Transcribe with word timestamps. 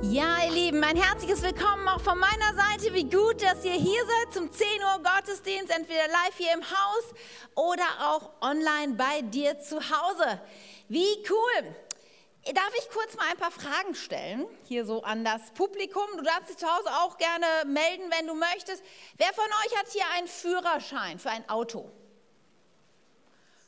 Ja, 0.00 0.44
ihr 0.44 0.50
Lieben, 0.50 0.82
ein 0.82 0.96
herzliches 0.96 1.42
Willkommen 1.42 1.86
auch 1.86 2.00
von 2.00 2.18
meiner 2.18 2.54
Seite. 2.54 2.94
Wie 2.94 3.04
gut, 3.04 3.42
dass 3.42 3.64
ihr 3.64 3.72
hier 3.72 4.00
seid 4.06 4.32
zum 4.32 4.50
10 4.50 4.66
Uhr 4.80 5.02
Gottesdienst, 5.02 5.70
entweder 5.70 6.08
live 6.08 6.36
hier 6.36 6.52
im 6.54 6.62
Haus 6.62 7.14
oder 7.54 7.84
auch 8.00 8.30
online 8.40 8.94
bei 8.94 9.20
dir 9.22 9.58
zu 9.60 9.76
Hause. 9.76 10.40
Wie 10.88 11.22
cool. 11.28 11.74
Darf 12.54 12.72
ich 12.78 12.90
kurz 12.90 13.16
mal 13.16 13.26
ein 13.30 13.36
paar 13.36 13.52
Fragen 13.52 13.94
stellen, 13.94 14.46
hier 14.64 14.84
so 14.84 15.02
an 15.02 15.24
das 15.24 15.50
Publikum? 15.52 16.06
Du 16.16 16.22
darfst 16.22 16.50
dich 16.50 16.56
zu 16.56 16.66
Hause 16.66 16.88
auch 17.02 17.18
gerne 17.18 17.46
melden, 17.66 18.10
wenn 18.10 18.26
du 18.26 18.34
möchtest. 18.34 18.82
Wer 19.18 19.32
von 19.34 19.44
euch 19.44 19.78
hat 19.78 19.88
hier 19.92 20.04
einen 20.16 20.26
Führerschein 20.26 21.18
für 21.18 21.30
ein 21.30 21.48
Auto? 21.48 21.90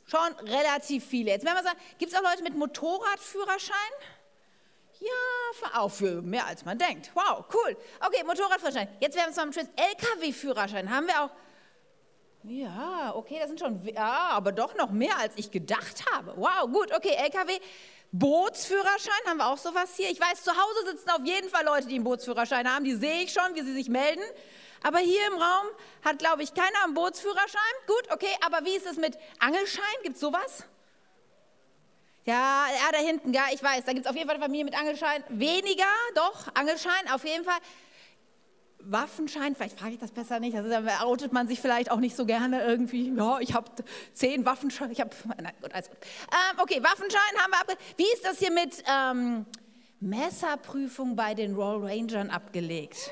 Schon 0.07 0.35
relativ 0.49 1.05
viele. 1.05 1.31
Jetzt 1.31 1.45
werden 1.45 1.57
wir 1.57 1.63
sagen, 1.63 1.79
gibt 1.99 2.13
es 2.13 2.19
auch 2.19 2.23
Leute 2.23 2.43
mit 2.43 2.57
Motorradführerschein? 2.57 3.75
Ja, 5.05 5.81
auch 5.81 5.91
für 5.91 6.23
mehr 6.23 6.47
als 6.47 6.65
man 6.65 6.79
denkt. 6.79 7.11
Wow, 7.15 7.45
cool. 7.53 7.77
Okay, 8.01 8.25
Motorradführerschein. 8.25 8.89
Jetzt 9.01 9.17
werden 9.17 9.35
wir 9.35 9.45
mal 9.45 9.53
mit 9.55 9.69
LKW-Führerschein. 9.77 10.91
Haben 10.91 11.07
wir 11.07 11.23
auch. 11.23 11.31
Ja, 12.45 13.15
okay, 13.15 13.39
das 13.39 13.49
sind 13.49 13.61
schon, 13.61 13.83
ja, 13.87 14.29
aber 14.31 14.53
doch 14.53 14.75
noch 14.77 14.91
mehr 14.91 15.17
als 15.19 15.33
ich 15.37 15.51
gedacht 15.51 16.05
habe. 16.13 16.35
Wow, 16.37 16.71
gut, 16.71 16.93
okay, 16.95 17.15
LKW. 17.15 17.59
Bootsführerschein, 18.13 19.27
haben 19.27 19.39
wir 19.39 19.47
auch 19.47 19.59
sowas 19.59 19.95
hier? 19.97 20.11
Ich 20.11 20.21
weiß, 20.21 20.45
zu 20.45 20.53
Hause 20.53 20.91
sitzen 20.91 21.11
auf 21.11 21.25
jeden 21.25 21.49
Fall 21.49 21.65
Leute, 21.65 21.89
die 21.89 21.97
einen 21.97 22.05
Bootsführerschein 22.05 22.73
haben. 22.73 22.85
Die 22.85 22.95
sehe 22.95 23.23
ich 23.23 23.33
schon, 23.33 23.55
wie 23.55 23.63
sie 23.63 23.75
sich 23.75 23.89
melden. 23.89 24.23
Aber 24.83 24.99
hier 24.99 25.27
im 25.27 25.35
Raum 25.35 25.67
hat, 26.05 26.19
glaube 26.19 26.43
ich, 26.43 26.55
keiner 26.55 26.85
einen 26.85 26.95
Bootsführerschein. 26.95 27.75
Gut, 27.87 28.13
okay, 28.13 28.37
aber 28.45 28.65
wie 28.65 28.77
ist 28.77 28.87
es 28.87 28.99
mit 28.99 29.17
Angelschein? 29.41 29.83
Gibt 30.03 30.17
es 30.17 30.21
sowas? 30.21 30.65
Ja, 32.27 32.67
ja, 32.69 32.93
da 32.93 32.99
hinten, 32.99 33.35
ja, 33.35 33.43
ich 33.53 33.63
weiß, 33.63 33.85
da 33.85 33.93
gibt 33.93 34.07
es 34.07 34.11
auf 34.11 34.17
jeden 34.17 34.27
Fall 34.27 34.37
eine 34.37 34.45
Familie 34.45 34.65
mit 34.65 34.79
Angelschein. 34.79 35.23
Weniger, 35.29 35.85
doch, 36.15 36.55
Angelschein, 36.55 37.09
auf 37.13 37.25
jeden 37.25 37.45
Fall. 37.45 37.59
Waffenschein, 38.87 39.55
vielleicht 39.55 39.79
frage 39.79 39.95
ich 39.95 39.99
das 39.99 40.11
besser 40.11 40.41
nicht, 40.41 40.57
also 40.57 40.69
da 40.69 41.03
outet 41.05 41.33
man 41.33 41.49
sich 41.49 41.61
vielleicht 41.61 41.91
auch 41.91 42.01
nicht 42.01 42.17
so 42.17 42.27
gerne 42.27 42.63
irgendwie, 42.65 43.15
ja, 43.15 43.39
ich 43.41 43.55
habe 43.55 43.71
zehn 44.13 44.45
Waffenscheine, 44.45 44.93
ich 44.93 45.01
habe, 45.01 45.11
nein, 45.39 45.53
gut, 45.61 45.73
alles 45.73 45.89
gut. 45.89 45.99
Ähm, 46.03 46.59
okay, 46.61 46.83
Waffenschein 46.83 47.21
haben 47.39 47.51
wir 47.51 47.61
abgelegt. 47.61 47.83
Wie 47.97 48.13
ist 48.13 48.25
das 48.25 48.39
hier 48.39 48.53
mit 48.53 48.83
ähm, 48.87 49.47
Messerprüfung 50.01 51.17
bei 51.17 51.35
den 51.35 51.55
Roll 51.55 51.87
Rangern 51.87 52.31
abgelegt? 52.31 53.11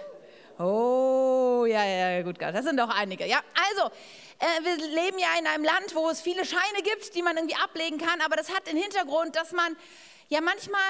Oh, 0.63 1.65
ja, 1.67 1.85
ja, 1.85 2.23
gut, 2.23 2.41
das 2.41 2.65
sind 2.65 2.79
doch 2.79 2.89
einige. 2.89 3.27
Ja, 3.27 3.41
also, 3.71 3.91
äh, 4.39 4.65
wir 4.65 4.77
leben 4.77 5.19
ja 5.19 5.29
in 5.39 5.47
einem 5.47 5.65
Land, 5.65 5.95
wo 5.95 6.09
es 6.09 6.21
viele 6.21 6.45
Scheine 6.45 6.83
gibt, 6.85 7.15
die 7.15 7.23
man 7.23 7.37
irgendwie 7.37 7.57
ablegen 7.57 7.99
kann, 7.99 8.21
aber 8.21 8.37
das 8.37 8.55
hat 8.55 8.67
den 8.67 8.77
Hintergrund, 8.77 9.35
dass 9.35 9.53
man 9.53 9.77
ja 10.29 10.41
manchmal 10.41 10.81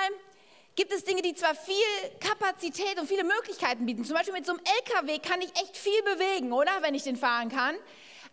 gibt 0.75 0.93
es 0.93 1.05
Dinge, 1.05 1.23
die 1.23 1.35
zwar 1.35 1.55
viel 1.55 1.75
Kapazität 2.21 2.99
und 2.99 3.07
viele 3.07 3.25
Möglichkeiten 3.25 3.85
bieten. 3.87 4.05
Zum 4.05 4.17
Beispiel 4.17 4.33
mit 4.35 4.47
so 4.47 4.53
einem 4.53 4.63
LKW 4.87 5.19
kann 5.19 5.41
ich 5.41 5.51
echt 5.61 5.77
viel 5.77 6.03
bewegen, 6.03 6.53
oder? 6.53 6.73
Wenn 6.81 6.95
ich 6.95 7.03
den 7.03 7.17
fahren 7.17 7.51
kann. 7.51 7.75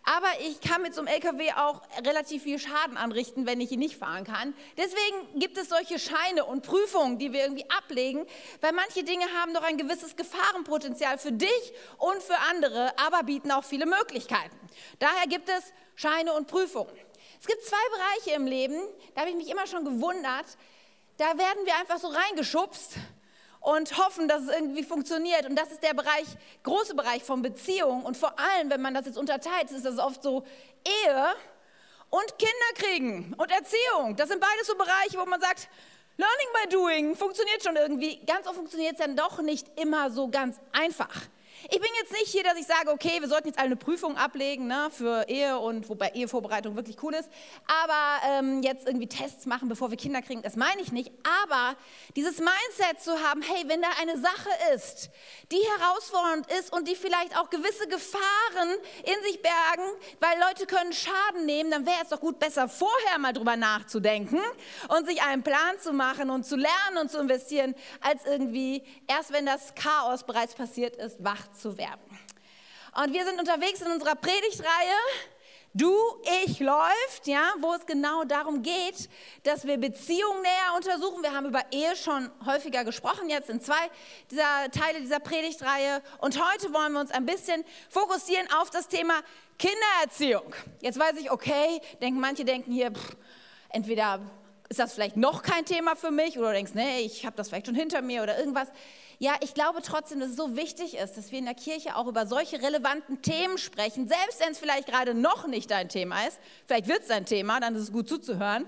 Aber 0.04 0.28
ich 0.40 0.60
kann 0.60 0.82
mit 0.82 0.94
so 0.94 1.02
einem 1.02 1.08
LKW 1.08 1.52
auch 1.52 1.82
relativ 2.04 2.44
viel 2.44 2.58
Schaden 2.58 2.96
anrichten, 2.96 3.46
wenn 3.46 3.60
ich 3.60 3.70
ihn 3.70 3.78
nicht 3.78 3.96
fahren 3.96 4.24
kann. 4.24 4.54
Deswegen 4.76 5.38
gibt 5.38 5.58
es 5.58 5.68
solche 5.68 5.98
Scheine 5.98 6.44
und 6.46 6.62
Prüfungen, 6.62 7.18
die 7.18 7.32
wir 7.32 7.42
irgendwie 7.42 7.68
ablegen, 7.70 8.26
weil 8.60 8.72
manche 8.72 9.04
Dinge 9.04 9.26
haben 9.40 9.52
doch 9.52 9.62
ein 9.62 9.76
gewisses 9.76 10.16
Gefahrenpotenzial 10.16 11.18
für 11.18 11.32
dich 11.32 11.72
und 11.98 12.22
für 12.22 12.38
andere, 12.50 12.98
aber 12.98 13.22
bieten 13.24 13.52
auch 13.52 13.64
viele 13.64 13.86
Möglichkeiten. 13.86 14.56
Daher 14.98 15.26
gibt 15.28 15.48
es 15.48 15.72
Scheine 15.94 16.32
und 16.32 16.46
Prüfungen. 16.46 16.96
Es 17.38 17.46
gibt 17.46 17.62
zwei 17.62 17.76
Bereiche 17.92 18.36
im 18.36 18.46
Leben, 18.46 18.80
da 19.14 19.22
habe 19.22 19.30
ich 19.30 19.36
mich 19.36 19.50
immer 19.50 19.66
schon 19.66 19.84
gewundert, 19.84 20.46
da 21.18 21.26
werden 21.36 21.66
wir 21.66 21.76
einfach 21.76 21.98
so 21.98 22.08
reingeschubst 22.08 22.96
und 23.60 23.98
hoffen, 23.98 24.26
dass 24.26 24.42
es 24.42 24.48
irgendwie 24.48 24.82
funktioniert. 24.82 25.46
Und 25.46 25.56
das 25.56 25.70
ist 25.70 25.82
der 25.82 25.94
Bereich, 25.94 26.26
große 26.62 26.94
Bereich 26.94 27.22
von 27.22 27.42
Beziehung. 27.42 28.04
Und 28.04 28.16
vor 28.16 28.34
allem, 28.38 28.70
wenn 28.70 28.80
man 28.80 28.94
das 28.94 29.06
jetzt 29.06 29.18
unterteilt, 29.18 29.70
ist 29.70 29.84
das 29.84 29.98
oft 29.98 30.22
so 30.22 30.44
Ehe 30.84 31.26
und 32.08 32.38
Kinder 32.38 32.74
kriegen 32.74 33.34
und 33.36 33.50
Erziehung. 33.50 34.16
Das 34.16 34.28
sind 34.28 34.40
beides 34.40 34.66
so 34.66 34.74
Bereiche, 34.74 35.18
wo 35.18 35.26
man 35.26 35.40
sagt, 35.40 35.68
Learning 36.16 36.48
by 36.52 36.68
Doing 36.68 37.16
funktioniert 37.16 37.62
schon 37.62 37.76
irgendwie. 37.76 38.18
Ganz 38.26 38.46
oft 38.46 38.56
funktioniert 38.56 38.92
es 38.92 38.98
dann 38.98 39.16
doch 39.16 39.40
nicht 39.40 39.66
immer 39.78 40.10
so 40.10 40.28
ganz 40.28 40.56
einfach. 40.72 41.14
Ich 41.68 41.78
bin 41.80 41.90
jetzt 42.00 42.12
nicht 42.12 42.28
hier, 42.28 42.42
dass 42.42 42.56
ich 42.56 42.66
sage, 42.66 42.90
okay, 42.90 43.20
wir 43.20 43.28
sollten 43.28 43.48
jetzt 43.48 43.58
alle 43.58 43.66
eine 43.66 43.76
Prüfung 43.76 44.16
ablegen 44.16 44.66
ne, 44.66 44.88
für 44.90 45.28
Ehe 45.28 45.58
und 45.58 45.88
wobei 45.88 46.08
Ehevorbereitung 46.10 46.74
wirklich 46.74 46.96
cool 47.02 47.14
ist, 47.14 47.28
aber 47.66 48.38
ähm, 48.38 48.62
jetzt 48.62 48.86
irgendwie 48.86 49.08
Tests 49.08 49.46
machen, 49.46 49.68
bevor 49.68 49.90
wir 49.90 49.98
Kinder 49.98 50.22
kriegen, 50.22 50.42
das 50.42 50.56
meine 50.56 50.80
ich 50.80 50.90
nicht. 50.90 51.12
Aber 51.44 51.76
dieses 52.16 52.38
Mindset 52.38 53.02
zu 53.02 53.12
haben, 53.22 53.42
hey, 53.42 53.64
wenn 53.66 53.82
da 53.82 53.88
eine 54.00 54.18
Sache 54.18 54.48
ist, 54.74 55.10
die 55.52 55.60
herausfordernd 55.78 56.50
ist 56.58 56.72
und 56.72 56.88
die 56.88 56.96
vielleicht 56.96 57.36
auch 57.38 57.50
gewisse 57.50 57.86
Gefahren 57.88 58.70
in 59.04 59.22
sich 59.24 59.42
bergen, 59.42 59.88
weil 60.20 60.38
Leute 60.48 60.66
können 60.66 60.92
Schaden 60.92 61.44
nehmen, 61.46 61.70
dann 61.70 61.86
wäre 61.86 61.98
es 62.02 62.08
doch 62.08 62.20
gut, 62.20 62.38
besser 62.38 62.68
vorher 62.68 63.18
mal 63.18 63.32
drüber 63.32 63.56
nachzudenken 63.56 64.40
und 64.88 65.06
sich 65.06 65.22
einen 65.22 65.42
Plan 65.42 65.78
zu 65.78 65.92
machen 65.92 66.30
und 66.30 66.44
zu 66.44 66.56
lernen 66.56 66.98
und 67.00 67.10
zu 67.10 67.18
investieren, 67.18 67.74
als 68.00 68.24
irgendwie 68.24 68.82
erst 69.06 69.32
wenn 69.32 69.46
das 69.46 69.74
Chaos 69.74 70.24
bereits 70.24 70.54
passiert 70.54 70.96
ist, 70.96 71.22
wach 71.22 71.49
zu 71.52 71.76
werden. 71.78 72.18
Und 73.02 73.12
wir 73.12 73.24
sind 73.24 73.38
unterwegs 73.38 73.80
in 73.80 73.92
unserer 73.92 74.16
Predigtreihe 74.16 74.96
Du, 75.72 75.94
ich 76.44 76.58
läuft, 76.58 77.28
ja, 77.28 77.52
wo 77.60 77.72
es 77.74 77.86
genau 77.86 78.24
darum 78.24 78.60
geht, 78.60 79.08
dass 79.44 79.64
wir 79.64 79.76
Beziehungen 79.78 80.42
näher 80.42 80.74
untersuchen. 80.74 81.22
Wir 81.22 81.32
haben 81.32 81.46
über 81.46 81.62
Ehe 81.70 81.94
schon 81.94 82.28
häufiger 82.44 82.82
gesprochen, 82.84 83.30
jetzt 83.30 83.48
in 83.50 83.60
zwei 83.60 83.88
dieser 84.32 84.68
Teile 84.72 85.00
dieser 85.00 85.20
Predigtreihe. 85.20 86.02
Und 86.18 86.42
heute 86.44 86.72
wollen 86.72 86.94
wir 86.94 87.00
uns 87.00 87.12
ein 87.12 87.24
bisschen 87.24 87.64
fokussieren 87.88 88.48
auf 88.60 88.70
das 88.70 88.88
Thema 88.88 89.14
Kindererziehung. 89.60 90.56
Jetzt 90.80 90.98
weiß 90.98 91.16
ich, 91.18 91.30
okay, 91.30 91.80
denken 92.02 92.18
manche 92.18 92.44
denken 92.44 92.72
hier, 92.72 92.90
pff, 92.90 93.16
entweder 93.68 94.18
ist 94.68 94.80
das 94.80 94.92
vielleicht 94.92 95.16
noch 95.16 95.42
kein 95.42 95.64
Thema 95.64 95.94
für 95.94 96.10
mich 96.10 96.36
oder 96.36 96.48
du 96.48 96.54
denkst, 96.54 96.72
nee, 96.74 97.02
ich 97.02 97.24
habe 97.24 97.36
das 97.36 97.48
vielleicht 97.48 97.66
schon 97.66 97.76
hinter 97.76 98.02
mir 98.02 98.24
oder 98.24 98.36
irgendwas. 98.40 98.66
Ja, 99.22 99.34
ich 99.42 99.52
glaube 99.52 99.82
trotzdem, 99.82 100.18
dass 100.18 100.30
es 100.30 100.36
so 100.36 100.56
wichtig 100.56 100.96
ist, 100.96 101.18
dass 101.18 101.30
wir 101.30 101.38
in 101.38 101.44
der 101.44 101.54
Kirche 101.54 101.94
auch 101.94 102.06
über 102.06 102.26
solche 102.26 102.62
relevanten 102.62 103.20
Themen 103.20 103.58
sprechen, 103.58 104.08
selbst 104.08 104.40
wenn 104.40 104.52
es 104.52 104.58
vielleicht 104.58 104.88
gerade 104.88 105.12
noch 105.12 105.46
nicht 105.46 105.70
dein 105.70 105.90
Thema 105.90 106.26
ist. 106.26 106.38
Vielleicht 106.66 106.88
wird 106.88 107.02
es 107.02 107.08
dein 107.08 107.26
Thema, 107.26 107.60
dann 107.60 107.74
ist 107.74 107.82
es 107.82 107.92
gut 107.92 108.08
zuzuhören. 108.08 108.66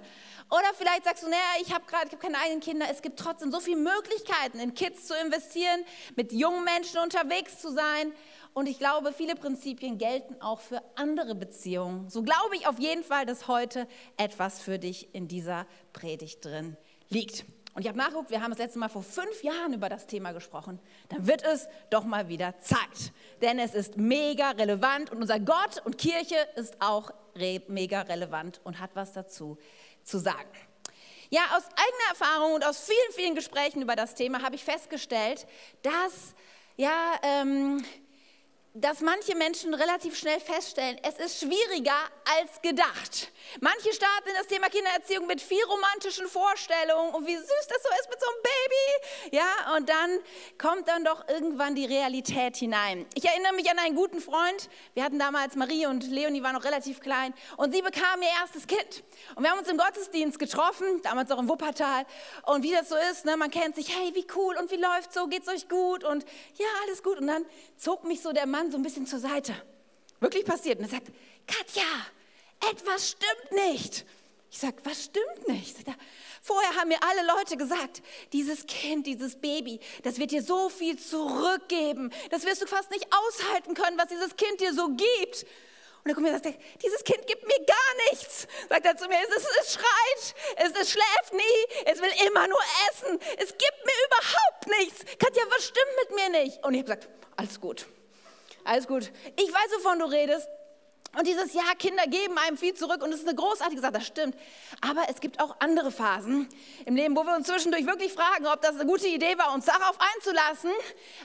Oder 0.51 0.75
vielleicht 0.77 1.05
sagst 1.05 1.23
du, 1.23 1.31
naja, 1.31 1.41
ich 1.63 1.73
habe 1.73 1.87
gerade, 1.87 2.09
habe 2.09 2.19
keine 2.19 2.37
eigenen 2.37 2.61
Kinder. 2.61 2.85
Es 2.91 3.01
gibt 3.01 3.19
trotzdem 3.19 3.51
so 3.51 3.61
viele 3.61 3.79
Möglichkeiten, 3.79 4.61
in 4.61 4.75
Kids 4.75 5.07
zu 5.07 5.15
investieren, 5.25 5.87
mit 6.17 6.35
jungen 6.35 6.65
Menschen 6.65 6.99
unterwegs 6.99 7.59
zu 7.59 7.73
sein. 7.73 8.13
Und 8.53 8.67
ich 8.67 8.79
glaube, 8.79 9.15
viele 9.15 9.37
Prinzipien 9.37 9.97
gelten 9.97 10.37
auch 10.43 10.61
für 10.61 10.83
andere 10.97 11.35
Beziehungen. 11.35 12.11
So 12.11 12.23
glaube 12.23 12.57
ich 12.57 12.67
auf 12.67 12.79
jeden 12.79 13.05
Fall, 13.05 13.25
dass 13.25 13.49
heute 13.49 13.89
etwas 14.19 14.61
für 14.61 14.79
dich 14.79 15.15
in 15.15 15.29
dieser 15.29 15.67
Predigt 15.95 16.45
drin 16.45 16.77
liegt. 17.09 17.47
Und 17.75 17.83
ich 17.83 17.89
habe 17.89 17.97
nachgeguckt, 17.97 18.31
wir 18.31 18.43
haben 18.43 18.51
das 18.51 18.59
letzte 18.59 18.79
Mal 18.79 18.89
vor 18.89 19.03
fünf 19.03 19.43
Jahren 19.43 19.73
über 19.73 19.89
das 19.89 20.07
Thema 20.07 20.33
gesprochen. 20.33 20.79
Dann 21.09 21.27
wird 21.27 21.43
es 21.43 21.69
doch 21.89 22.05
mal 22.05 22.29
wieder 22.29 22.59
Zeit. 22.61 23.13
Denn 23.41 23.59
es 23.59 23.75
ist 23.75 23.97
mega 23.97 24.51
relevant 24.51 25.11
und 25.11 25.23
unser 25.23 25.41
Gott 25.41 25.81
und 25.85 25.97
Kirche 25.97 26.37
ist 26.57 26.81
auch 26.81 27.11
re 27.35 27.63
mega 27.69 28.03
relevant 28.03 28.61
und 28.65 28.79
hat 28.79 28.91
was 28.95 29.13
dazu 29.13 29.57
zu 30.05 30.19
sagen. 30.19 30.51
Ja, 31.31 31.41
aus 31.57 31.63
eigener 31.65 32.11
Erfahrung 32.11 32.53
und 32.53 32.67
aus 32.67 32.85
vielen, 32.85 33.13
vielen 33.15 33.35
Gesprächen 33.35 33.81
über 33.81 33.97
das 33.97 34.15
Thema 34.15 34.43
habe 34.43 34.55
ich 34.55 34.65
festgestellt, 34.65 35.47
dass 35.83 36.35
ja, 36.77 37.15
ähm, 37.23 37.83
dass 38.75 39.03
manche 39.03 39.37
Menschen 39.37 39.75
relativ 39.75 40.17
schnell 40.17 40.41
feststellen, 40.41 40.99
es 41.03 41.19
ist 41.19 41.41
schwieriger 41.41 41.97
als 42.39 42.63
gedacht. 42.63 43.31
Manche 43.61 43.93
starten 43.93 44.31
in 44.31 44.35
das 44.35 44.47
Thema 44.47 44.69
Kindererziehung 44.71 45.27
mit 45.27 45.43
viel 45.43 45.63
romantischen 45.65 46.27
Vorstellungen 46.27 47.15
und 47.15 47.27
wie 47.27 47.37
süß 47.37 47.67
das 47.69 47.83
so 47.83 47.89
ist 48.01 48.09
mit 48.09 48.19
so 48.19 48.27
einem 48.27 48.43
Baby. 48.43 49.37
Ja, 49.37 49.77
und 49.77 49.89
dann 49.91 50.19
kommt 50.57 50.89
dann 50.89 51.05
doch 51.05 51.29
irgendwann 51.29 51.75
die 51.75 51.85
Realität 51.85 52.57
hinein. 52.57 53.05
Ich 53.15 53.27
erinnere 53.27 53.53
mich 53.53 53.71
an 53.71 53.79
einen 53.79 53.95
guten 53.95 54.23
Freund. 54.23 54.71
Wir 54.95 55.05
hatten 55.05 55.19
damals 55.19 55.55
Marie 55.55 55.85
und 55.85 56.11
Leonie 56.11 56.43
waren 56.43 56.55
noch 56.55 56.65
relativ 56.65 57.01
klein 57.01 57.35
und 57.59 57.75
sie 57.75 57.83
bekam 57.83 58.23
ihr 58.23 58.29
erstes 58.41 58.67
Kind. 58.67 59.05
Und 59.35 59.43
wir 59.43 59.51
haben 59.51 59.59
uns 59.59 59.69
im 59.69 59.77
Gottesdienst 59.77 60.39
getroffen, 60.39 61.03
damals 61.03 61.31
auch 61.31 61.39
im 61.39 61.49
Wuppertal. 61.49 62.07
Und 62.47 62.63
wie 62.63 62.73
das 62.73 62.89
so 62.89 62.97
ist, 63.11 63.27
ne, 63.27 63.37
man 63.37 63.51
kennt 63.51 63.77
sich, 63.77 63.95
hey, 63.95 64.15
wie 64.15 64.27
cool 64.35 64.57
und 64.57 64.71
wie 64.71 64.77
läuft's 64.77 65.15
so, 65.15 65.27
geht's 65.27 65.49
euch 65.49 65.69
gut? 65.69 66.05
Und 66.05 66.25
ja, 66.55 66.67
alles 66.85 67.03
gut. 67.03 67.19
Und 67.19 67.27
dann 67.27 67.45
zog 67.77 68.05
mich 68.05 68.23
so 68.23 68.33
der 68.33 68.47
Mann 68.47 68.62
so 68.71 68.77
ein 68.77 68.83
bisschen 68.83 69.07
zur 69.07 69.19
Seite. 69.19 69.55
Wirklich 70.21 70.45
passiert. 70.45 70.79
Und 70.79 70.85
er 70.85 70.91
sagt, 70.91 71.09
Katja, 71.47 71.83
etwas 72.71 73.11
stimmt 73.11 73.67
nicht. 73.67 74.05
Ich 74.51 74.59
sage, 74.59 74.77
was 74.85 75.05
stimmt 75.05 75.49
nicht? 75.49 75.87
Er, 75.87 75.95
Vorher 76.45 76.75
haben 76.75 76.89
mir 76.89 76.99
alle 77.03 77.25
Leute 77.39 77.57
gesagt, 77.57 78.03
dieses 78.33 78.67
Kind, 78.67 79.07
dieses 79.07 79.37
Baby, 79.37 79.79
das 80.03 80.19
wird 80.19 80.33
dir 80.33 80.43
so 80.43 80.69
viel 80.69 80.99
zurückgeben. 80.99 82.13
Das 82.31 82.45
wirst 82.45 82.63
du 82.63 82.67
fast 82.67 82.91
nicht 82.91 83.07
aushalten 83.11 83.75
können, 83.75 83.97
was 83.97 84.09
dieses 84.09 84.37
Kind 84.37 84.61
dir 84.61 84.75
so 84.75 84.89
gibt. 84.89 85.47
Und 86.05 86.11
er 86.11 86.15
kommt 86.15 86.27
mir 86.27 86.35
und 86.35 86.43
sagt, 86.43 86.59
dieses 86.83 87.05
Kind 87.05 87.25
gibt 87.29 87.47
mir 87.47 87.65
gar 87.65 88.11
nichts. 88.11 88.49
Sagt 88.69 88.85
er 88.85 88.97
zu 88.97 89.07
mir, 89.07 89.19
es, 89.23 89.37
ist, 89.37 89.49
es 89.61 89.73
schreit, 89.75 90.35
es, 90.57 90.81
es 90.81 90.91
schläft 90.91 91.33
nie, 91.33 91.83
es 91.87 92.03
will 92.03 92.11
immer 92.27 92.49
nur 92.49 92.61
essen. 92.91 93.21
Es 93.39 93.51
gibt 93.51 93.87
mir 93.87 93.95
überhaupt 94.09 94.67
nichts. 94.81 95.05
ja, 95.37 95.45
was 95.49 95.65
stimmt 95.65 95.93
mit 96.01 96.17
mir 96.17 96.41
nicht? 96.41 96.65
Und 96.65 96.75
ich 96.75 96.81
habe 96.81 96.97
gesagt, 96.97 97.09
alles 97.37 97.61
gut, 97.61 97.87
alles 98.65 98.87
gut. 98.87 99.11
Ich 99.37 99.53
weiß, 99.53 99.71
wovon 99.79 99.99
du 99.99 100.05
redest. 100.07 100.49
Und 101.17 101.27
dieses 101.27 101.53
Jahr, 101.53 101.75
Kinder 101.79 102.05
geben 102.07 102.39
einem 102.39 102.57
viel 102.57 102.73
zurück 102.73 103.03
und 103.03 103.13
es 103.13 103.21
ist 103.21 103.29
eine 103.29 103.37
großartige 103.37 103.83
Sache, 103.83 103.93
das 103.93 104.07
stimmt. 104.07 104.35
Aber 104.81 105.03
es 105.11 105.21
gibt 105.21 105.41
auch 105.41 105.57
andere 105.59 105.91
Phasen 105.91 106.49
im 106.87 106.97
Leben, 106.97 107.15
wo 107.15 107.25
wir 107.25 107.37
uns 107.37 107.49
zwischendurch 107.49 107.87
wirklich 107.87 108.15
fragen, 108.15 108.47
ob 108.47 108.63
das 108.63 108.77
eine 108.77 108.87
gute 108.87 109.09
Idee 109.09 109.37
war, 109.37 109.53
uns 109.53 109.67
darauf 109.67 109.99
einzulassen. 110.15 110.71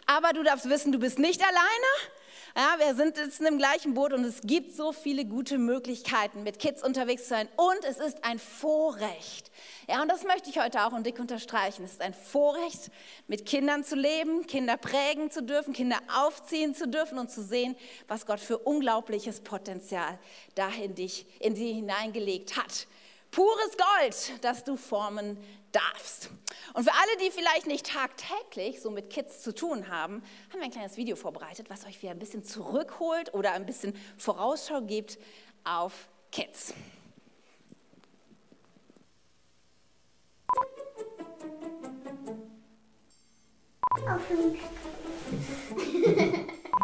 Aber 0.05 0.33
du 0.33 0.43
darfst 0.43 0.67
wissen, 0.69 0.91
du 0.91 0.99
bist 0.99 1.19
nicht 1.19 1.41
alleine. 1.41 2.11
Ja, 2.59 2.79
wir 2.79 2.95
sind 2.95 3.17
jetzt 3.17 3.39
im 3.39 3.59
gleichen 3.59 3.93
Boot 3.93 4.13
und 4.13 4.23
es 4.23 4.41
gibt 4.41 4.73
so 4.73 4.91
viele 4.91 5.25
gute 5.25 5.59
Möglichkeiten, 5.59 6.41
mit 6.41 6.57
Kids 6.57 6.83
unterwegs 6.83 7.25
zu 7.25 7.29
sein. 7.29 7.47
Und 7.55 7.85
es 7.87 7.99
ist 7.99 8.23
ein 8.23 8.39
Vorrecht. 8.39 9.51
Ja, 9.87 10.01
und 10.01 10.07
das 10.09 10.23
möchte 10.23 10.49
ich 10.49 10.57
heute 10.57 10.83
auch 10.83 10.91
und 10.91 11.05
dick 11.05 11.19
unterstreichen. 11.19 11.85
Es 11.85 11.91
ist 11.91 12.01
ein 12.01 12.15
Vorrecht, 12.15 12.89
mit 13.27 13.45
Kindern 13.45 13.83
zu 13.83 13.95
leben, 13.95 14.47
Kinder 14.47 14.75
prägen 14.75 15.29
zu 15.29 15.43
dürfen, 15.43 15.71
Kinder 15.71 15.99
aufziehen 16.11 16.73
zu 16.73 16.87
dürfen 16.87 17.19
und 17.19 17.29
zu 17.29 17.43
sehen, 17.43 17.75
was 18.07 18.25
Gott 18.25 18.39
für 18.39 18.57
unglaubliches 18.57 19.41
Potenzial 19.41 20.17
da 20.55 20.69
in 20.69 20.95
dich, 20.95 21.27
in 21.39 21.55
sie 21.55 21.73
hineingelegt 21.73 22.57
hat. 22.57 22.87
Pures 23.31 23.77
Gold, 23.77 24.43
das 24.43 24.63
du 24.63 24.75
formen 24.75 25.37
darfst. 25.71 26.29
Und 26.73 26.83
für 26.83 26.93
alle, 26.93 27.17
die 27.23 27.31
vielleicht 27.31 27.67
nicht 27.67 27.85
tagtäglich 27.85 28.81
so 28.81 28.89
mit 28.89 29.09
Kids 29.09 29.41
zu 29.41 29.53
tun 29.53 29.89
haben, 29.89 30.23
haben 30.49 30.59
wir 30.59 30.63
ein 30.63 30.71
kleines 30.71 30.97
Video 30.97 31.15
vorbereitet, 31.15 31.69
was 31.69 31.85
euch 31.85 32.01
wieder 32.01 32.11
ein 32.11 32.19
bisschen 32.19 32.43
zurückholt 32.43 33.33
oder 33.33 33.51
ein 33.53 33.65
bisschen 33.65 33.93
Vorausschau 34.17 34.81
gibt 34.81 35.17
auf 35.63 36.07
Kids. 36.31 36.73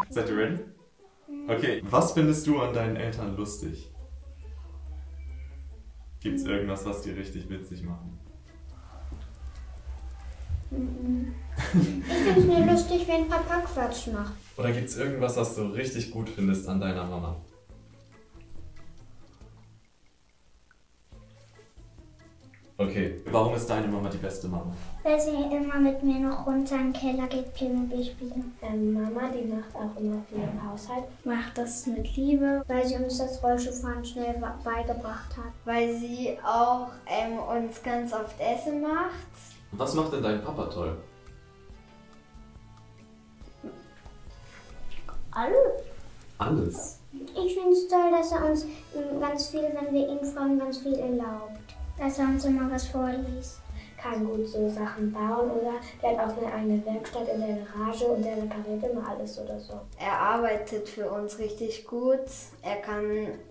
Seid 0.10 0.30
ihr 0.30 0.38
ready? 0.38 0.64
Okay, 1.48 1.82
was 1.86 2.14
findest 2.14 2.48
du 2.48 2.60
an 2.60 2.74
deinen 2.74 2.96
Eltern 2.96 3.36
lustig? 3.36 3.93
Gibt 6.24 6.40
es 6.40 6.46
irgendwas, 6.46 6.86
was 6.86 7.02
die 7.02 7.12
richtig 7.12 7.50
witzig 7.50 7.84
machen? 7.84 8.18
Ich 10.72 10.78
finde 12.14 12.40
es 12.40 12.46
nur 12.46 12.60
lustig, 12.66 13.06
wenn 13.08 13.28
Papa 13.28 13.60
Quatsch 13.60 14.08
macht. 14.08 14.34
Oder 14.56 14.72
gibt 14.72 14.88
es 14.88 14.98
irgendwas, 14.98 15.36
was 15.36 15.56
du 15.56 15.64
richtig 15.64 16.12
gut 16.12 16.30
findest 16.30 16.68
an 16.70 16.80
deiner 16.80 17.04
Mama? 17.04 17.36
Okay, 22.84 23.22
warum 23.32 23.56
ist 23.56 23.70
deine 23.70 23.88
Mama 23.88 24.10
die 24.10 24.18
beste 24.18 24.48
Mama? 24.48 24.74
Weil 25.04 25.20
sie 25.20 25.32
immer 25.32 25.80
mit 25.80 26.04
mir 26.04 26.20
noch 26.20 26.46
runter 26.46 26.76
in 26.76 26.92
den 26.92 26.94
Keller 26.94 27.28
geht, 27.28 27.54
Playmobil 27.54 28.04
spielen. 28.04 28.54
Ähm, 28.62 28.94
Mama, 28.94 29.30
die 29.30 29.48
macht 29.48 29.76
auch 29.76 30.00
immer 30.00 30.22
viel 30.30 30.40
im 30.40 30.70
Haushalt. 30.70 31.06
Macht 31.24 31.58
das 31.58 31.86
mit 31.88 32.16
Liebe, 32.16 32.64
weil 32.68 32.86
sie 32.86 32.96
uns 32.96 33.18
das 33.18 33.42
Rollschuhfahren 33.42 34.04
schnell 34.04 34.36
beigebracht 34.64 35.38
hat. 35.38 35.54
Weil 35.66 35.96
sie 35.96 36.38
auch 36.46 36.90
ähm, 37.08 37.40
uns 37.40 37.82
ganz 37.82 38.14
oft 38.14 38.36
Essen 38.40 38.82
macht. 38.82 39.14
Was 39.72 39.94
macht 39.94 40.14
denn 40.14 40.24
dein 40.24 40.44
Papa 40.44 40.66
toll? 40.66 40.98
Alles. 45.32 45.84
Alles. 46.38 47.00
Ich 47.14 47.54
finde 47.54 47.72
es 47.72 47.88
toll, 47.88 48.12
dass 48.12 48.32
er 48.32 48.50
uns 48.50 48.66
ähm, 48.96 49.20
ganz 49.20 49.48
viel, 49.48 49.62
wenn 49.62 49.94
wir 49.94 50.08
ihn 50.10 50.26
fragen, 50.26 50.60
ganz 50.60 50.80
viel 50.80 50.96
erlaubt. 50.96 51.63
Dass 51.98 52.20
er 52.20 52.26
uns 52.26 52.46
immer 52.46 52.70
was 52.72 52.88
vorliest. 52.88 53.60
Kann 53.98 54.26
gut 54.26 54.46
so 54.46 54.68
Sachen 54.68 55.14
bauen 55.14 55.50
oder 55.52 55.76
der 56.02 56.10
hat 56.10 56.20
auch 56.20 56.38
eine 56.38 56.54
eigene 56.54 56.86
Werkstatt 56.86 57.26
in 57.34 57.40
der 57.40 57.60
Garage 57.60 58.04
und 58.06 58.26
der 58.26 58.36
repariert 58.36 58.84
immer 58.92 59.08
alles 59.08 59.40
oder 59.40 59.58
so. 59.58 59.80
Er 59.98 60.20
arbeitet 60.20 60.90
für 60.90 61.10
uns 61.10 61.40
richtig 61.40 61.86
gut. 61.88 62.26
Er 62.62 62.82
kann 62.82 63.06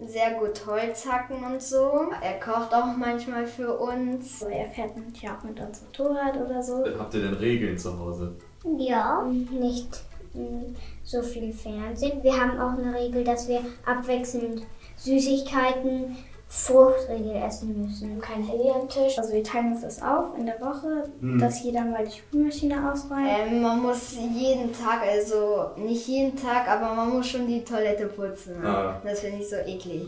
sehr 0.07 0.33
gut 0.33 0.67
Holz 0.67 1.07
hacken 1.07 1.43
und 1.43 1.63
so. 1.63 2.11
Er 2.21 2.39
kocht 2.39 2.75
auch 2.75 2.95
manchmal 2.99 3.47
für 3.47 3.79
uns. 3.79 4.41
So, 4.41 4.47
er 4.47 4.69
fährt 4.69 4.95
manchmal 4.95 5.37
auch 5.37 5.43
mit 5.43 5.59
uns 5.59 5.83
Motorrad 5.83 6.37
oder 6.37 6.63
so. 6.63 6.85
Habt 6.99 7.15
ihr 7.15 7.23
denn 7.23 7.35
Regeln 7.35 7.79
zu 7.79 7.99
Hause? 7.99 8.37
Ja, 8.79 9.25
nicht 9.25 10.03
mm, 10.35 10.75
so 11.03 11.23
viel 11.23 11.53
Fernsehen. 11.53 12.23
Wir 12.23 12.39
haben 12.39 12.61
auch 12.61 12.79
eine 12.79 12.95
Regel, 12.95 13.25
dass 13.25 13.49
wir 13.49 13.61
abwechselnd 13.87 14.63
Süßigkeiten, 14.97 16.17
Fruchtriegel 16.55 17.35
essen 17.37 17.83
müssen. 17.83 18.21
Kein 18.21 18.45
Handy 18.45 18.69
am 18.69 18.87
Tisch. 18.87 19.19
Also 19.19 19.33
wir 19.33 19.43
teilen 19.43 19.73
uns 19.73 19.81
das 19.81 20.03
auf 20.03 20.37
in 20.37 20.45
der 20.45 20.61
Woche, 20.61 21.05
dass 21.41 21.63
jeder 21.63 21.83
mal 21.83 22.05
die 22.05 22.19
Spülmaschine 22.19 22.93
ausräumt. 22.93 23.27
Ähm, 23.27 23.63
man 23.63 23.81
muss 23.81 24.13
jeden 24.13 24.71
Tag, 24.71 25.01
also 25.03 25.71
nicht 25.79 26.07
jeden 26.07 26.37
Tag, 26.37 26.69
aber 26.69 26.95
man 26.95 27.09
muss 27.09 27.29
schon 27.29 27.47
die 27.47 27.65
Toilette 27.65 28.05
putzen. 28.05 28.63
Ah. 28.63 29.01
Das 29.03 29.21
finde 29.21 29.39
ich 29.39 29.49
so 29.49 29.57
eklig. 29.57 30.03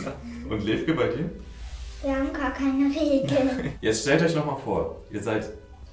Und 0.50 0.64
Levke 0.64 0.94
bei 0.94 1.06
dir? 1.06 1.30
Wir 2.02 2.16
haben 2.16 2.32
gar 2.32 2.50
keine 2.50 2.86
Regel. 2.86 3.72
Jetzt 3.80 4.02
stellt 4.02 4.22
euch 4.22 4.34
nochmal 4.34 4.58
vor, 4.64 4.96
ihr 5.12 5.22
seid 5.22 5.48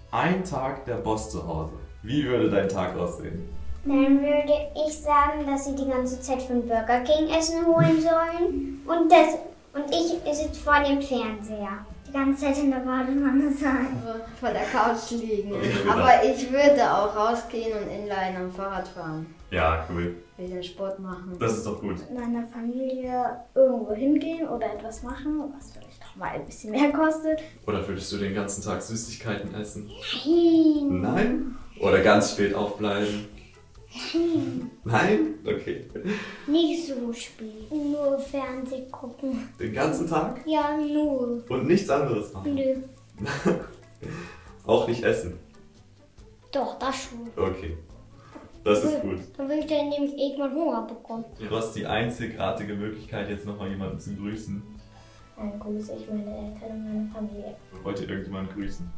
ein 0.09 0.43
Tag 0.43 0.83
der 0.85 0.95
Boss 0.95 1.29
zu 1.29 1.47
Hause. 1.47 1.73
Wie 2.01 2.25
würde 2.25 2.49
dein 2.49 2.67
Tag 2.67 2.97
aussehen? 2.97 3.47
Dann 3.85 4.19
würde 4.19 4.53
ich 4.87 4.97
sagen, 4.97 5.45
dass 5.45 5.65
sie 5.65 5.75
die 5.75 5.87
ganze 5.87 6.19
Zeit 6.21 6.41
von 6.41 6.67
Burger 6.67 7.01
King 7.01 7.29
Essen 7.29 7.65
holen 7.65 8.01
sollen. 8.01 8.81
Und, 8.85 9.11
das, 9.11 9.37
und 9.73 9.85
ich 9.89 10.37
sitze 10.37 10.59
vor 10.61 10.81
dem 10.83 11.01
Fernseher. 11.01 11.85
Die 12.07 12.11
ganze 12.11 12.45
Zeit 12.45 12.57
in 12.57 12.71
der 12.71 12.79
Badewanne 12.79 13.51
sein. 13.53 14.03
Vor 14.39 14.49
der 14.49 14.63
Couch 14.63 15.11
liegen. 15.11 15.53
Aber 15.89 16.23
ich 16.25 16.51
würde 16.51 16.91
auch 16.93 17.15
rausgehen 17.15 17.71
und 17.71 17.87
inline 17.89 18.37
am 18.37 18.51
Fahrrad 18.51 18.87
fahren. 18.87 19.27
Ja, 19.49 19.85
cool. 19.89 20.15
Bisschen 20.37 20.63
Sport 20.63 20.99
machen. 20.99 21.37
Das 21.39 21.57
ist 21.57 21.65
doch 21.65 21.79
gut. 21.79 21.97
mit 21.97 22.13
meiner 22.13 22.47
Familie 22.47 23.37
irgendwo 23.55 23.93
hingehen 23.93 24.47
oder 24.47 24.73
etwas 24.73 25.03
machen, 25.03 25.53
was 25.55 25.71
vielleicht 25.71 26.01
auch 26.03 26.15
mal 26.17 26.29
ein 26.29 26.45
bisschen 26.45 26.71
mehr 26.71 26.91
kostet. 26.91 27.39
Oder 27.65 27.87
würdest 27.87 28.11
du 28.11 28.17
den 28.17 28.33
ganzen 28.33 28.63
Tag 28.63 28.81
Süßigkeiten 28.81 29.53
essen? 29.55 29.89
Nein. 30.25 31.01
Nein? 31.01 31.55
Oder 31.79 32.01
ganz 32.01 32.31
spät 32.31 32.53
aufbleiben? 32.53 33.27
Nein? 34.83 35.35
Okay. 35.45 35.85
Nicht 36.47 36.87
so 36.87 37.11
spät. 37.13 37.71
Nur 37.71 38.19
Fernsehen 38.19 38.89
gucken. 38.91 39.49
Den 39.59 39.73
ganzen 39.73 40.07
Tag? 40.07 40.41
Ja, 40.45 40.77
nur. 40.77 41.43
Und 41.49 41.67
nichts 41.67 41.89
anderes 41.89 42.31
machen? 42.33 42.55
Nö. 42.55 42.75
Auch 44.65 44.87
nicht 44.87 45.03
essen? 45.03 45.37
Doch, 46.51 46.77
das 46.79 47.03
schon. 47.03 47.29
Okay. 47.35 47.77
Das 48.63 48.83
ist 48.83 49.01
gut. 49.01 49.19
Dann 49.37 49.49
will 49.49 49.59
ich 49.59 49.65
dann 49.65 49.89
nämlich 49.89 50.13
irgendwann 50.17 50.53
Hunger 50.53 50.87
bekommen. 50.87 51.25
Du 51.39 51.55
hast 51.55 51.73
die 51.73 51.85
einzigartige 51.85 52.75
Möglichkeit, 52.75 53.29
jetzt 53.29 53.45
nochmal 53.45 53.69
jemanden 53.69 53.99
zu 53.99 54.15
grüßen. 54.15 54.61
Dann 55.41 55.59
grüße 55.59 55.93
ich 55.95 56.07
meine 56.07 56.37
Eltern 56.37 56.69
und 56.69 56.83
meine 56.85 57.09
Familie. 57.11 57.55
Wollt 57.81 57.99
ihr 57.99 58.09
irgendjemanden 58.09 58.53
grüßen? 58.53 58.91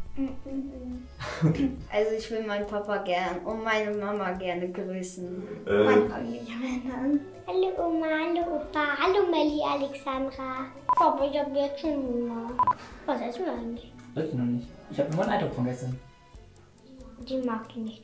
Also 1.89 2.11
ich 2.17 2.29
will 2.31 2.45
meinen 2.45 2.67
Papa 2.67 2.97
gern 2.97 3.39
und 3.45 3.63
meine 3.63 3.95
Mama 3.95 4.33
gerne 4.33 4.69
grüßen. 4.69 5.65
Äh, 5.65 6.09
Familienmännern. 6.09 7.21
Hallo 7.47 7.71
Oma, 7.77 8.07
hallo 8.07 8.57
Opa, 8.57 8.97
hallo 8.99 9.25
Melli, 9.31 9.61
Alexandra. 9.63 10.65
Papa, 10.87 11.25
ich 11.31 11.39
hab 11.39 11.55
jetzt 11.55 11.79
schon 11.79 11.95
Hunger. 11.95 12.51
Was 13.05 13.21
essen 13.21 13.45
wir 13.45 13.53
eigentlich? 13.53 13.93
Weiß 14.13 14.27
ich 14.27 14.33
noch 14.33 14.43
nicht. 14.43 14.67
Ich 14.91 14.99
habe 14.99 15.15
nur 15.15 15.23
einen 15.23 15.31
Eindruck 15.31 15.53
von 15.53 15.63
gestern. 15.63 15.97
Die 17.19 17.37
mag 17.37 17.61
ich 17.69 17.75
nicht. 17.77 18.03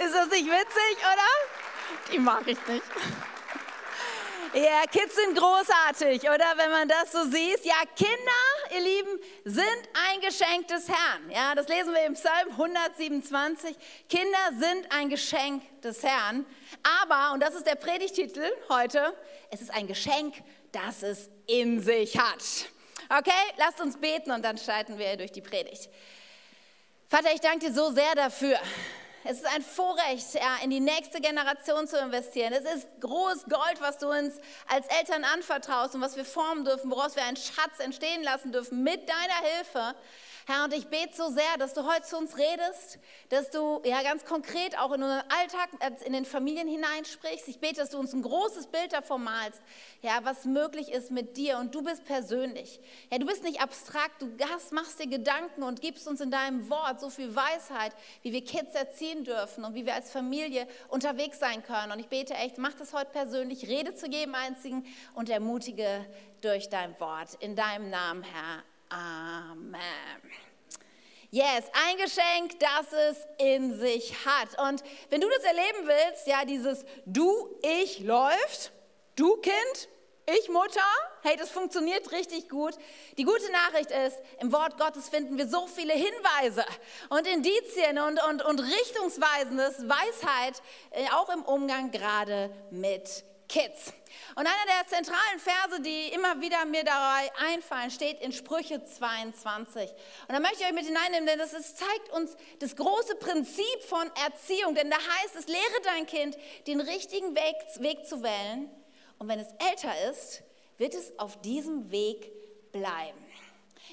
Ist 0.00 0.14
das 0.14 0.30
nicht 0.30 0.46
witzig, 0.46 0.96
oder? 0.98 2.12
Die 2.12 2.18
mag 2.18 2.42
ich 2.42 2.58
nicht. 2.66 2.82
Ja, 4.54 4.84
Kids 4.90 5.14
sind 5.14 5.36
großartig, 5.36 6.22
oder? 6.22 6.56
Wenn 6.56 6.70
man 6.70 6.88
das 6.88 7.12
so 7.12 7.24
sieht. 7.24 7.64
Ja, 7.64 7.82
Kinder, 7.94 8.74
ihr 8.74 8.80
Lieben, 8.80 9.20
sind 9.44 9.88
ein 9.92 10.20
Geschenk 10.20 10.68
des 10.68 10.88
Herrn. 10.88 11.30
Ja, 11.30 11.54
das 11.54 11.68
lesen 11.68 11.92
wir 11.92 12.04
im 12.06 12.14
Psalm 12.14 12.50
127. 12.52 13.76
Kinder 14.08 14.38
sind 14.58 14.90
ein 14.90 15.10
Geschenk 15.10 15.62
des 15.82 16.02
Herrn. 16.02 16.46
Aber, 17.02 17.34
und 17.34 17.40
das 17.40 17.54
ist 17.54 17.66
der 17.66 17.74
Predigtitel 17.74 18.44
heute, 18.70 19.14
es 19.50 19.60
ist 19.60 19.70
ein 19.70 19.86
Geschenk, 19.86 20.34
das 20.72 21.02
es 21.02 21.28
in 21.46 21.82
sich 21.82 22.18
hat. 22.18 22.42
Okay, 23.10 23.30
lasst 23.58 23.80
uns 23.80 23.98
beten 23.98 24.30
und 24.30 24.42
dann 24.42 24.56
starten 24.56 24.98
wir 24.98 25.16
durch 25.16 25.32
die 25.32 25.42
Predigt. 25.42 25.90
Vater, 27.06 27.32
ich 27.34 27.40
danke 27.40 27.66
dir 27.66 27.72
so 27.72 27.90
sehr 27.90 28.14
dafür. 28.14 28.58
Es 29.24 29.38
ist 29.38 29.46
ein 29.46 29.62
Vorrecht, 29.62 30.34
ja, 30.34 30.58
in 30.62 30.70
die 30.70 30.80
nächste 30.80 31.20
Generation 31.20 31.86
zu 31.88 31.98
investieren. 31.98 32.52
Es 32.52 32.64
ist 32.64 32.88
groß 33.00 33.44
Gold, 33.44 33.80
was 33.80 33.98
du 33.98 34.08
uns 34.08 34.34
als 34.68 34.86
Eltern 34.86 35.24
anvertraust 35.24 35.94
und 35.94 36.00
was 36.00 36.16
wir 36.16 36.24
formen 36.24 36.64
dürfen, 36.64 36.90
woraus 36.90 37.16
wir 37.16 37.24
einen 37.24 37.36
Schatz 37.36 37.78
entstehen 37.80 38.22
lassen 38.22 38.52
dürfen 38.52 38.82
mit 38.82 39.08
deiner 39.08 39.56
Hilfe. 39.56 39.94
Herr, 40.50 40.64
und 40.64 40.72
ich 40.72 40.86
bete 40.86 41.14
so 41.14 41.28
sehr, 41.28 41.58
dass 41.58 41.74
du 41.74 41.84
heute 41.84 42.04
zu 42.04 42.16
uns 42.16 42.38
redest, 42.38 42.98
dass 43.28 43.50
du 43.50 43.82
ja 43.84 44.02
ganz 44.02 44.24
konkret 44.24 44.78
auch 44.78 44.92
in 44.92 45.02
unseren 45.02 45.20
Alltag, 45.28 45.68
äh, 45.80 45.90
in 46.06 46.14
den 46.14 46.24
Familien 46.24 46.66
hineinsprichst. 46.66 47.48
Ich 47.48 47.60
bete, 47.60 47.82
dass 47.82 47.90
du 47.90 47.98
uns 47.98 48.14
ein 48.14 48.22
großes 48.22 48.68
Bild 48.68 48.94
davon 48.94 49.24
malst, 49.24 49.60
ja, 50.00 50.20
was 50.22 50.46
möglich 50.46 50.90
ist 50.90 51.10
mit 51.10 51.36
dir 51.36 51.58
und 51.58 51.74
du 51.74 51.82
bist 51.82 52.06
persönlich. 52.06 52.80
Ja, 53.12 53.18
du 53.18 53.26
bist 53.26 53.44
nicht 53.44 53.60
abstrakt, 53.60 54.22
du 54.22 54.30
hast, 54.50 54.72
machst 54.72 54.98
dir 54.98 55.06
Gedanken 55.06 55.64
und 55.64 55.82
gibst 55.82 56.08
uns 56.08 56.22
in 56.22 56.30
deinem 56.30 56.70
Wort 56.70 56.98
so 56.98 57.10
viel 57.10 57.36
Weisheit, 57.36 57.92
wie 58.22 58.32
wir 58.32 58.42
Kids 58.42 58.74
erziehen 58.74 59.24
dürfen 59.24 59.66
und 59.66 59.74
wie 59.74 59.84
wir 59.84 59.92
als 59.92 60.10
Familie 60.10 60.66
unterwegs 60.88 61.40
sein 61.40 61.62
können. 61.62 61.92
Und 61.92 61.98
ich 61.98 62.08
bete 62.08 62.32
echt, 62.32 62.56
mach 62.56 62.72
das 62.72 62.94
heute 62.94 63.10
persönlich, 63.10 63.68
rede 63.68 63.92
zu 63.92 64.06
jedem 64.06 64.34
Einzigen 64.34 64.86
und 65.12 65.28
ermutige 65.28 66.06
durch 66.40 66.70
dein 66.70 66.98
Wort. 67.00 67.34
In 67.40 67.54
deinem 67.54 67.90
Namen, 67.90 68.22
Herr. 68.22 68.62
Amen. 68.90 69.80
Yes, 71.30 71.64
ein 71.74 71.96
Geschenk, 71.98 72.58
das 72.58 72.92
es 72.92 73.26
in 73.38 73.78
sich 73.78 74.14
hat. 74.24 74.58
Und 74.66 74.82
wenn 75.10 75.20
du 75.20 75.28
das 75.28 75.44
erleben 75.44 75.86
willst, 75.86 76.26
ja, 76.26 76.44
dieses 76.46 76.86
Du, 77.04 77.54
ich 77.62 78.00
läuft, 78.00 78.72
du 79.14 79.36
Kind, 79.36 79.88
ich 80.24 80.48
Mutter, 80.48 80.80
hey, 81.22 81.36
das 81.36 81.50
funktioniert 81.50 82.12
richtig 82.12 82.48
gut. 82.48 82.74
Die 83.18 83.24
gute 83.24 83.50
Nachricht 83.52 83.90
ist, 83.90 84.18
im 84.40 84.52
Wort 84.52 84.78
Gottes 84.78 85.08
finden 85.10 85.36
wir 85.36 85.48
so 85.48 85.66
viele 85.66 85.92
Hinweise 85.92 86.64
und 87.10 87.26
Indizien 87.26 87.98
und, 87.98 88.22
und, 88.26 88.42
und 88.42 88.60
richtungsweisendes 88.60 89.88
Weisheit, 89.88 90.62
äh, 90.90 91.06
auch 91.14 91.28
im 91.28 91.42
Umgang 91.42 91.90
gerade 91.90 92.50
mit 92.70 93.24
Kids. 93.48 93.92
Und 94.34 94.46
einer 94.46 94.66
der 94.66 94.86
zentralen 94.86 95.38
Verse, 95.38 95.80
die 95.80 96.08
immer 96.08 96.40
wieder 96.40 96.64
mir 96.66 96.84
dabei 96.84 97.30
einfallen, 97.52 97.90
steht 97.90 98.20
in 98.20 98.32
Sprüche 98.32 98.84
22. 98.84 99.90
Und 100.28 100.34
da 100.34 100.40
möchte 100.40 100.58
ich 100.60 100.66
euch 100.66 100.74
mit 100.74 100.84
hineinnehmen, 100.84 101.26
denn 101.26 101.38
das 101.38 101.52
ist, 101.52 101.78
zeigt 101.78 102.10
uns 102.12 102.36
das 102.58 102.76
große 102.76 103.16
Prinzip 103.16 103.82
von 103.88 104.10
Erziehung. 104.24 104.74
Denn 104.74 104.90
da 104.90 104.96
heißt 104.96 105.36
es, 105.36 105.46
lehre 105.46 105.80
dein 105.84 106.06
Kind, 106.06 106.36
den 106.66 106.80
richtigen 106.80 107.34
Weg, 107.34 107.56
Weg 107.80 108.06
zu 108.06 108.22
wählen. 108.22 108.70
Und 109.18 109.28
wenn 109.28 109.40
es 109.40 109.48
älter 109.70 110.10
ist, 110.10 110.42
wird 110.76 110.94
es 110.94 111.18
auf 111.18 111.40
diesem 111.40 111.90
Weg 111.90 112.30
bleiben. 112.70 113.27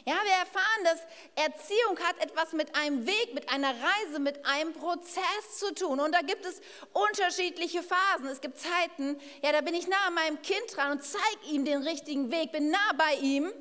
Ja, 0.07 0.13
wir 0.24 0.33
erfahren, 0.33 0.83
dass 0.83 1.00
Erziehung 1.33 1.97
hat 2.00 2.19
etwas 2.19 2.53
mit 2.53 2.75
einem 2.75 3.07
Weg, 3.07 3.33
mit 3.33 3.50
einer 3.50 3.69
Reise, 3.71 4.19
mit 4.19 4.45
einem 4.45 4.71
Prozess 4.71 5.57
zu 5.57 5.74
tun. 5.74 6.00
Und 6.00 6.13
da 6.13 6.21
gibt 6.21 6.45
es 6.45 6.62
unterschiedliche 6.93 7.81
Phasen. 7.81 8.27
Es 8.27 8.39
gibt 8.39 8.59
Zeiten, 8.59 9.19
ja, 9.41 9.51
da 9.51 9.62
bin 9.62 9.74
ich 9.74 9.88
nah 9.88 10.07
an 10.07 10.13
meinem 10.13 10.39
Kind 10.43 10.63
dran 10.75 10.91
und 10.91 11.03
zeige 11.03 11.50
ihm 11.50 11.65
den 11.65 11.81
richtigen 11.81 12.31
Weg, 12.31 12.51
bin 12.51 12.69
nah 12.69 12.91
bei 12.95 13.15
ihm. 13.15 13.51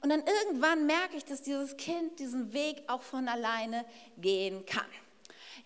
Und 0.00 0.08
dann 0.08 0.24
irgendwann 0.26 0.86
merke 0.86 1.14
ich, 1.14 1.26
dass 1.26 1.42
dieses 1.42 1.76
Kind 1.76 2.18
diesen 2.18 2.54
Weg 2.54 2.82
auch 2.86 3.02
von 3.02 3.28
alleine 3.28 3.84
gehen 4.16 4.64
kann. 4.64 4.88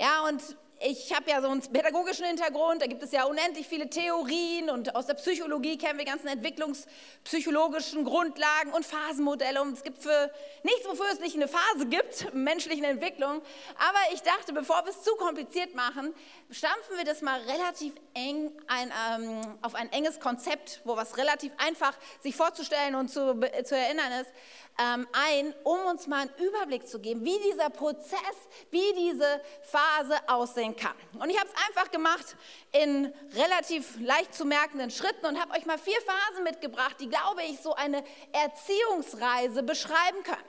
Ja, 0.00 0.26
und 0.26 0.42
ich 0.78 1.14
habe 1.14 1.30
ja 1.30 1.40
so 1.40 1.49
einen 1.49 1.62
pädagogischen 1.62 2.26
Hintergrund, 2.26 2.83
da 2.83 2.87
gibt 2.87 3.02
es 3.02 3.11
ja 3.11 3.25
unendlich 3.25 3.66
viele 3.66 3.88
Theorien 3.88 4.68
und 4.68 4.95
aus 4.95 5.06
der 5.06 5.14
Psychologie 5.14 5.78
kennen 5.78 5.99
wir 5.99 6.04
ganzen 6.04 6.28
entwicklungspsychologischen 6.28 8.04
Grundlagen 8.04 8.73
und 8.73 8.85
Phasenmodelle 8.85 9.62
und 9.62 9.73
es 9.73 9.83
gibt 9.83 10.02
für 10.02 10.30
nichts, 10.64 10.87
wofür 10.87 11.06
es 11.12 11.21
nicht 11.21 11.35
eine 11.35 11.49
Phase 11.49 11.87
gibt, 11.87 12.33
menschlichen 12.35 12.85
Entwicklung. 12.85 13.40
Aber 13.78 13.99
ich 14.12 14.21
dachte, 14.23 14.52
bevor 14.52 14.85
wir 14.85 14.90
es 14.90 15.02
zu 15.02 15.14
kompliziert 15.16 15.75
machen, 15.75 16.14
stampfen 16.50 16.99
wir 16.99 17.04
das 17.04 17.23
mal 17.23 17.40
relativ 17.40 17.95
eng 18.12 18.52
ein, 18.66 18.92
ähm, 19.18 19.40
auf 19.62 19.75
ein 19.75 19.90
enges 19.92 20.21
Konzept, 20.21 20.83
wo 20.85 20.97
was 20.97 21.16
relativ 21.16 21.52
einfach 21.56 21.97
sich 22.23 22.37
vorzustellen 22.37 22.95
und 22.97 23.09
zu, 23.09 23.40
zu 23.64 23.76
erinnern 23.76 24.12
ist 24.21 24.30
ähm, 24.78 25.06
ein, 25.12 25.54
um 25.64 25.78
uns 25.87 26.06
mal 26.06 26.23
einen 26.23 26.30
Überblick 26.38 26.87
zu 26.87 26.99
geben, 26.99 27.25
wie 27.25 27.38
dieser 27.50 27.71
Prozess, 27.71 28.21
wie 28.71 28.92
diese 28.95 29.40
Phase 29.62 30.16
aussehen 30.26 30.76
kann. 30.76 30.95
Und 31.18 31.30
ich 31.30 31.38
habe 31.38 31.49
es 31.49 31.68
einfach 31.68 31.90
gemacht 31.90 32.37
in 32.73 33.12
relativ 33.35 33.99
leicht 34.00 34.35
zu 34.35 34.45
merkenden 34.45 34.90
Schritten 34.90 35.26
und 35.26 35.40
habe 35.40 35.54
euch 35.54 35.64
mal 35.66 35.78
vier 35.78 36.00
Phasen 36.02 36.45
mitgebracht, 36.45 36.97
die, 37.00 37.09
glaube 37.09 37.42
ich, 37.42 37.61
so 37.61 37.75
eine 37.75 38.04
Erziehungsreise 38.33 39.62
beschreiben 39.62 40.23
können. 40.23 40.45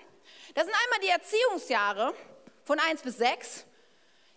Das 0.56 0.66
sind 0.66 0.76
einmal 0.84 1.00
die 1.02 1.10
Erziehungsjahre 1.10 2.14
von 2.66 2.80
1 2.80 3.02
bis 3.04 3.18
6. 3.18 3.66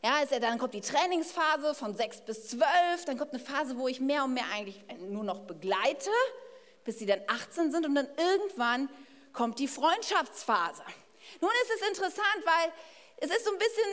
Ja, 0.03 0.23
ist 0.23 0.33
ja, 0.33 0.39
dann 0.39 0.59
kommt 0.59 0.73
die 0.73 0.81
Trainingsphase 0.81 1.75
von 1.75 1.95
6 1.95 2.23
bis 2.23 2.49
12, 2.49 3.05
dann 3.07 3.19
kommt 3.19 3.35
eine 3.35 3.43
Phase, 3.43 3.77
wo 3.77 3.87
ich 3.87 4.01
mehr 4.01 4.25
und 4.25 4.33
mehr 4.33 4.45
eigentlich 4.55 4.83
nur 4.99 5.25
noch 5.25 5.41
begleite, 5.41 6.11
bis 6.85 6.99
sie 6.99 7.07
dann 7.07 7.21
18 7.27 7.71
sind 7.71 7.85
und 7.85 7.95
dann 7.95 8.09
irgendwann 8.17 8.89
kommt 9.33 9.59
die 9.59 9.69
Freundschaftsphase. 9.69 10.83
Nun 11.41 11.51
ist 11.63 11.81
es 11.81 11.89
interessant, 11.89 12.45
weil 12.45 12.73
es 13.19 13.31
ist 13.31 13.45
so 13.45 13.53
ein 13.53 13.59
bisschen 13.59 13.87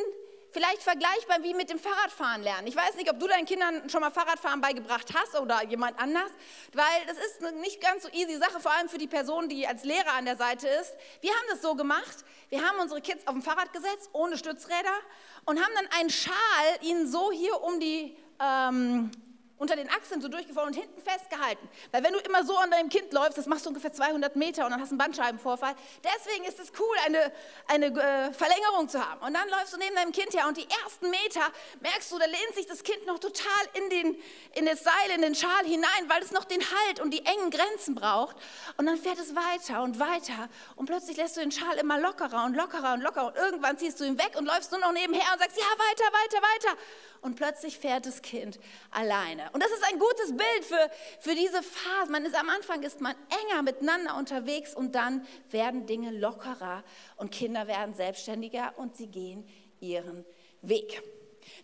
vielleicht 0.52 0.82
vergleichbar 0.82 1.44
wie 1.44 1.54
mit 1.54 1.70
dem 1.70 1.78
Fahrradfahren 1.78 2.42
lernen. 2.42 2.68
Ich 2.68 2.76
weiß 2.76 2.96
nicht, 2.96 3.12
ob 3.12 3.20
du 3.20 3.28
deinen 3.28 3.46
Kindern 3.46 3.90
schon 3.90 4.02
mal 4.02 4.12
Fahrradfahren 4.12 4.62
beigebracht 4.62 5.14
hast 5.14 5.40
oder 5.40 5.64
jemand 5.66 6.00
anders, 6.00 6.32
weil 6.74 7.06
das 7.06 7.18
ist 7.18 7.44
eine 7.44 7.58
nicht 7.60 7.82
ganz 7.82 8.04
so 8.04 8.10
easy 8.10 8.38
Sache, 8.38 8.60
vor 8.60 8.72
allem 8.72 8.90
für 8.90 8.98
die 8.98 9.08
Person, 9.08 9.50
die 9.50 9.68
als 9.68 9.84
Lehrer 9.84 10.14
an 10.14 10.26
der 10.26 10.38
Seite 10.38 10.68
ist. 10.68 10.96
Wir 11.22 11.32
haben 11.32 11.46
das 11.50 11.62
so 11.62 11.76
gemacht, 11.76 12.26
wir 12.50 12.66
haben 12.66 12.80
unsere 12.80 13.02
Kids 13.02 13.28
auf 13.28 13.34
dem 13.34 13.44
Fahrrad 13.44 13.74
gesetzt, 13.74 14.10
ohne 14.14 14.38
Stützräder 14.38 14.98
und 15.46 15.62
haben 15.62 15.74
dann 15.76 15.88
einen 16.00 16.10
Schal 16.10 16.34
ihnen 16.82 17.08
so 17.08 17.32
hier 17.32 17.62
um 17.62 17.80
die 17.80 18.18
ähm, 18.40 19.12
unter 19.58 19.76
den 19.76 19.90
Achseln 19.90 20.22
so 20.22 20.28
durchgefahren 20.28 20.70
und 20.70 20.76
hinten 20.76 21.02
festgehalten. 21.02 21.68
Weil 21.92 22.04
wenn 22.04 22.14
du 22.14 22.20
immer 22.20 22.46
so 22.46 22.56
an 22.58 22.70
deinem 22.70 22.90
Kind 22.90 23.12
läufst, 23.14 23.38
das 23.38 23.48
machst 23.48 23.66
du 23.66 23.70
ungefähr 23.70 23.92
200 23.92 24.36
Meter 24.36 24.66
und 24.66 24.72
dann 24.72 24.80
hast 24.80 24.90
du 24.90 24.94
einen 24.94 25.00
Bandscheibenvorfall. 25.00 25.76
Deswegen 26.04 26.46
ist 26.46 26.60
es 26.60 26.72
cool, 26.80 26.96
eine, 27.06 27.32
eine 27.68 27.86
äh, 27.88 28.34
Verlängerung 28.34 28.88
zu 28.88 29.04
haben. 29.04 29.26
Und 29.26 29.34
dann 29.34 29.50
läufst 29.50 29.74
du 29.74 29.78
neben 29.78 29.96
deinem 29.96 30.12
Kind 30.12 30.34
her 30.34 30.48
und 30.48 30.58
die 30.58 30.68
ersten 30.84 31.10
Meter 31.10 31.42
merkst 31.80 32.12
du, 32.12 32.20
da 32.20 32.26
lehnt 32.26 32.54
sich 32.56 32.68
das 32.68 32.84
Kind 32.84 33.06
noch 33.08 33.20
total 33.20 33.44
in, 33.74 33.90
den, 33.90 34.16
in 34.56 34.66
das 34.66 34.84
Seil, 34.84 35.12
in 35.16 35.22
den 35.22 35.36
Schal 35.36 35.66
hinein, 35.66 36.08
weil 36.08 36.22
es 36.22 36.32
noch 36.32 36.46
den 36.46 36.62
Halt 36.62 37.00
und 37.00 37.12
die 37.12 37.26
engen 37.26 37.50
Grenzen 37.50 37.96
braucht. 37.96 38.36
Und 38.78 38.86
dann 38.86 38.98
fährt 38.98 39.20
es 39.20 39.36
weiter 39.36 39.82
und 39.82 40.00
weiter 40.00 40.50
und 40.76 40.86
plötzlich 40.86 41.18
lässt 41.18 41.38
du 41.38 41.42
den 41.42 41.52
Schal 41.52 41.78
immer 41.78 42.00
lockerer 42.00 42.46
und 42.46 42.56
lockerer 42.56 42.94
und 42.94 43.02
lockerer 43.02 43.28
und 43.28 43.36
irgendwann 43.36 43.78
ziehst 43.78 44.00
du 44.00 44.04
ihn 44.04 44.18
weg 44.18 44.34
und 44.38 44.46
läufst 44.46 44.72
nur 44.72 44.82
noch 44.82 44.92
nebenher 44.92 45.34
und 45.34 45.40
sagst, 45.40 45.58
ja, 45.58 45.64
weiter, 45.64 46.06
weiter, 46.06 46.42
weiter. 46.42 46.78
Und 47.22 47.36
plötzlich 47.36 47.78
fährt 47.78 48.06
das 48.06 48.22
Kind 48.22 48.60
alleine. 48.92 49.50
Und 49.54 49.64
das 49.64 49.72
ist 49.72 49.84
ein 49.84 50.00
gutes 50.00 50.30
Bild 50.30 50.66
für, 50.66 50.92
für 51.20 51.36
diese 51.36 51.64
Phase. 51.64 52.12
Man 52.12 52.26
ist 52.26 52.36
am 52.36 52.50
Anfang 52.50 52.84
ist 52.84 53.02
man 53.02 53.16
enger 53.50 53.64
miteinander 53.64 54.16
unterwegs 54.18 54.74
und 54.76 54.96
dann 54.96 55.26
werden 55.50 55.86
Dinge 55.86 56.12
lockerer 56.12 56.84
und 57.16 57.32
Kinder 57.32 57.68
werden 57.68 57.94
selbstständiger 57.94 58.74
und 58.78 58.96
sie 58.96 59.08
gehen 59.08 59.48
ihren 59.80 60.26
Weg. 60.62 61.02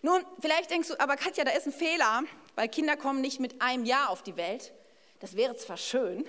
Nun, 0.01 0.24
vielleicht 0.39 0.69
denkst 0.69 0.89
du, 0.89 1.00
aber 1.00 1.15
Katja, 1.15 1.43
da 1.43 1.51
ist 1.51 1.67
ein 1.67 1.74
Fehler, 1.74 2.24
weil 2.55 2.69
Kinder 2.69 2.95
kommen 2.98 3.22
nicht 3.22 3.39
mit 3.39 3.62
einem 3.62 3.86
Jahr 3.86 4.10
auf 4.10 4.24
die 4.24 4.38
Welt. 4.38 4.74
Das 5.19 5.38
wäre 5.38 5.55
zwar 5.55 5.77
schön, 5.77 6.25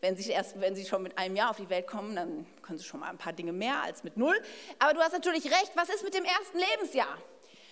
wenn 0.00 0.16
sie, 0.16 0.30
erst, 0.30 0.58
wenn 0.58 0.74
sie 0.74 0.86
schon 0.86 1.02
mit 1.02 1.18
einem 1.18 1.36
Jahr 1.36 1.50
auf 1.50 1.58
die 1.58 1.68
Welt 1.68 1.86
kommen, 1.86 2.16
dann 2.16 2.46
können 2.62 2.78
sie 2.78 2.84
schon 2.84 3.00
mal 3.00 3.10
ein 3.10 3.18
paar 3.18 3.34
Dinge 3.34 3.52
mehr 3.52 3.82
als 3.82 4.04
mit 4.04 4.16
null. 4.16 4.40
Aber 4.78 4.94
du 4.94 5.00
hast 5.00 5.12
natürlich 5.12 5.44
recht, 5.44 5.72
was 5.74 5.90
ist 5.90 6.02
mit 6.02 6.14
dem 6.14 6.24
ersten 6.24 6.58
Lebensjahr? 6.58 7.18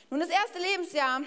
Nun, 0.09 0.21
das 0.21 0.29
erste 0.29 0.61
Lebensjahr 0.61 1.23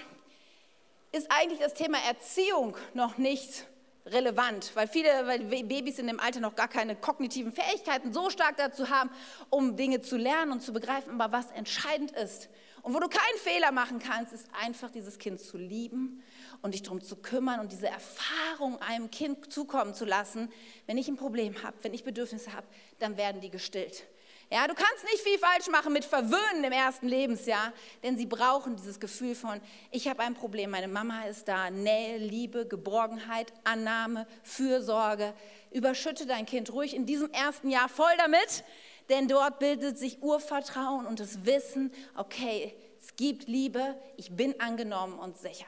ist 1.12 1.29
eigentlich 1.29 1.59
das 1.59 1.74
Thema 1.74 1.98
Erziehung 2.07 2.77
noch 2.93 3.17
nicht 3.17 3.65
relevant, 4.05 4.71
weil 4.74 4.88
viele 4.88 5.09
weil 5.27 5.39
Babys 5.65 6.00
in 6.00 6.07
dem 6.07 6.19
Alter 6.21 6.39
noch 6.39 6.55
gar 6.55 6.69
keine 6.69 6.95
kognitiven 6.95 7.51
Fähigkeiten 7.51 8.13
so 8.13 8.29
stark 8.29 8.55
dazu 8.55 8.89
haben, 8.89 9.09
um 9.50 9.75
Dinge 9.75 10.00
zu 10.00 10.15
lernen 10.15 10.53
und 10.53 10.62
zu 10.62 10.71
begreifen. 10.71 11.19
Aber 11.19 11.33
was 11.33 11.51
entscheidend 11.51 12.12
ist 12.12 12.48
und 12.81 12.93
wo 12.93 13.01
du 13.01 13.09
keinen 13.09 13.38
Fehler 13.43 13.74
machen 13.74 14.00
kannst, 14.00 14.31
ist 14.31 14.48
einfach 14.53 14.89
dieses 14.91 15.19
Kind 15.19 15.41
zu 15.41 15.57
lieben 15.57 16.24
und 16.62 16.74
dich 16.74 16.81
darum 16.81 17.01
zu 17.01 17.17
kümmern 17.17 17.59
und 17.59 17.74
diese 17.74 17.89
Erfahrung 17.89 18.81
einem 18.81 19.12
Kind 19.12 19.51
zukommen 19.51 19.93
zu 19.93 20.05
lassen. 20.05 20.50
Wenn 20.88 20.98
ich 20.98 21.09
ein 21.09 21.17
Problem 21.17 21.63
habe, 21.63 21.75
wenn 21.81 21.93
ich 21.93 22.05
Bedürfnisse 22.05 22.53
habe, 22.53 22.67
dann 23.00 23.17
werden 23.17 23.41
die 23.41 23.50
gestillt. 23.50 24.05
Ja, 24.51 24.68
du 24.68 24.74
kannst 24.74 25.03
nicht 25.03 25.20
viel 25.20 25.38
falsch 25.38 25.68
machen 25.68 25.94
mit 25.94 26.03
Verwöhnen 26.03 26.63
im 26.63 26.72
ersten 26.72 27.08
Lebensjahr, 27.08 27.72
denn 28.01 28.18
sie 28.18 28.25
brauchen 28.25 28.75
dieses 28.75 29.00
Gefühl 29.00 29.36
von, 29.36 29.62
ich 29.91 30.08
habe 30.08 30.24
ein 30.24 30.34
Problem, 30.34 30.72
meine 30.72 30.88
Mama 30.88 31.25
ist 31.25 31.48
da, 31.48 31.70
Nähe, 31.70 32.18
Liebe, 32.18 32.68
Geborgenheit, 32.68 33.53
Annahme, 33.63 34.25
Fürsorge. 34.41 35.36
Überschütte 35.70 36.25
dein 36.25 36.48
Kind 36.48 36.74
ruhig 36.74 36.96
in 36.96 37.06
diesem 37.06 37.29
ersten 37.29 37.70
Jahr 37.70 37.89
voll 37.89 38.12
damit, 38.18 38.63
denn 39.10 39.27
dort 39.27 39.60
bildet 39.60 40.00
sich 40.00 40.24
Urvertrauen 40.24 41.06
und 41.06 41.20
das 41.20 41.46
Wissen, 41.46 41.91
okay, 42.15 42.75
es 43.00 43.15
gibt 43.15 43.48
Liebe, 43.48 44.01
ich 44.18 44.36
bin 44.36 44.60
angenommen 44.60 45.20
und 45.20 45.38
sicher. 45.38 45.68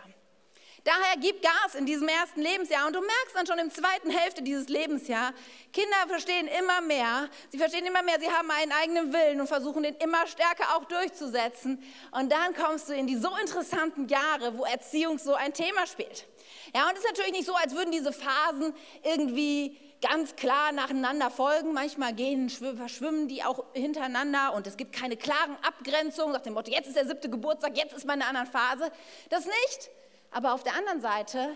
Daher 0.84 1.16
gib 1.20 1.44
Gas 1.44 1.76
in 1.76 1.86
diesem 1.86 2.08
ersten 2.08 2.42
Lebensjahr 2.42 2.88
und 2.88 2.96
du 2.96 3.02
merkst 3.02 3.36
dann 3.36 3.46
schon 3.46 3.60
im 3.60 3.70
zweiten 3.70 4.10
Hälfte 4.10 4.42
dieses 4.42 4.68
Lebensjahr, 4.68 5.32
Kinder 5.72 5.96
verstehen 6.08 6.48
immer 6.48 6.82
mehr, 6.82 7.30
sie 7.50 7.60
verstehen 7.60 7.86
immer 7.86 8.02
mehr, 8.02 8.20
sie 8.20 8.32
haben 8.32 8.50
einen 8.50 8.72
eigenen 8.72 9.14
Willen 9.14 9.40
und 9.42 9.48
versuchen 9.48 9.84
den 9.84 9.96
immer 9.98 10.26
stärker 10.26 10.76
auch 10.76 10.86
durchzusetzen. 10.86 11.84
Und 12.12 12.32
dann 12.32 12.56
kommst 12.56 12.90
du 12.90 12.94
in 12.94 13.06
die 13.06 13.16
so 13.16 13.30
interessanten 13.40 14.08
Jahre, 14.08 14.58
wo 14.58 14.66
Erziehung 14.66 15.20
so 15.20 15.36
ein 15.36 15.54
Thema 15.54 15.86
spielt. 15.86 16.26
Ja, 16.74 16.88
und 16.88 16.94
es 16.94 17.00
ist 17.00 17.08
natürlich 17.08 17.34
nicht 17.34 17.46
so, 17.46 17.54
als 17.54 17.76
würden 17.76 17.92
diese 17.92 18.12
Phasen 18.12 18.74
irgendwie 19.04 19.78
ganz 20.02 20.36
klar 20.36 20.72
nacheinander 20.72 21.30
folgen. 21.30 21.74
Manchmal 21.74 22.14
gehen, 22.14 22.50
verschwimmen 22.50 23.28
die 23.28 23.44
auch 23.44 23.66
hintereinander 23.74 24.54
und 24.54 24.66
es 24.66 24.78
gibt 24.78 24.94
keine 24.94 25.16
klaren 25.16 25.58
Abgrenzungen 25.62 26.34
nach 26.34 26.42
dem 26.42 26.54
Motto, 26.54 26.72
jetzt 26.72 26.88
ist 26.88 26.96
der 26.96 27.06
siebte 27.06 27.30
Geburtstag, 27.30 27.78
jetzt 27.78 27.94
ist 27.94 28.06
meine 28.06 28.26
andere 28.26 28.48
Phase. 28.48 28.92
Das 29.30 29.46
nicht. 29.46 29.92
Aber 30.32 30.54
auf 30.54 30.64
der 30.64 30.76
anderen 30.76 31.02
Seite 31.02 31.56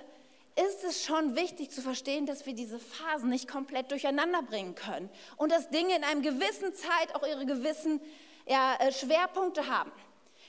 ist 0.56 0.84
es 0.84 1.04
schon 1.04 1.36
wichtig 1.36 1.72
zu 1.72 1.82
verstehen, 1.82 2.26
dass 2.26 2.46
wir 2.46 2.54
diese 2.54 2.80
Phasen 2.80 3.30
nicht 3.30 3.48
komplett 3.48 3.92
durcheinander 3.92 4.42
bringen 4.42 4.76
können 4.76 5.10
und 5.38 5.52
dass 5.52 5.70
Dinge 5.70 5.96
in 5.96 6.04
einem 6.04 6.22
gewissen 6.22 6.74
Zeit 6.74 7.14
auch 7.14 7.28
ihre 7.28 7.46
gewissen 7.46 8.00
ja, 8.46 8.76
äh, 8.80 8.92
Schwerpunkte 8.92 9.68
haben. 9.68 9.92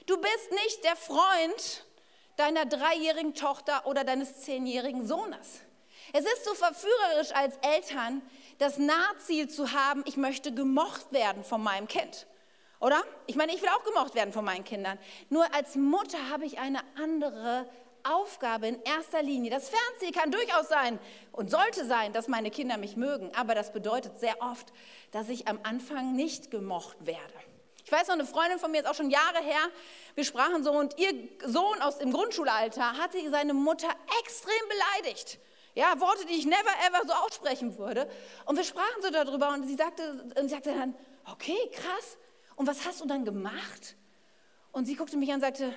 Du 0.07 0.17
bist 0.17 0.53
nicht 0.65 0.85
der 0.85 0.95
Freund 0.95 1.85
deiner 2.37 2.67
dreijährigen 2.67 3.35
Tochter 3.35 3.87
oder 3.87 4.05
deines 4.05 4.43
zehnjährigen 4.43 5.07
Sohnes. 5.07 5.61
Es 6.13 6.25
ist 6.25 6.45
so 6.45 6.55
verführerisch 6.55 7.33
als 7.33 7.57
Eltern, 7.63 8.23
das 8.59 8.79
Nahziel 8.79 9.49
zu 9.49 9.73
haben, 9.73 10.05
ich 10.07 10.17
möchte 10.17 10.53
gemocht 10.53 11.13
werden 11.13 11.43
von 11.43 11.63
meinem 11.63 11.89
Kind. 11.89 12.27
Oder? 12.79 13.03
Ich 13.27 13.37
meine, 13.37 13.55
ich 13.55 13.63
will 13.63 13.71
auch 13.71 13.85
gemocht 13.85 14.15
werden 14.15 14.33
von 14.33 14.45
meinen 14.45 14.65
Kindern. 14.65 14.99
Nur 15.31 15.53
als 15.55 15.75
Mutter 15.75 16.31
habe 16.31 16.45
ich 16.45 16.59
eine 16.59 16.81
andere 16.97 17.69
Aufgabe 18.13 18.69
in 18.69 18.83
erster 18.83 19.23
Linie. 19.23 19.51
Das 19.51 19.69
Fernziel 19.69 20.13
kann 20.13 20.31
durchaus 20.31 20.69
sein 20.69 20.99
und 21.33 21.51
sollte 21.51 21.85
sein, 21.87 22.13
dass 22.13 22.29
meine 22.29 22.51
Kinder 22.51 22.77
mich 22.77 22.97
mögen, 22.97 23.31
aber 23.35 23.55
das 23.55 23.73
bedeutet 23.73 24.19
sehr 24.19 24.41
oft, 24.41 24.73
dass 25.11 25.29
ich 25.29 25.49
am 25.49 25.59
Anfang 25.63 26.15
nicht 26.15 26.51
gemocht 26.51 26.97
werde. 27.07 27.35
Ich 27.85 27.93
weiß 27.93 28.09
noch, 28.09 28.15
eine 28.15 28.27
Freundin 28.27 28.59
von 28.59 28.73
mir 28.73 28.81
ist 28.81 28.87
auch 28.87 28.95
schon 28.95 29.11
Jahre 29.11 29.39
her, 29.43 29.61
wir 30.17 30.25
sprachen 30.25 30.65
so 30.65 30.73
und 30.73 30.99
ihr 30.99 31.13
Sohn 31.45 31.81
aus 31.81 31.99
dem 31.99 32.13
Grundschulalter 32.13 32.99
hatte 32.99 33.19
seine 33.31 33.55
Mutter 33.55 33.89
extrem 34.21 34.63
beleidigt. 34.69 35.39
Ja, 35.77 36.01
Worte, 36.01 36.27
die 36.27 36.33
ich 36.35 36.47
never 36.47 36.71
ever 36.89 37.07
so 37.07 37.13
aussprechen 37.13 37.77
würde. 37.79 38.11
Und 38.47 38.57
wir 38.57 38.65
sprachen 38.65 39.03
so 39.03 39.11
darüber 39.11 39.51
und 39.51 39.69
sie 39.69 39.77
sagte, 39.77 40.25
und 40.37 40.49
sie 40.49 40.55
sagte 40.55 40.75
dann, 40.75 40.97
okay, 41.31 41.59
krass. 41.71 42.17
Und 42.57 42.67
was 42.67 42.87
hast 42.87 43.03
du 43.03 43.07
dann 43.07 43.25
gemacht? 43.27 43.95
Und 44.73 44.87
sie 44.87 44.97
guckte 44.97 45.17
mich 45.17 45.29
an 45.29 45.37
und 45.37 45.43
sagte, 45.43 45.75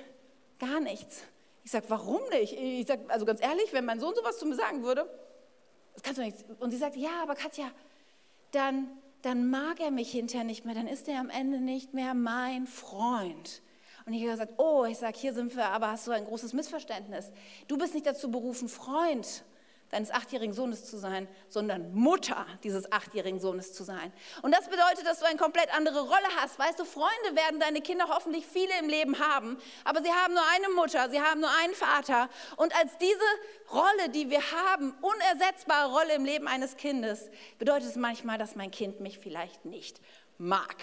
gar 0.58 0.80
nichts. 0.80 1.24
Ich 1.70 1.72
sage, 1.72 1.86
warum 1.90 2.22
nicht? 2.32 2.54
Ich 2.54 2.88
sage, 2.88 3.04
also 3.10 3.28
ganz 3.28 3.44
ehrlich, 3.44 3.72
wenn 3.74 3.86
mein 3.86 4.00
Sohn 4.00 4.16
sowas 4.16 4.40
zu 4.40 4.48
mir 4.48 4.56
sagen 4.56 4.82
würde, 4.82 5.08
das 5.94 6.02
kannst 6.02 6.18
du 6.18 6.24
nicht. 6.24 6.38
Und 6.60 6.72
sie 6.72 6.78
sagt, 6.78 6.96
ja, 6.96 7.22
aber 7.22 7.36
Katja, 7.36 7.70
dann, 8.50 8.88
dann 9.22 9.52
mag 9.52 9.80
er 9.80 9.92
mich 9.92 10.10
hinterher 10.10 10.44
nicht 10.44 10.66
mehr, 10.66 10.74
dann 10.74 10.88
ist 10.88 11.08
er 11.08 11.20
am 11.20 11.30
Ende 11.30 11.60
nicht 11.60 11.94
mehr 11.94 12.16
mein 12.16 12.66
Freund. 12.66 13.62
Und 14.08 14.14
ich 14.14 14.22
habe 14.24 14.32
gesagt, 14.32 14.54
oh, 14.58 14.86
ich 14.86 14.98
sage, 14.98 15.16
hier 15.16 15.32
sind 15.32 15.56
wir, 15.56 15.66
aber 15.66 15.92
hast 15.92 16.08
du 16.08 16.12
ein 16.12 16.26
großes 16.26 16.54
Missverständnis. 16.54 17.32
Du 17.68 17.78
bist 17.78 17.94
nicht 17.94 18.08
dazu 18.08 18.32
berufen, 18.32 18.68
Freund 18.68 19.44
deines 19.92 20.12
achtjährigen 20.12 20.54
Sohnes 20.54 20.86
zu 20.86 20.98
sein, 20.98 21.28
sondern 21.48 21.94
Mutter 21.94 22.46
dieses 22.64 22.92
achtjährigen 22.92 23.40
Sohnes 23.40 23.74
zu 23.74 23.84
sein. 23.84 24.14
Und 24.42 24.54
das 24.54 24.70
bedeutet, 24.70 25.06
dass 25.06 25.20
du 25.20 25.26
eine 25.26 25.38
komplett 25.38 25.74
andere 25.76 26.02
Rolle 26.02 26.28
hast. 26.38 26.60
Weißt 26.60 26.80
du, 26.80 26.86
Freunde 26.86 27.36
werden 27.36 27.60
deine 27.60 27.82
Kinder 27.82 28.08
hoffentlich 28.08 28.46
viele 28.46 28.78
im 28.80 28.88
Leben 28.88 29.20
haben, 29.20 29.58
aber 29.84 30.02
sie 30.02 30.12
haben 30.12 30.34
nur 30.34 30.44
eine 30.56 30.70
Mutter, 30.70 31.10
sie 31.10 31.20
haben 31.20 31.42
nur 31.42 31.52
einen 31.62 31.74
Vater. 31.74 32.30
Und 32.56 32.76
als 32.76 32.98
diese 32.98 33.20
Rolle, 33.72 34.10
die 34.14 34.30
wir 34.30 34.42
haben, 34.52 34.94
unersetzbare 35.02 35.92
Rolle 35.92 36.16
im 36.16 36.26
Leben 36.26 36.48
eines 36.48 36.78
Kindes, 36.78 37.30
bedeutet 37.58 37.90
es 37.90 37.96
manchmal, 37.96 38.38
dass 38.38 38.56
mein 38.56 38.72
Kind 38.72 39.00
mich 39.00 39.20
vielleicht 39.20 39.66
nicht 39.66 40.00
mag. 40.38 40.76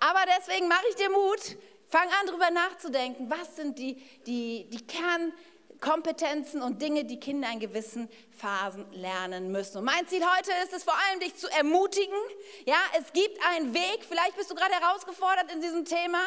Aber 0.00 0.20
deswegen 0.38 0.68
mache 0.68 0.84
ich 0.90 0.96
dir 0.96 1.10
Mut, 1.10 1.56
fang 1.88 2.06
an, 2.06 2.26
darüber 2.26 2.50
nachzudenken, 2.50 3.30
was 3.30 3.56
sind 3.56 3.78
die, 3.78 3.94
die, 4.26 4.68
die 4.70 4.86
Kern, 4.86 5.32
Kompetenzen 5.80 6.62
und 6.62 6.82
Dinge, 6.82 7.04
die 7.04 7.20
Kinder 7.20 7.50
in 7.52 7.60
gewissen 7.60 8.08
Phasen 8.30 8.84
lernen 8.92 9.52
müssen. 9.52 9.78
Und 9.78 9.84
mein 9.84 10.06
Ziel 10.06 10.22
heute 10.22 10.50
ist 10.64 10.72
es 10.72 10.84
vor 10.84 10.94
allem, 10.94 11.20
dich 11.20 11.36
zu 11.36 11.48
ermutigen. 11.50 12.18
Ja, 12.66 12.78
es 12.98 13.12
gibt 13.12 13.38
einen 13.46 13.74
Weg. 13.74 14.04
Vielleicht 14.08 14.36
bist 14.36 14.50
du 14.50 14.54
gerade 14.54 14.74
herausgefordert 14.74 15.52
in 15.52 15.60
diesem 15.60 15.84
Thema. 15.84 16.18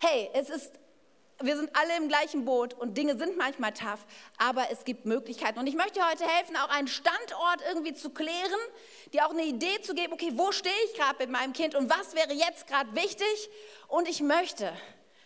Hey, 0.00 0.30
es 0.34 0.50
ist 0.50 0.72
wir 1.42 1.56
sind 1.56 1.70
alle 1.74 1.96
im 1.96 2.08
gleichen 2.08 2.44
Boot 2.44 2.74
und 2.74 2.98
Dinge 2.98 3.16
sind 3.16 3.36
manchmal 3.36 3.72
tough, 3.72 4.04
aber 4.36 4.70
es 4.70 4.84
gibt 4.84 5.06
Möglichkeiten. 5.06 5.58
Und 5.58 5.66
ich 5.66 5.74
möchte 5.74 6.06
heute 6.06 6.24
helfen, 6.26 6.56
auch 6.56 6.68
einen 6.68 6.88
Standort 6.88 7.62
irgendwie 7.66 7.94
zu 7.94 8.10
klären, 8.10 8.60
dir 9.12 9.26
auch 9.26 9.30
eine 9.30 9.44
Idee 9.44 9.80
zu 9.80 9.94
geben, 9.94 10.12
okay, 10.12 10.32
wo 10.34 10.52
stehe 10.52 10.74
ich 10.86 10.94
gerade 10.94 11.16
mit 11.18 11.30
meinem 11.30 11.52
Kind 11.52 11.74
und 11.74 11.88
was 11.88 12.14
wäre 12.14 12.32
jetzt 12.32 12.66
gerade 12.66 12.94
wichtig? 12.94 13.48
Und 13.88 14.08
ich 14.08 14.20
möchte 14.20 14.70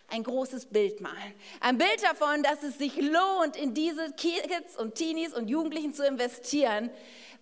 ein 0.07 0.23
großes 0.23 0.67
Bild 0.67 1.01
malen. 1.01 1.33
Ein 1.59 1.77
Bild 1.77 2.03
davon, 2.03 2.43
dass 2.43 2.63
es 2.63 2.77
sich 2.77 2.95
lohnt, 2.95 3.55
in 3.55 3.73
diese 3.73 4.11
Kids 4.13 4.77
und 4.77 4.95
Teenies 4.95 5.33
und 5.33 5.49
Jugendlichen 5.49 5.93
zu 5.93 6.05
investieren, 6.05 6.89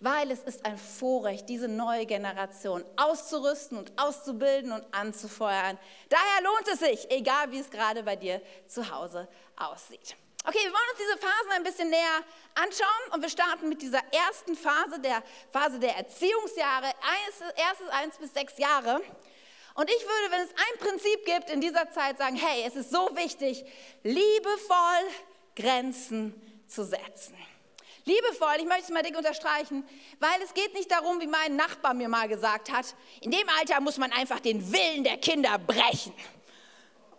weil 0.00 0.30
es 0.30 0.40
ist 0.40 0.64
ein 0.64 0.76
Vorrecht, 0.76 1.48
diese 1.48 1.68
neue 1.68 2.06
Generation 2.06 2.84
auszurüsten 2.96 3.78
und 3.78 3.92
auszubilden 4.00 4.72
und 4.72 4.84
anzufeuern. 4.92 5.78
Daher 6.08 6.42
lohnt 6.42 6.68
es 6.72 6.80
sich, 6.80 7.10
egal 7.10 7.50
wie 7.52 7.58
es 7.58 7.70
gerade 7.70 8.02
bei 8.02 8.16
dir 8.16 8.40
zu 8.66 8.90
Hause 8.90 9.28
aussieht. 9.56 10.16
Okay, 10.46 10.58
wir 10.58 10.72
wollen 10.72 10.90
uns 10.90 11.00
diese 11.00 11.18
Phasen 11.18 11.52
ein 11.52 11.62
bisschen 11.62 11.88
näher 11.88 12.22
anschauen 12.54 13.14
und 13.14 13.22
wir 13.22 13.30
starten 13.30 13.66
mit 13.66 13.80
dieser 13.80 14.02
ersten 14.12 14.54
Phase, 14.54 15.00
der 15.00 15.22
Phase 15.50 15.78
der 15.78 15.96
Erziehungsjahre, 15.96 16.92
erstes 17.56 17.88
eins 17.88 18.18
bis 18.18 18.34
sechs 18.34 18.58
Jahre. 18.58 19.00
Und 19.74 19.90
ich 19.90 20.02
würde, 20.02 20.30
wenn 20.30 20.40
es 20.42 20.50
ein 20.50 20.78
Prinzip 20.78 21.24
gibt, 21.24 21.50
in 21.50 21.60
dieser 21.60 21.90
Zeit 21.90 22.18
sagen, 22.18 22.36
hey, 22.36 22.64
es 22.66 22.76
ist 22.76 22.90
so 22.90 23.10
wichtig, 23.14 23.64
liebevoll 24.04 25.08
Grenzen 25.56 26.34
zu 26.68 26.84
setzen. 26.84 27.34
Liebevoll, 28.04 28.56
ich 28.58 28.66
möchte 28.66 28.84
es 28.84 28.90
mal 28.90 29.02
dick 29.02 29.16
unterstreichen, 29.16 29.84
weil 30.20 30.42
es 30.44 30.52
geht 30.54 30.74
nicht 30.74 30.90
darum, 30.90 31.20
wie 31.20 31.26
mein 31.26 31.56
Nachbar 31.56 31.94
mir 31.94 32.08
mal 32.08 32.28
gesagt 32.28 32.70
hat, 32.70 32.94
in 33.20 33.30
dem 33.30 33.48
Alter 33.58 33.80
muss 33.80 33.96
man 33.96 34.12
einfach 34.12 34.40
den 34.40 34.72
Willen 34.72 35.04
der 35.04 35.16
Kinder 35.16 35.58
brechen. 35.58 36.12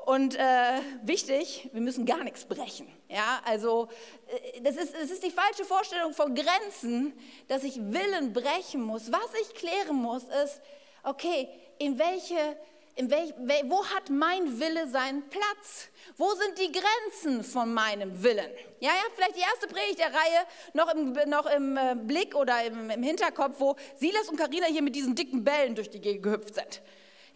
Und 0.06 0.36
äh, 0.36 0.82
wichtig, 1.02 1.68
wir 1.74 1.82
müssen 1.82 2.06
gar 2.06 2.24
nichts 2.24 2.46
brechen. 2.46 2.88
Ja, 3.10 3.42
also 3.44 3.90
äh, 4.28 4.62
das 4.62 4.76
ist, 4.76 4.94
das 4.94 5.10
ist 5.10 5.24
die 5.24 5.32
falsche 5.32 5.66
Vorstellung 5.66 6.14
von 6.14 6.36
Grenzen, 6.36 7.20
dass 7.48 7.64
ich 7.64 7.78
Willen 7.78 8.32
brechen 8.32 8.84
muss. 8.84 9.12
Was 9.12 9.34
ich 9.42 9.56
klären 9.56 9.96
muss, 9.96 10.24
ist, 10.44 10.62
okay, 11.02 11.50
in 11.78 12.00
welche, 12.00 12.58
in 12.96 13.10
welch, 13.10 13.34
wo 13.66 13.86
hat 13.86 14.10
mein 14.10 14.60
Wille 14.60 14.88
seinen 14.88 15.30
Platz? 15.30 15.90
Wo 16.18 16.30
sind 16.34 16.58
die 16.58 16.72
Grenzen 16.72 17.44
von 17.44 17.74
meinem 17.74 18.24
Willen? 18.24 18.50
Ja, 18.80 18.90
ja, 18.90 19.02
vielleicht 19.16 19.36
die 19.36 19.42
erste 19.42 19.68
Predigt 19.68 20.00
der 20.00 20.08
Reihe 20.08 20.46
noch 20.74 20.94
im, 20.94 21.14
noch 21.30 21.46
im 21.48 21.78
äh, 21.78 21.96
Blick 21.96 22.36
oder 22.36 22.64
im, 22.64 22.90
im 22.90 23.04
Hinterkopf, 23.04 23.56
wo 23.60 23.76
Silas 23.96 24.30
und 24.30 24.38
Karina 24.38 24.68
hier 24.68 24.82
mit 24.82 24.96
diesen 24.96 25.16
dicken 25.16 25.44
Bällen 25.44 25.76
durch 25.76 25.90
die 25.90 26.00
Gegend 26.00 26.24
gehüpft 26.24 26.56
sind. 26.56 26.82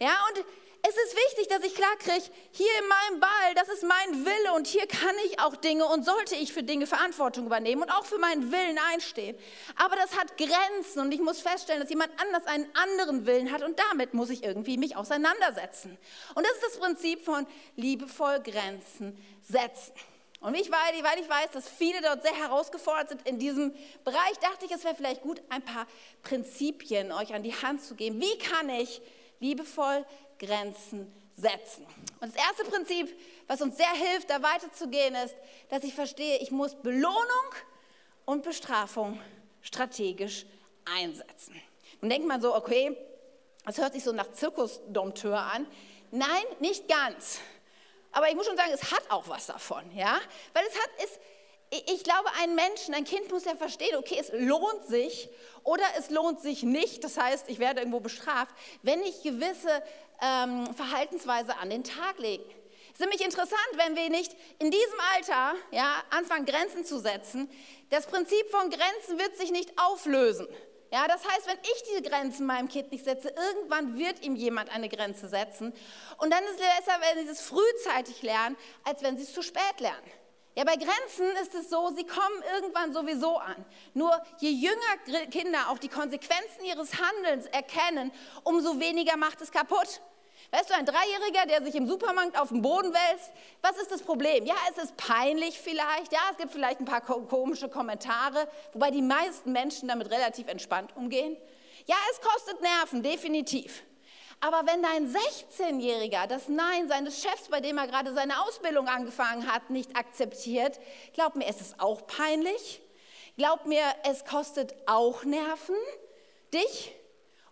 Ja, 0.00 0.16
und 0.28 0.44
es 0.90 0.96
ist 0.96 1.16
wichtig, 1.16 1.48
dass 1.48 1.62
ich 1.64 1.74
klar 1.74 1.96
kriege, 1.98 2.24
hier 2.50 2.70
in 2.80 2.88
meinem 2.88 3.20
Ball, 3.20 3.54
das 3.54 3.68
ist 3.68 3.84
mein 3.84 4.24
Wille 4.24 4.52
und 4.56 4.66
hier 4.66 4.86
kann 4.86 5.14
ich 5.26 5.38
auch 5.38 5.54
Dinge 5.54 5.86
und 5.86 6.04
sollte 6.04 6.34
ich 6.34 6.52
für 6.52 6.64
Dinge 6.64 6.86
Verantwortung 6.86 7.46
übernehmen 7.46 7.82
und 7.82 7.90
auch 7.90 8.04
für 8.04 8.18
meinen 8.18 8.50
Willen 8.50 8.78
einstehen. 8.92 9.36
Aber 9.76 9.94
das 9.94 10.18
hat 10.18 10.36
Grenzen 10.36 11.00
und 11.00 11.12
ich 11.12 11.20
muss 11.20 11.40
feststellen, 11.40 11.80
dass 11.80 11.90
jemand 11.90 12.10
anders 12.20 12.44
einen 12.46 12.66
anderen 12.74 13.24
Willen 13.26 13.52
hat 13.52 13.62
und 13.62 13.78
damit 13.90 14.14
muss 14.14 14.30
ich 14.30 14.42
irgendwie 14.42 14.78
mich 14.78 14.96
auseinandersetzen. 14.96 15.96
Und 16.34 16.44
das 16.44 16.52
ist 16.54 16.64
das 16.64 16.78
Prinzip 16.78 17.24
von 17.24 17.46
liebevoll 17.76 18.40
Grenzen 18.40 19.16
setzen. 19.42 19.92
Und 20.40 20.54
ich, 20.54 20.70
weil 20.70 21.20
ich 21.20 21.28
weiß, 21.28 21.50
dass 21.52 21.68
viele 21.68 22.00
dort 22.00 22.22
sehr 22.22 22.34
herausgefordert 22.34 23.10
sind 23.10 23.28
in 23.28 23.38
diesem 23.38 23.74
Bereich, 24.04 24.38
dachte 24.40 24.64
ich, 24.64 24.72
es 24.72 24.84
wäre 24.84 24.94
vielleicht 24.94 25.22
gut, 25.22 25.40
ein 25.50 25.62
paar 25.62 25.86
Prinzipien 26.22 27.12
euch 27.12 27.34
an 27.34 27.42
die 27.42 27.54
Hand 27.54 27.82
zu 27.82 27.94
geben. 27.94 28.20
Wie 28.20 28.38
kann 28.38 28.70
ich 28.70 29.02
liebevoll 29.38 30.04
Grenzen 30.40 31.12
setzen. 31.36 31.86
Und 32.20 32.34
das 32.34 32.44
erste 32.44 32.64
Prinzip, 32.64 33.16
was 33.46 33.60
uns 33.62 33.76
sehr 33.76 33.92
hilft, 33.92 34.30
da 34.30 34.42
weiterzugehen, 34.42 35.14
ist, 35.14 35.36
dass 35.68 35.84
ich 35.84 35.94
verstehe, 35.94 36.38
ich 36.38 36.50
muss 36.50 36.74
Belohnung 36.74 37.54
und 38.24 38.42
Bestrafung 38.42 39.20
strategisch 39.62 40.46
einsetzen. 40.84 41.60
Und 42.00 42.10
denkt 42.10 42.26
man 42.26 42.40
so, 42.40 42.54
okay, 42.54 42.96
das 43.64 43.78
hört 43.78 43.92
sich 43.92 44.02
so 44.02 44.12
nach 44.12 44.32
Zirkusdompteur 44.32 45.38
an. 45.38 45.66
Nein, 46.10 46.44
nicht 46.60 46.88
ganz. 46.88 47.40
Aber 48.12 48.28
ich 48.28 48.34
muss 48.34 48.46
schon 48.46 48.56
sagen, 48.56 48.70
es 48.72 48.90
hat 48.90 49.02
auch 49.10 49.28
was 49.28 49.46
davon, 49.46 49.84
ja? 49.94 50.18
Weil 50.52 50.64
es 50.66 50.74
hat, 50.74 50.90
es, 51.04 51.20
ich 51.92 52.02
glaube, 52.02 52.28
ein 52.42 52.54
Menschen, 52.54 52.94
ein 52.94 53.04
Kind 53.04 53.30
muss 53.30 53.44
ja 53.44 53.54
verstehen, 53.54 53.94
okay, 53.96 54.16
es 54.18 54.32
lohnt 54.32 54.86
sich 54.86 55.28
oder 55.62 55.84
es 55.98 56.10
lohnt 56.10 56.40
sich 56.40 56.62
nicht. 56.62 57.04
Das 57.04 57.16
heißt, 57.16 57.48
ich 57.48 57.58
werde 57.58 57.80
irgendwo 57.80 58.00
bestraft, 58.00 58.54
wenn 58.82 59.02
ich 59.02 59.22
gewisse 59.22 59.82
ähm, 60.22 60.74
Verhaltensweise 60.74 61.56
an 61.58 61.70
den 61.70 61.84
Tag 61.84 62.18
lege. 62.18 62.44
Es 62.86 62.94
ist 62.94 63.00
nämlich 63.00 63.24
interessant, 63.24 63.70
wenn 63.76 63.96
wir 63.96 64.10
nicht 64.10 64.34
in 64.58 64.70
diesem 64.70 65.00
Alter 65.14 65.54
ja, 65.70 66.02
anfangen, 66.10 66.44
Grenzen 66.44 66.84
zu 66.84 66.98
setzen. 66.98 67.48
Das 67.88 68.06
Prinzip 68.06 68.50
von 68.50 68.68
Grenzen 68.68 69.18
wird 69.18 69.36
sich 69.36 69.50
nicht 69.50 69.72
auflösen. 69.78 70.46
Ja, 70.92 71.06
das 71.06 71.24
heißt, 71.24 71.46
wenn 71.46 71.58
ich 71.62 71.82
diese 71.88 72.02
Grenzen 72.02 72.46
meinem 72.46 72.68
Kind 72.68 72.90
nicht 72.90 73.04
setze, 73.04 73.28
irgendwann 73.28 73.96
wird 73.96 74.24
ihm 74.24 74.34
jemand 74.34 74.70
eine 74.70 74.88
Grenze 74.88 75.28
setzen. 75.28 75.72
Und 76.18 76.30
dann 76.30 76.42
ist 76.44 76.60
es 76.60 76.84
besser, 76.84 76.98
wenn 77.00 77.24
sie 77.24 77.32
es 77.32 77.42
frühzeitig 77.42 78.22
lernen, 78.22 78.56
als 78.82 79.02
wenn 79.02 79.16
sie 79.16 79.22
es 79.22 79.32
zu 79.32 79.42
spät 79.42 79.78
lernen. 79.78 80.10
Ja, 80.56 80.64
bei 80.64 80.74
Grenzen 80.74 81.30
ist 81.42 81.54
es 81.54 81.70
so, 81.70 81.92
sie 81.94 82.04
kommen 82.04 82.42
irgendwann 82.54 82.92
sowieso 82.92 83.36
an. 83.38 83.64
Nur 83.94 84.10
je 84.38 84.50
jünger 84.50 85.26
Kinder 85.30 85.70
auch 85.70 85.78
die 85.78 85.88
Konsequenzen 85.88 86.64
ihres 86.64 86.92
Handelns 87.00 87.46
erkennen, 87.46 88.10
umso 88.42 88.80
weniger 88.80 89.16
macht 89.16 89.40
es 89.40 89.52
kaputt. 89.52 90.00
Weißt 90.50 90.68
du, 90.68 90.74
ein 90.74 90.84
Dreijähriger, 90.84 91.46
der 91.46 91.62
sich 91.62 91.76
im 91.76 91.86
Supermarkt 91.86 92.36
auf 92.36 92.48
den 92.48 92.60
Boden 92.60 92.92
wälzt, 92.92 93.30
was 93.62 93.76
ist 93.76 93.92
das 93.92 94.02
Problem? 94.02 94.44
Ja, 94.44 94.56
es 94.70 94.82
ist 94.82 94.96
peinlich 94.96 95.60
vielleicht, 95.60 96.12
ja, 96.12 96.18
es 96.32 96.38
gibt 96.38 96.50
vielleicht 96.52 96.80
ein 96.80 96.84
paar 96.84 97.02
komische 97.02 97.68
Kommentare, 97.68 98.48
wobei 98.72 98.90
die 98.90 99.02
meisten 99.02 99.52
Menschen 99.52 99.88
damit 99.88 100.10
relativ 100.10 100.48
entspannt 100.48 100.96
umgehen. 100.96 101.36
Ja, 101.86 101.94
es 102.10 102.20
kostet 102.20 102.60
Nerven, 102.60 103.04
definitiv. 103.04 103.84
Aber 104.40 104.62
wenn 104.66 104.82
dein 104.82 105.12
16-Jähriger 105.12 106.26
das 106.26 106.48
Nein 106.48 106.88
seines 106.88 107.22
Chefs, 107.22 107.48
bei 107.48 107.60
dem 107.60 107.76
er 107.76 107.86
gerade 107.86 108.14
seine 108.14 108.42
Ausbildung 108.42 108.88
angefangen 108.88 109.46
hat, 109.52 109.68
nicht 109.68 109.94
akzeptiert, 109.96 110.80
glaub 111.12 111.36
mir, 111.36 111.46
es 111.46 111.60
ist 111.60 111.78
auch 111.78 112.06
peinlich. 112.06 112.80
Glaub 113.36 113.66
mir, 113.66 113.82
es 114.04 114.24
kostet 114.24 114.74
auch 114.86 115.24
Nerven, 115.24 115.76
dich. 116.54 116.94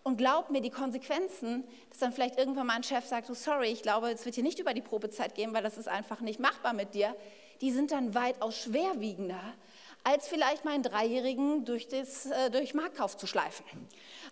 Und 0.02 0.16
glaub 0.16 0.48
mir, 0.48 0.62
die 0.62 0.70
Konsequenzen, 0.70 1.68
dass 1.90 1.98
dann 1.98 2.12
vielleicht 2.12 2.38
irgendwann 2.38 2.66
mal 2.66 2.76
ein 2.76 2.82
Chef 2.82 3.04
sagt, 3.04 3.28
oh, 3.28 3.34
sorry, 3.34 3.68
ich 3.68 3.82
glaube, 3.82 4.10
es 4.10 4.24
wird 4.24 4.36
hier 4.36 4.44
nicht 4.44 4.58
über 4.58 4.72
die 4.72 4.80
Probezeit 4.80 5.34
gehen, 5.34 5.52
weil 5.52 5.62
das 5.62 5.76
ist 5.76 5.88
einfach 5.88 6.20
nicht 6.20 6.40
machbar 6.40 6.72
mit 6.72 6.94
dir, 6.94 7.14
die 7.60 7.70
sind 7.70 7.90
dann 7.90 8.14
weitaus 8.14 8.56
schwerwiegender, 8.56 9.42
als 10.08 10.26
vielleicht 10.26 10.64
meinen 10.64 10.82
Dreijährigen 10.82 11.64
durch, 11.66 11.86
das, 11.88 12.26
äh, 12.26 12.50
durch 12.50 12.72
Marktkauf 12.72 13.16
zu 13.16 13.26
schleifen. 13.26 13.64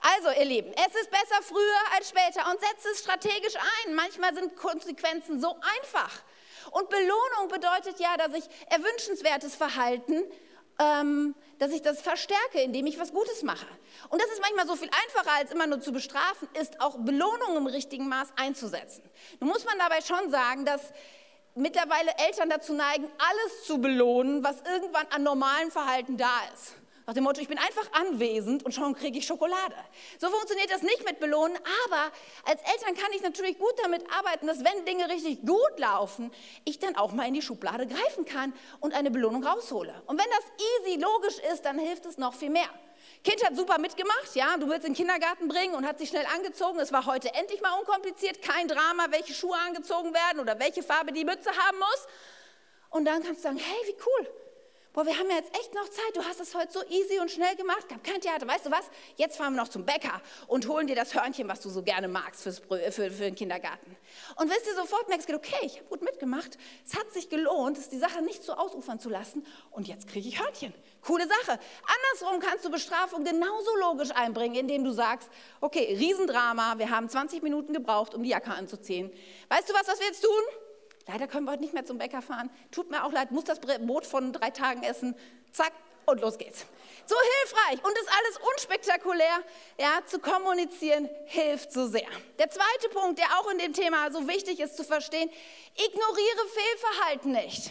Also, 0.01 0.31
ihr 0.39 0.47
Lieben, 0.47 0.73
es 0.73 1.01
ist 1.01 1.11
besser 1.11 1.43
früher 1.43 1.81
als 1.95 2.09
später 2.09 2.51
und 2.51 2.59
setzt 2.61 2.87
es 2.87 3.01
strategisch 3.01 3.55
ein. 3.85 3.95
Manchmal 3.95 4.35
sind 4.35 4.57
Konsequenzen 4.57 5.41
so 5.41 5.55
einfach. 5.81 6.23
Und 6.71 6.89
Belohnung 6.89 7.49
bedeutet 7.49 8.01
ja, 8.01 8.17
dass 8.17 8.33
ich 8.33 8.45
erwünschenswertes 8.71 9.55
Verhalten, 9.55 10.23
ähm, 10.79 11.35
dass 11.59 11.73
ich 11.73 11.83
das 11.83 12.01
verstärke, 12.01 12.61
indem 12.61 12.87
ich 12.87 12.99
was 12.99 13.13
Gutes 13.13 13.43
mache. 13.43 13.67
Und 14.09 14.21
das 14.21 14.31
ist 14.31 14.41
manchmal 14.41 14.67
so 14.67 14.77
viel 14.77 14.91
einfacher, 15.05 15.37
als 15.37 15.51
immer 15.51 15.67
nur 15.67 15.81
zu 15.81 15.93
bestrafen, 15.93 16.49
ist 16.59 16.81
auch 16.81 16.97
Belohnung 16.99 17.57
im 17.57 17.67
richtigen 17.67 18.09
Maß 18.09 18.29
einzusetzen. 18.37 19.03
Nun 19.41 19.51
muss 19.51 19.65
man 19.65 19.79
dabei 19.79 20.01
schon 20.01 20.31
sagen, 20.31 20.65
dass 20.65 20.93
mittlerweile 21.57 22.13
Eltern 22.27 22.51
dazu 22.51 22.75
neigen, 22.75 23.05
alles 23.19 23.65
zu 23.65 23.79
belohnen, 23.79 24.45
was 24.45 24.57
irgendwann 24.71 25.07
an 25.11 25.23
normalem 25.23 25.71
Verhalten 25.71 26.17
da 26.17 26.41
ist. 26.55 26.77
Nach 27.07 27.15
dem 27.15 27.23
Motto, 27.23 27.41
ich 27.41 27.47
bin 27.47 27.59
einfach 27.59 27.89
anwesend 27.93 28.65
und 28.65 28.73
schon 28.73 28.93
kriege 28.97 29.19
ich 29.19 29.27
Schokolade. 29.27 29.77
So 30.19 30.29
funktioniert 30.29 30.73
das 30.73 30.83
nicht 30.83 31.05
mit 31.05 31.21
Belohnen, 31.21 31.57
aber 31.87 32.11
als 32.45 32.61
Eltern 32.63 32.97
kann 32.97 33.13
ich 33.15 33.23
natürlich 33.23 33.59
gut 33.59 33.75
damit 33.81 34.03
arbeiten, 34.11 34.49
dass 34.49 34.65
wenn 34.65 34.85
Dinge 34.85 35.09
richtig 35.09 35.43
gut 35.47 35.79
laufen, 35.79 36.33
ich 36.65 36.81
dann 36.81 36.97
auch 36.97 37.13
mal 37.13 37.29
in 37.29 37.35
die 37.35 37.43
Schublade 37.43 37.87
greifen 37.87 38.25
kann 38.25 38.53
und 38.81 38.93
eine 38.93 39.13
Belohnung 39.13 39.45
raushole. 39.45 39.95
Und 40.07 40.19
wenn 40.19 40.27
das 40.31 40.89
easy 40.89 41.01
logisch 41.01 41.39
ist, 41.53 41.65
dann 41.65 41.79
hilft 41.79 42.07
es 42.07 42.19
noch 42.19 42.35
viel 42.35 42.51
mehr. 42.51 42.69
Kind 43.25 43.45
hat 43.45 43.57
super 43.57 43.79
mitgemacht, 43.79 44.35
ja, 44.35 44.57
du 44.57 44.69
willst 44.69 44.87
in 44.87 44.93
den 44.93 44.97
Kindergarten 44.97 45.49
bringen 45.49 45.75
und 45.75 45.87
hat 45.87 45.99
sich 45.99 46.11
schnell 46.11 46.27
angezogen. 46.35 46.79
Es 46.79 46.93
war 46.93 47.07
heute 47.07 47.35
endlich 47.35 47.61
mal 47.61 47.73
unkompliziert, 47.79 48.41
kein 48.41 48.69
Drama, 48.69 49.07
welche 49.11 49.35
Schuhe 49.35 49.57
angezogen 49.67 50.15
werden 50.15 50.41
oder 50.41 50.59
welche 50.59 50.83
Farbe 50.83 51.13
die 51.13 51.25
Mütze 51.25 51.51
haben 51.51 51.79
muss. 51.79 52.07
Und 52.91 53.05
dann 53.05 53.23
kannst 53.23 53.41
du 53.41 53.49
sagen, 53.49 53.59
hey, 53.59 53.87
wie 53.87 53.97
cool, 54.07 54.31
boah, 54.97 55.05
wir 55.05 55.19
haben 55.19 55.29
ja 55.29 55.37
jetzt 55.37 55.55
echt 55.55 55.75
noch 55.75 55.87
Zeit, 55.91 56.17
du 56.17 56.25
hast 56.25 56.41
es 56.41 56.55
heute 56.55 56.73
so 56.73 56.83
easy 56.89 57.21
und 57.21 57.31
schnell 57.31 57.55
gemacht, 57.55 57.87
gab 57.87 58.03
kein 58.03 58.19
Theater, 58.19 58.49
weißt 58.49 58.65
du 58.65 58.71
was, 58.71 58.89
jetzt 59.17 59.37
fahren 59.37 59.53
wir 59.53 59.61
noch 59.61 59.69
zum 59.69 59.85
Bäcker 59.85 60.23
und 60.47 60.67
holen 60.69 60.87
dir 60.87 60.97
das 60.97 61.15
Hörnchen, 61.15 61.47
was 61.49 61.61
du 61.61 61.69
so 61.69 61.83
gerne 61.83 62.09
magst 62.09 62.43
fürs, 62.43 62.61
für, 62.61 62.91
für 62.91 63.11
den 63.11 63.35
Kindergarten. 63.35 63.95
Und 64.37 64.49
wirst 64.49 64.67
du 64.67 64.75
sofort 64.75 65.07
merkst, 65.11 65.31
okay, 65.35 65.55
ich 65.61 65.77
habe 65.77 65.85
gut 65.89 66.01
mitgemacht, 66.01 66.57
es 66.87 66.99
hat 66.99 67.13
sich 67.13 67.29
gelohnt, 67.29 67.77
es 67.77 67.91
die 67.91 67.99
Sache 67.99 68.23
nicht 68.23 68.43
so 68.43 68.55
ausufern 68.55 68.99
zu 68.99 69.11
lassen 69.11 69.47
und 69.71 69.87
jetzt 69.87 70.09
kriege 70.09 70.31
ich 70.31 70.41
Hörnchen. 70.41 70.73
Coole 71.03 71.29
Sache. 71.29 71.61
Andersrum 72.17 72.41
kannst 72.41 72.65
du 72.65 72.71
Bestrafung 72.71 73.23
genauso 73.23 73.77
logisch 73.77 74.13
einbringen, 74.13 74.55
indem 74.55 74.83
du 74.83 74.93
sagst, 74.93 75.29
okay, 75.61 75.95
Riesendrama, 75.95 76.79
wir 76.79 76.89
haben 76.89 77.11
20 77.11 77.43
Minuten 77.43 77.75
gebraucht, 77.75 78.15
um 78.15 78.23
die 78.23 78.31
Jacke 78.31 78.51
anzuziehen. 78.51 79.13
Weißt 79.51 79.69
du 79.69 79.75
was, 79.75 79.87
was 79.89 80.01
wir 80.01 80.07
jetzt 80.07 80.23
tun? 80.23 80.66
Leider 81.07 81.29
können 81.29 81.45
wir 81.45 81.53
heute 81.53 81.63
nicht 81.63 81.75
mehr 81.75 81.85
zum 81.85 81.99
Bäcker 81.99 82.23
fahren. 82.23 82.51
Tut 82.71 82.91
mir 82.91 83.05
auch 83.05 83.13
leid, 83.13 83.31
muss 83.31 83.45
das 83.45 83.61
Brot 83.61 84.07
von 84.07 84.33
drei 84.33 84.51
Tagen 84.51 84.83
essen. 84.83 85.15
Zack, 85.53 85.73
und 86.07 86.21
los 86.21 86.39
geht's. 86.39 86.67
So 87.07 87.17
hilfreich 87.43 87.85
und 87.85 87.97
das 87.97 88.07
alles 88.07 88.41
unspektakulär, 88.55 89.43
ja, 89.79 90.01
zu 90.07 90.19
kommunizieren, 90.19 91.09
hilft 91.27 91.73
so 91.73 91.87
sehr. 91.87 92.09
Der 92.39 92.51
zweite 92.51 92.89
Punkt, 92.93 93.19
der 93.19 93.27
auch 93.39 93.51
in 93.51 93.59
dem 93.59 93.73
Thema 93.73 94.11
so 94.11 94.27
wichtig 94.27 94.61
ist 94.61 94.77
zu 94.77 94.85
verstehen, 94.85 95.31
ignoriere 95.75 96.47
Fehlverhalten 96.55 97.33
nicht. 97.33 97.71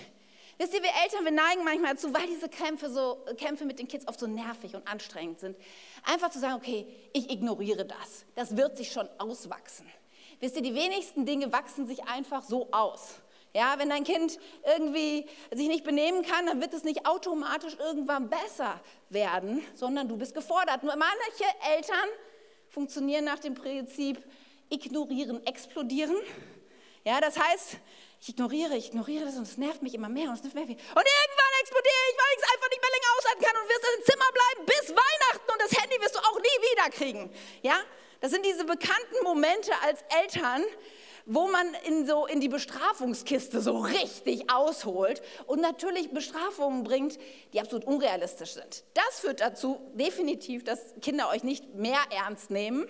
Wisst 0.57 0.73
ihr, 0.73 0.83
wir 0.83 0.91
Eltern, 1.03 1.25
wir 1.25 1.31
neigen 1.31 1.65
manchmal 1.65 1.95
dazu, 1.95 2.13
weil 2.13 2.27
diese 2.27 2.47
Kämpfe, 2.47 2.89
so, 2.89 3.25
Kämpfe 3.37 3.65
mit 3.65 3.77
den 3.77 3.89
Kids 3.89 4.07
oft 4.07 4.19
so 4.19 4.27
nervig 4.27 4.73
und 4.73 4.87
anstrengend 4.87 5.41
sind, 5.41 5.57
einfach 6.05 6.29
zu 6.29 6.39
sagen, 6.39 6.53
okay, 6.53 6.87
ich 7.11 7.29
ignoriere 7.29 7.85
das. 7.85 8.25
Das 8.35 8.55
wird 8.55 8.77
sich 8.77 8.91
schon 8.91 9.09
auswachsen. 9.17 9.89
Wisst 10.39 10.55
ihr, 10.55 10.61
die 10.61 10.75
wenigsten 10.75 11.25
Dinge 11.25 11.51
wachsen 11.51 11.87
sich 11.87 12.03
einfach 12.05 12.43
so 12.43 12.69
aus. 12.71 13.15
Ja, 13.55 13.79
wenn 13.79 13.87
dein 13.87 14.03
Kind 14.03 14.37
irgendwie 14.65 15.25
sich 15.53 15.69
nicht 15.69 15.85
benehmen 15.85 16.23
kann, 16.23 16.45
dann 16.45 16.59
wird 16.59 16.73
es 16.73 16.83
nicht 16.83 17.07
automatisch 17.07 17.77
irgendwann 17.79 18.29
besser 18.29 18.81
werden, 19.07 19.65
sondern 19.75 20.09
du 20.09 20.17
bist 20.17 20.35
gefordert. 20.35 20.83
Nur 20.83 20.93
manche 20.97 21.45
Eltern 21.73 22.09
funktionieren 22.67 23.23
nach 23.23 23.39
dem 23.39 23.53
Prinzip 23.53 24.21
ignorieren, 24.67 25.39
explodieren. 25.47 26.17
Ja, 27.05 27.21
das 27.21 27.39
heißt, 27.39 27.77
ich 28.19 28.27
ignoriere, 28.27 28.75
ich 28.75 28.87
ignoriere 28.87 29.23
das 29.23 29.37
und 29.37 29.43
es 29.43 29.57
nervt 29.57 29.81
mich 29.81 29.93
immer 29.93 30.09
mehr 30.09 30.27
und 30.27 30.33
es 30.33 30.43
nervt 30.43 30.55
mehr. 30.55 30.65
Und 30.65 30.75
irgendwann 30.75 31.53
explodiere 31.61 32.03
ich, 32.11 32.17
weil 32.17 32.35
ich 32.35 32.43
es 32.43 32.53
einfach 32.53 32.69
nicht 32.69 32.81
mehr 32.81 32.91
länger 32.91 33.11
aushalten 33.17 33.41
kann 33.45 33.55
und 33.61 33.69
wirst 33.69 33.85
im 33.97 34.03
Zimmer 34.03 34.31
bleiben 34.33 34.65
bis 34.65 34.89
Weihnachten 34.89 35.51
und 35.53 35.61
das 35.61 35.81
Handy 35.81 36.01
wirst 36.01 36.15
du 36.15 36.19
auch 36.19 36.39
nie 36.39 36.73
wieder 36.73 36.89
kriegen. 36.89 37.33
Ja, 37.61 37.77
das 38.19 38.31
sind 38.31 38.45
diese 38.45 38.65
bekannten 38.65 39.23
Momente 39.23 39.71
als 39.81 40.03
Eltern, 40.21 40.65
wo 41.25 41.47
man 41.47 41.67
in, 41.85 42.05
so 42.05 42.27
in 42.27 42.39
die 42.39 42.49
Bestrafungskiste 42.49 43.59
so 43.59 43.79
richtig 43.79 44.51
ausholt 44.51 45.21
und 45.47 45.59
natürlich 45.59 46.11
Bestrafungen 46.11 46.83
bringt, 46.83 47.17
die 47.53 47.59
absolut 47.59 47.85
unrealistisch 47.85 48.53
sind. 48.53 48.83
Das 48.93 49.19
führt 49.19 49.41
dazu 49.41 49.79
definitiv, 49.95 50.63
dass 50.63 50.93
Kinder 51.01 51.29
euch 51.29 51.43
nicht 51.43 51.73
mehr 51.73 51.97
ernst 52.11 52.51
nehmen, 52.51 52.87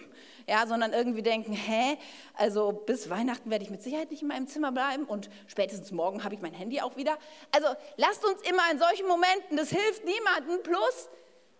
ja, 0.47 0.67
sondern 0.67 0.91
irgendwie 0.91 1.21
denken, 1.21 1.53
hä, 1.53 1.97
also 2.33 2.73
bis 2.73 3.09
Weihnachten 3.09 3.49
werde 3.49 3.63
ich 3.63 3.71
mit 3.71 3.81
Sicherheit 3.81 4.11
nicht 4.11 4.21
in 4.21 4.27
meinem 4.27 4.47
Zimmer 4.47 4.71
bleiben 4.71 5.05
und 5.05 5.29
spätestens 5.47 5.91
morgen 5.91 6.23
habe 6.23 6.35
ich 6.35 6.41
mein 6.41 6.53
Handy 6.53 6.81
auch 6.81 6.97
wieder. 6.97 7.17
Also 7.51 7.67
lasst 7.95 8.25
uns 8.25 8.41
immer 8.41 8.63
in 8.71 8.79
solchen 8.79 9.07
Momenten, 9.07 9.55
das 9.55 9.69
hilft 9.69 10.03
niemandem. 10.03 10.61
Plus, 10.61 11.09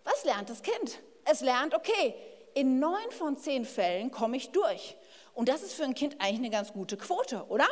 was 0.04 0.26
lernt 0.26 0.50
das 0.50 0.62
Kind? 0.62 1.00
Es 1.24 1.40
lernt, 1.40 1.74
okay, 1.74 2.14
in 2.54 2.80
neun 2.80 3.12
von 3.12 3.38
zehn 3.38 3.66
Fällen 3.66 4.12
komme 4.12 4.38
ich 4.38 4.52
durch. 4.52 4.96
Und 5.36 5.50
das 5.50 5.62
ist 5.62 5.74
für 5.74 5.84
ein 5.84 5.94
Kind 5.94 6.16
eigentlich 6.20 6.38
eine 6.38 6.50
ganz 6.50 6.74
gute 6.74 6.98
Quote, 6.98 7.46
oder? 7.50 7.68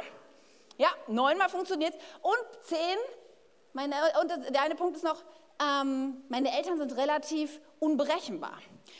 Ja, 0.77 0.89
neunmal 1.07 1.49
funktioniert 1.49 1.95
es. 1.95 1.99
Und 2.21 2.65
zehn, 2.65 2.97
meine, 3.71 3.95
und 4.21 4.53
der 4.53 4.61
eine 4.61 4.75
Punkt 4.75 4.97
ist 4.97 5.03
noch, 5.03 5.23
ähm, 5.61 6.23
meine 6.27 6.55
Eltern 6.55 6.77
sind 6.77 6.95
relativ 6.97 7.61
unberechenbar. 7.79 8.57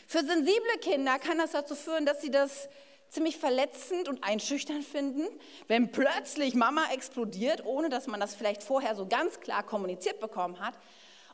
Für 0.07 0.19
sensible 0.19 0.77
Kinder 0.81 1.19
kann 1.19 1.37
das 1.37 1.51
dazu 1.51 1.75
führen, 1.75 2.05
dass 2.05 2.21
sie 2.21 2.31
das 2.31 2.69
ziemlich 3.09 3.37
verletzend 3.37 4.07
und 4.07 4.23
einschüchternd 4.23 4.83
finden, 4.85 5.27
wenn 5.67 5.91
plötzlich 5.91 6.55
Mama 6.55 6.85
explodiert, 6.91 7.65
ohne 7.65 7.89
dass 7.89 8.07
man 8.07 8.19
das 8.19 8.33
vielleicht 8.33 8.63
vorher 8.63 8.95
so 8.95 9.05
ganz 9.07 9.39
klar 9.39 9.63
kommuniziert 9.63 10.19
bekommen 10.19 10.59
hat. 10.59 10.73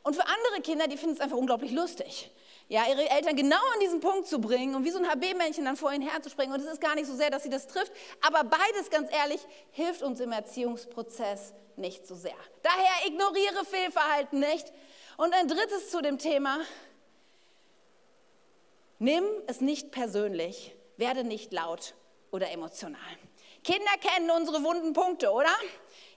Und 0.04 0.16
für 0.16 0.26
andere 0.26 0.62
Kinder, 0.62 0.88
die 0.88 0.98
finden 0.98 1.16
es 1.16 1.22
einfach 1.22 1.38
unglaublich 1.38 1.72
lustig 1.72 2.32
ja, 2.70 2.88
ihre 2.88 3.10
Eltern 3.10 3.36
genau 3.36 3.58
an 3.74 3.80
diesen 3.82 4.00
Punkt 4.00 4.28
zu 4.28 4.40
bringen 4.40 4.76
und 4.76 4.86
wie 4.86 4.92
so 4.92 5.00
ein 5.00 5.10
HB-Männchen 5.10 5.66
dann 5.66 5.76
vor 5.76 5.92
ihnen 5.92 6.08
herzuspringen. 6.08 6.54
Und 6.54 6.62
es 6.62 6.72
ist 6.72 6.80
gar 6.80 6.94
nicht 6.94 7.08
so 7.08 7.16
sehr, 7.16 7.32
dass 7.32 7.42
sie 7.42 7.50
das 7.50 7.68
trifft, 7.68 7.92
aber 8.22 8.44
beides, 8.44 8.92
ganz 8.92 9.12
ehrlich, 9.12 9.42
hilft 9.72 10.04
uns 10.04 10.20
im 10.20 10.32
Erziehungsprozess 10.32 11.54
nicht 11.78 12.06
so 12.06 12.14
sehr. 12.14 12.36
Daher 12.62 13.08
ignoriere 13.08 13.66
Fehlverhalten 13.66 14.40
nicht. 14.40 14.72
Und 15.18 15.34
ein 15.34 15.48
drittes 15.48 15.90
zu 15.90 16.02
dem 16.02 16.20
Thema, 16.20 16.60
nimm 19.00 19.26
es 19.48 19.62
nicht 19.62 19.92
persönlich, 19.92 20.74
werde 20.98 21.24
nicht 21.24 21.52
laut 21.52 21.96
oder 22.30 22.52
emotional. 22.52 23.02
Kinder 23.64 23.92
kennen 24.00 24.30
unsere 24.30 24.64
wunden 24.64 24.94
Punkte, 24.94 25.32
oder? 25.32 25.54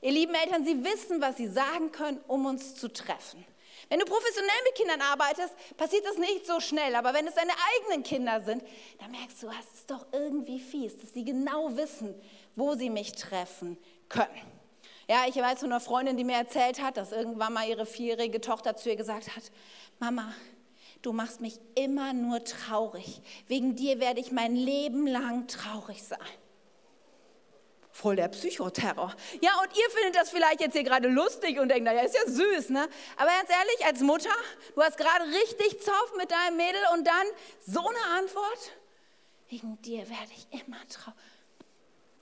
Ihr 0.03 0.13
lieben 0.13 0.35
Eltern, 0.35 0.65
sie 0.65 0.85
wissen, 0.85 1.21
was 1.23 1.39
sie 1.39 1.49
sagen 1.49 1.93
können, 1.93 2.21
um 2.29 2.45
uns 2.45 2.75
zu 2.75 2.93
treffen. 2.93 3.45
Wenn 3.93 3.99
du 3.99 4.07
professionell 4.07 4.57
mit 4.65 4.75
Kindern 4.75 5.03
arbeitest, 5.03 5.55
passiert 5.77 6.07
das 6.07 6.17
nicht 6.17 6.47
so 6.47 6.61
schnell. 6.61 6.95
Aber 6.95 7.13
wenn 7.13 7.27
es 7.27 7.35
deine 7.35 7.53
eigenen 7.77 8.03
Kinder 8.03 8.41
sind, 8.41 8.65
dann 8.99 9.11
merkst 9.11 9.43
du, 9.43 9.49
es 9.49 9.81
ist 9.81 9.91
doch 9.91 10.07
irgendwie 10.13 10.61
fies, 10.61 10.97
dass 10.97 11.13
sie 11.13 11.27
genau 11.27 11.77
wissen, 11.77 12.15
wo 12.57 12.75
sie 12.75 12.89
mich 12.89 13.13
treffen 13.13 13.77
können. 14.09 14.41
Ja, 15.11 15.27
ich 15.29 15.37
weiß 15.37 15.61
von 15.61 15.71
einer 15.71 15.79
Freundin, 15.79 16.17
die 16.17 16.25
mir 16.25 16.37
erzählt 16.37 16.81
hat, 16.81 16.97
dass 16.97 17.13
irgendwann 17.13 17.53
mal 17.53 17.69
ihre 17.69 17.85
vierjährige 17.85 18.41
Tochter 18.41 18.77
zu 18.79 18.89
ihr 18.89 18.97
gesagt 18.97 19.37
hat, 19.37 19.43
Mama, 19.99 20.33
du 21.03 21.13
machst 21.13 21.43
mich 21.43 21.61
immer 21.75 22.15
nur 22.15 22.43
traurig. 22.45 23.21
Wegen 23.47 23.77
dir 23.77 24.01
werde 24.01 24.21
ich 24.21 24.33
mein 24.33 24.57
Leben 24.57 25.07
lang 25.07 25.49
traurig 25.49 26.03
sein. 26.03 26.19
Voll 27.93 28.17
der 28.17 28.29
Psychoterror. 28.29 29.15
Ja, 29.41 29.51
und 29.61 29.77
ihr 29.77 29.91
findet 29.91 30.17
das 30.17 30.31
vielleicht 30.31 30.61
jetzt 30.61 30.73
hier 30.73 30.83
gerade 30.83 31.09
lustig 31.09 31.59
und 31.61 31.69
denkt, 31.69 31.85
naja, 31.85 32.03
ist 32.03 32.15
ja 32.15 32.27
süß, 32.27 32.71
ne? 32.71 32.89
Aber 33.17 33.31
ganz 33.31 33.51
ehrlich, 33.51 33.87
als 33.87 34.01
Mutter, 34.01 34.35
du 34.75 34.83
hast 34.83 34.97
gerade 34.97 35.25
richtig 35.27 35.81
Zoff 35.83 36.15
mit 36.17 36.31
deinem 36.31 36.57
Mädel 36.57 36.81
und 36.95 37.07
dann 37.07 37.27
so 37.67 37.87
eine 37.87 38.19
Antwort, 38.19 38.73
wegen 39.49 39.81
dir 39.83 40.09
werde 40.09 40.33
ich 40.35 40.61
immer 40.61 40.79
traurig. 40.89 41.19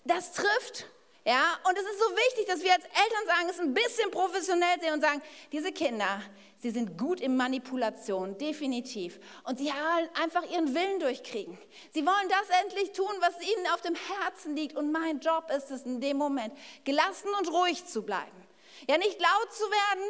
Das 0.04 0.32
trifft. 0.32 0.86
Ja, 1.24 1.58
und 1.68 1.76
es 1.76 1.84
ist 1.84 1.98
so 1.98 2.16
wichtig, 2.16 2.46
dass 2.46 2.62
wir 2.62 2.72
als 2.72 2.84
Eltern 2.84 3.26
sagen, 3.26 3.48
es 3.50 3.60
ein 3.60 3.74
bisschen 3.74 4.10
professionell 4.10 4.80
sehen 4.80 4.94
und 4.94 5.02
sagen, 5.02 5.20
diese 5.52 5.70
Kinder, 5.70 6.22
sie 6.56 6.70
sind 6.70 6.96
gut 6.96 7.20
in 7.20 7.36
Manipulation, 7.36 8.38
definitiv. 8.38 9.20
Und 9.44 9.58
sie 9.58 9.66
wollen 9.66 10.08
einfach 10.14 10.50
ihren 10.50 10.74
Willen 10.74 10.98
durchkriegen. 10.98 11.58
Sie 11.92 12.06
wollen 12.06 12.28
das 12.30 12.60
endlich 12.62 12.92
tun, 12.92 13.12
was 13.20 13.34
ihnen 13.42 13.66
auf 13.74 13.82
dem 13.82 13.94
Herzen 13.94 14.56
liegt. 14.56 14.76
Und 14.76 14.92
mein 14.92 15.20
Job 15.20 15.50
ist 15.54 15.70
es 15.70 15.82
in 15.82 16.00
dem 16.00 16.16
Moment, 16.16 16.54
gelassen 16.84 17.28
und 17.38 17.52
ruhig 17.52 17.84
zu 17.84 18.02
bleiben. 18.02 18.46
Ja, 18.88 18.96
nicht 18.96 19.20
laut 19.20 19.52
zu 19.52 19.64
werden, 19.64 20.04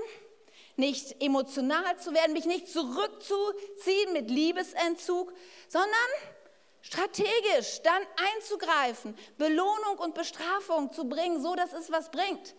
nicht 0.76 1.20
emotional 1.20 1.98
zu 1.98 2.14
werden, 2.14 2.32
mich 2.32 2.46
nicht 2.46 2.68
zurückzuziehen 2.68 4.12
mit 4.12 4.30
Liebesentzug, 4.30 5.32
sondern 5.68 5.90
strategisch 6.82 7.82
dann 7.82 8.02
einzugreifen, 8.34 9.16
Belohnung 9.38 9.98
und 9.98 10.14
Bestrafung 10.14 10.92
zu 10.92 11.08
bringen, 11.08 11.42
so 11.42 11.54
dass 11.54 11.72
es 11.72 11.90
was 11.90 12.10
bringt. 12.10 12.54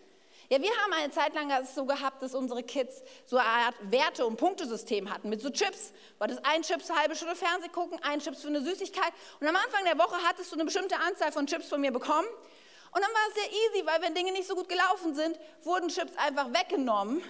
Ja, 0.48 0.60
wir 0.60 0.70
haben 0.82 0.92
eine 0.92 1.10
Zeit 1.10 1.34
lang 1.34 1.50
es 1.50 1.74
so 1.74 1.86
gehabt, 1.86 2.22
dass 2.22 2.34
unsere 2.34 2.62
Kids 2.62 3.02
so 3.24 3.38
eine 3.38 3.48
Art 3.48 3.74
Werte- 3.90 4.26
und 4.26 4.36
Punktesystem 4.36 5.10
hatten 5.10 5.30
mit 5.30 5.40
so 5.40 5.48
Chips. 5.48 5.92
War 6.18 6.28
das 6.28 6.44
ein 6.44 6.62
Chips 6.62 6.90
halbe 6.90 7.16
Stunde 7.16 7.36
Fernsehen 7.36 7.72
gucken, 7.72 7.98
ein 8.02 8.20
Chips 8.20 8.42
für 8.42 8.48
eine 8.48 8.60
Süßigkeit. 8.60 9.12
Und 9.40 9.48
am 9.48 9.56
Anfang 9.56 9.84
der 9.84 9.98
Woche 9.98 10.16
hattest 10.28 10.52
du 10.52 10.56
eine 10.56 10.66
bestimmte 10.66 10.98
Anzahl 10.98 11.32
von 11.32 11.46
Chips 11.46 11.68
von 11.68 11.80
mir 11.80 11.90
bekommen. 11.90 12.28
Und 12.94 13.00
dann 13.00 13.10
war 13.10 13.28
es 13.28 13.34
sehr 13.34 13.50
easy, 13.50 13.86
weil 13.86 14.02
wenn 14.02 14.14
Dinge 14.14 14.32
nicht 14.32 14.46
so 14.46 14.54
gut 14.54 14.68
gelaufen 14.68 15.14
sind, 15.14 15.38
wurden 15.62 15.88
Chips 15.88 16.12
einfach 16.18 16.52
weggenommen 16.52 17.22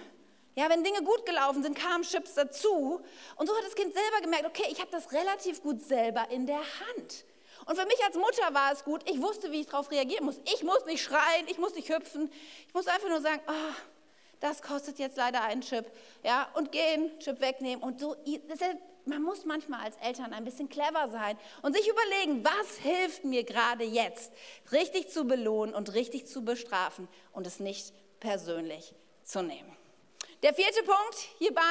ja, 0.55 0.69
wenn 0.69 0.83
Dinge 0.83 1.01
gut 1.03 1.25
gelaufen 1.25 1.63
sind, 1.63 1.77
kamen 1.77 2.03
Chips 2.03 2.35
dazu. 2.35 3.01
Und 3.35 3.47
so 3.47 3.57
hat 3.57 3.65
das 3.65 3.75
Kind 3.75 3.93
selber 3.93 4.21
gemerkt, 4.21 4.45
okay, 4.45 4.67
ich 4.71 4.79
habe 4.79 4.91
das 4.91 5.11
relativ 5.11 5.61
gut 5.61 5.81
selber 5.81 6.29
in 6.29 6.45
der 6.45 6.59
Hand. 6.59 7.25
Und 7.65 7.77
für 7.77 7.85
mich 7.85 8.03
als 8.05 8.15
Mutter 8.15 8.53
war 8.53 8.71
es 8.71 8.83
gut, 8.83 9.09
ich 9.09 9.21
wusste, 9.21 9.51
wie 9.51 9.61
ich 9.61 9.67
darauf 9.67 9.89
reagieren 9.89 10.25
muss. 10.25 10.39
Ich 10.53 10.63
muss 10.63 10.85
nicht 10.85 11.01
schreien, 11.01 11.47
ich 11.47 11.57
muss 11.57 11.73
nicht 11.75 11.89
hüpfen. 11.89 12.29
Ich 12.67 12.73
muss 12.73 12.87
einfach 12.87 13.07
nur 13.07 13.21
sagen, 13.21 13.41
oh, 13.47 13.73
das 14.41 14.61
kostet 14.61 14.99
jetzt 14.99 15.17
leider 15.17 15.41
einen 15.41 15.61
Chip. 15.61 15.85
Ja, 16.23 16.49
und 16.55 16.71
gehen, 16.71 17.17
Chip 17.19 17.39
wegnehmen. 17.39 17.81
Und 17.81 17.99
so, 18.01 18.15
man 19.05 19.23
muss 19.23 19.45
manchmal 19.45 19.81
als 19.81 19.95
Eltern 19.97 20.33
ein 20.33 20.43
bisschen 20.43 20.69
clever 20.69 21.07
sein 21.09 21.37
und 21.61 21.75
sich 21.75 21.87
überlegen, 21.87 22.43
was 22.43 22.77
hilft 22.77 23.23
mir 23.23 23.43
gerade 23.43 23.85
jetzt, 23.85 24.31
richtig 24.71 25.09
zu 25.09 25.25
belohnen 25.25 25.73
und 25.73 25.93
richtig 25.93 26.27
zu 26.27 26.43
bestrafen 26.43 27.07
und 27.31 27.47
es 27.47 27.59
nicht 27.59 27.93
persönlich 28.19 28.93
zu 29.23 29.41
nehmen. 29.41 29.75
Der 30.43 30.53
vierte 30.53 30.83
Punkt 30.83 31.15
hierbei, 31.37 31.61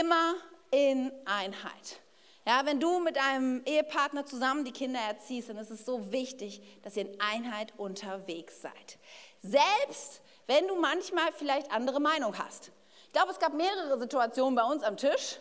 immer 0.00 0.36
in 0.70 1.12
Einheit. 1.26 2.00
Ja, 2.46 2.64
wenn 2.64 2.80
du 2.80 3.00
mit 3.00 3.18
einem 3.18 3.62
Ehepartner 3.66 4.24
zusammen 4.24 4.64
die 4.64 4.72
Kinder 4.72 4.98
erziehst, 4.98 5.50
dann 5.50 5.58
ist 5.58 5.68
es 5.68 5.84
so 5.84 6.10
wichtig, 6.10 6.62
dass 6.82 6.96
ihr 6.96 7.02
in 7.02 7.20
Einheit 7.20 7.74
unterwegs 7.76 8.62
seid. 8.62 8.98
Selbst 9.42 10.22
wenn 10.46 10.66
du 10.68 10.76
manchmal 10.76 11.32
vielleicht 11.32 11.70
andere 11.70 12.00
Meinung 12.00 12.38
hast. 12.38 12.72
Ich 13.08 13.12
glaube, 13.12 13.30
es 13.30 13.38
gab 13.38 13.52
mehrere 13.52 13.98
Situationen 13.98 14.54
bei 14.54 14.64
uns 14.64 14.82
am 14.82 14.96
Tisch, 14.96 15.38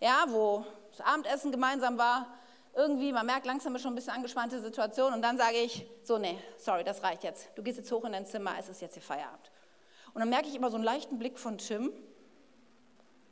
ja, 0.00 0.24
wo 0.26 0.66
das 0.90 1.06
Abendessen 1.06 1.52
gemeinsam 1.52 1.98
war. 1.98 2.36
Irgendwie, 2.74 3.12
man 3.12 3.26
merkt 3.26 3.46
langsam 3.46 3.78
schon 3.78 3.92
ein 3.92 3.94
bisschen 3.94 4.14
angespannte 4.14 4.60
Situation 4.60 5.14
und 5.14 5.22
dann 5.22 5.38
sage 5.38 5.58
ich, 5.58 5.86
so, 6.02 6.18
nee, 6.18 6.36
sorry, 6.56 6.82
das 6.82 7.00
reicht 7.04 7.22
jetzt. 7.22 7.48
Du 7.54 7.62
gehst 7.62 7.78
jetzt 7.78 7.92
hoch 7.92 8.04
in 8.04 8.10
dein 8.10 8.26
Zimmer, 8.26 8.56
es 8.58 8.68
ist 8.68 8.82
jetzt 8.82 8.94
hier 8.94 9.02
Feierabend. 9.02 9.53
Und 10.14 10.20
dann 10.20 10.30
merke 10.30 10.48
ich 10.48 10.54
immer 10.54 10.70
so 10.70 10.76
einen 10.76 10.84
leichten 10.84 11.18
Blick 11.18 11.38
von 11.38 11.58
Tim. 11.58 11.92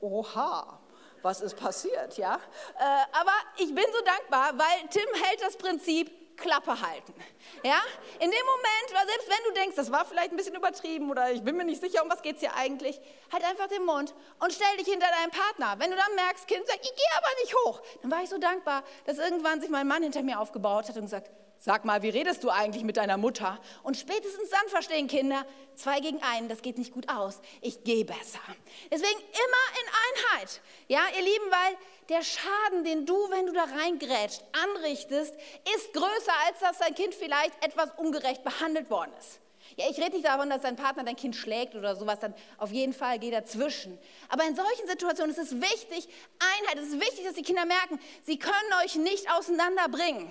Oha, 0.00 0.80
was 1.22 1.40
ist 1.40 1.56
passiert, 1.56 2.18
ja? 2.18 2.34
Äh, 2.34 3.18
aber 3.18 3.32
ich 3.56 3.72
bin 3.72 3.84
so 3.92 4.04
dankbar, 4.04 4.58
weil 4.58 4.88
Tim 4.90 5.22
hält 5.22 5.40
das 5.40 5.56
Prinzip 5.56 6.10
Klappe 6.36 6.80
halten. 6.80 7.14
Ja? 7.62 7.80
In 8.18 8.30
dem 8.30 8.46
Moment, 8.46 9.08
selbst 9.08 9.28
wenn 9.28 9.44
du 9.48 9.60
denkst, 9.60 9.76
das 9.76 9.92
war 9.92 10.04
vielleicht 10.04 10.32
ein 10.32 10.36
bisschen 10.36 10.56
übertrieben 10.56 11.10
oder 11.10 11.30
ich 11.30 11.42
bin 11.42 11.56
mir 11.56 11.64
nicht 11.64 11.80
sicher, 11.80 12.02
um 12.02 12.10
was 12.10 12.22
geht 12.22 12.36
es 12.36 12.40
hier 12.40 12.54
eigentlich, 12.54 13.00
halt 13.32 13.44
einfach 13.44 13.68
den 13.68 13.84
Mund 13.84 14.14
und 14.40 14.52
stell 14.52 14.76
dich 14.78 14.86
hinter 14.86 15.06
deinen 15.06 15.30
Partner. 15.30 15.78
Wenn 15.78 15.90
du 15.90 15.96
dann 15.96 16.14
merkst, 16.16 16.48
Kind 16.48 16.66
sagt, 16.66 16.80
ich 16.82 16.94
gehe 16.94 17.16
aber 17.16 17.28
nicht 17.42 17.54
hoch, 17.64 17.82
dann 18.02 18.10
war 18.10 18.22
ich 18.22 18.30
so 18.30 18.38
dankbar, 18.38 18.82
dass 19.04 19.18
irgendwann 19.18 19.60
sich 19.60 19.70
mein 19.70 19.86
Mann 19.86 20.02
hinter 20.02 20.22
mir 20.22 20.40
aufgebaut 20.40 20.88
hat 20.88 20.96
und 20.96 21.02
gesagt, 21.02 21.30
Sag 21.64 21.84
mal, 21.84 22.02
wie 22.02 22.08
redest 22.08 22.42
du 22.42 22.50
eigentlich 22.50 22.82
mit 22.82 22.96
deiner 22.96 23.16
Mutter? 23.16 23.56
Und 23.84 23.96
spätestens 23.96 24.50
dann 24.50 24.68
verstehen 24.68 25.06
Kinder, 25.06 25.46
zwei 25.76 26.00
gegen 26.00 26.20
einen, 26.20 26.48
das 26.48 26.60
geht 26.60 26.76
nicht 26.76 26.92
gut 26.92 27.08
aus. 27.08 27.40
Ich 27.60 27.84
gehe 27.84 28.04
besser. 28.04 28.40
Deswegen 28.90 29.20
immer 29.20 29.80
in 29.80 30.40
Einheit. 30.40 30.60
Ja, 30.88 31.02
ihr 31.16 31.22
Lieben, 31.22 31.50
weil 31.50 31.76
der 32.08 32.24
Schaden, 32.24 32.82
den 32.82 33.06
du, 33.06 33.14
wenn 33.30 33.46
du 33.46 33.52
da 33.52 33.62
reingrätscht, 33.62 34.42
anrichtest, 34.50 35.36
ist 35.76 35.92
größer, 35.92 36.32
als 36.48 36.58
dass 36.58 36.78
dein 36.78 36.96
Kind 36.96 37.14
vielleicht 37.14 37.64
etwas 37.64 37.90
ungerecht 37.96 38.42
behandelt 38.42 38.90
worden 38.90 39.12
ist. 39.20 39.38
Ja, 39.76 39.84
ich 39.88 39.98
rede 39.98 40.16
nicht 40.16 40.26
davon, 40.26 40.50
dass 40.50 40.62
dein 40.62 40.74
Partner 40.74 41.04
dein 41.04 41.14
Kind 41.14 41.36
schlägt 41.36 41.76
oder 41.76 41.94
sowas, 41.94 42.18
dann 42.18 42.34
auf 42.58 42.72
jeden 42.72 42.92
Fall 42.92 43.20
geh 43.20 43.30
dazwischen. 43.30 43.96
Aber 44.28 44.42
in 44.48 44.56
solchen 44.56 44.88
Situationen 44.88 45.30
ist 45.30 45.38
es 45.38 45.60
wichtig, 45.60 46.08
Einheit, 46.40 46.82
es 46.82 46.88
ist 46.88 47.00
wichtig, 47.00 47.24
dass 47.24 47.34
die 47.34 47.42
Kinder 47.42 47.66
merken, 47.66 48.00
sie 48.24 48.36
können 48.36 48.72
euch 48.84 48.96
nicht 48.96 49.30
auseinanderbringen. 49.30 50.28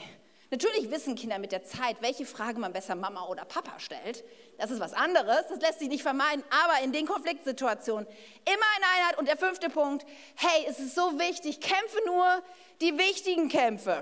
Natürlich 0.53 0.91
wissen 0.91 1.15
Kinder 1.15 1.39
mit 1.39 1.53
der 1.53 1.63
Zeit, 1.63 1.95
welche 2.01 2.25
Frage 2.25 2.59
man 2.59 2.73
besser 2.73 2.93
Mama 2.93 3.25
oder 3.27 3.45
Papa 3.45 3.79
stellt. 3.79 4.25
Das 4.57 4.69
ist 4.69 4.81
was 4.81 4.91
anderes, 4.91 5.45
das 5.47 5.61
lässt 5.61 5.79
sich 5.79 5.87
nicht 5.87 6.03
vermeiden. 6.03 6.43
Aber 6.49 6.83
in 6.83 6.91
den 6.91 7.07
Konfliktsituationen 7.07 8.05
immer 8.05 8.67
in 8.77 8.83
Einheit. 8.83 9.17
Und 9.17 9.29
der 9.29 9.37
fünfte 9.37 9.69
Punkt, 9.69 10.05
hey, 10.35 10.65
es 10.67 10.77
ist 10.79 10.93
so 10.93 11.17
wichtig, 11.17 11.61
kämpfe 11.61 11.99
nur 12.05 12.43
die 12.81 12.97
wichtigen 12.97 13.47
Kämpfe. 13.47 14.01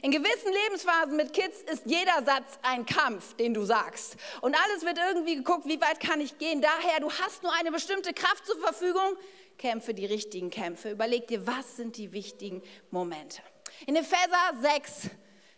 In 0.00 0.10
gewissen 0.10 0.50
Lebensphasen 0.64 1.16
mit 1.16 1.34
Kids 1.34 1.60
ist 1.70 1.82
jeder 1.84 2.24
Satz 2.24 2.58
ein 2.62 2.86
Kampf, 2.86 3.34
den 3.34 3.52
du 3.52 3.66
sagst. 3.66 4.16
Und 4.40 4.56
alles 4.56 4.86
wird 4.86 4.96
irgendwie 4.96 5.36
geguckt, 5.36 5.66
wie 5.66 5.82
weit 5.82 6.00
kann 6.00 6.22
ich 6.22 6.38
gehen. 6.38 6.62
Daher, 6.62 7.00
du 7.00 7.10
hast 7.10 7.42
nur 7.42 7.52
eine 7.60 7.70
bestimmte 7.70 8.14
Kraft 8.14 8.46
zur 8.46 8.58
Verfügung. 8.60 9.18
Kämpfe 9.58 9.92
die 9.92 10.06
richtigen 10.06 10.48
Kämpfe. 10.48 10.92
Überleg 10.92 11.26
dir, 11.26 11.46
was 11.46 11.76
sind 11.76 11.98
die 11.98 12.12
wichtigen 12.12 12.62
Momente. 12.90 13.42
In 13.86 13.96
Epheser 13.96 14.54
6, 14.62 15.10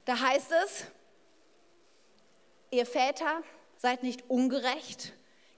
da 0.04 0.18
heißt 0.20 0.52
es, 0.64 0.84
ihr 2.70 2.86
Väter 2.86 3.42
seid 3.76 4.02
nicht 4.02 4.28
ungerecht 4.28 5.12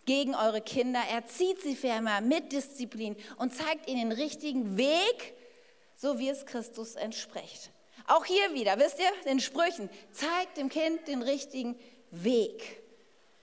gegen 0.05 0.35
eure 0.35 0.61
Kinder, 0.61 1.01
erzieht 1.11 1.63
sie 1.63 1.77
vielmehr 1.77 2.21
mit 2.21 2.53
Disziplin 2.53 3.17
und 3.39 3.55
zeigt 3.55 3.89
ihnen 3.89 4.11
den 4.11 4.19
richtigen 4.19 4.77
Weg, 4.77 5.35
so 5.97 6.19
wie 6.19 6.29
es 6.29 6.45
Christus 6.45 6.95
entspricht. 6.95 7.71
Auch 8.07 8.25
hier 8.25 8.53
wieder, 8.53 8.79
wisst 8.79 8.99
ihr, 8.99 9.11
den 9.25 9.41
Sprüchen, 9.41 9.89
zeigt 10.13 10.59
dem 10.59 10.69
Kind 10.69 11.09
den 11.09 11.23
richtigen 11.23 11.79
Weg. 12.11 12.83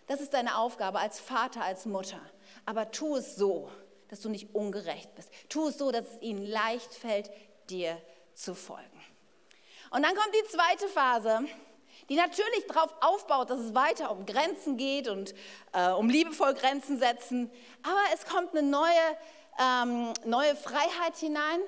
Das 0.08 0.22
ist 0.22 0.34
deine 0.34 0.58
Aufgabe 0.58 1.00
als 1.00 1.20
Vater, 1.20 1.64
als 1.64 1.86
Mutter. 1.86 2.20
Aber 2.66 2.92
tu 2.92 3.16
es 3.16 3.36
so, 3.36 3.72
dass 4.10 4.20
du 4.20 4.30
nicht 4.30 4.54
ungerecht 4.54 5.16
bist. 5.16 5.32
Tu 5.50 5.70
es 5.70 5.78
so, 5.78 5.92
dass 5.92 6.06
es 6.06 6.22
ihnen 6.22 6.46
leicht 6.46 6.94
fällt, 6.94 7.32
dir 7.70 8.00
zu 8.34 8.54
folgen. 8.54 9.02
Und 9.92 10.04
dann 10.04 10.16
kommt 10.16 10.34
die 10.34 10.48
zweite 10.48 10.88
Phase, 10.88 11.42
die 12.08 12.16
natürlich 12.16 12.66
darauf 12.68 12.94
aufbaut, 13.02 13.50
dass 13.50 13.60
es 13.60 13.76
weiter 13.76 14.10
um 14.10 14.26
Grenzen 14.26 14.78
geht 14.78 15.10
und 15.10 15.36
äh, 15.74 15.90
um 15.90 16.10
liebevoll 16.10 16.54
Grenzen 16.54 16.98
setzen. 16.98 17.52
Aber 17.84 18.00
es 18.14 18.26
kommt 18.26 18.56
eine 18.56 18.64
neue, 18.64 19.18
ähm, 19.60 20.14
neue 20.24 20.56
Freiheit 20.56 21.18
hinein 21.18 21.60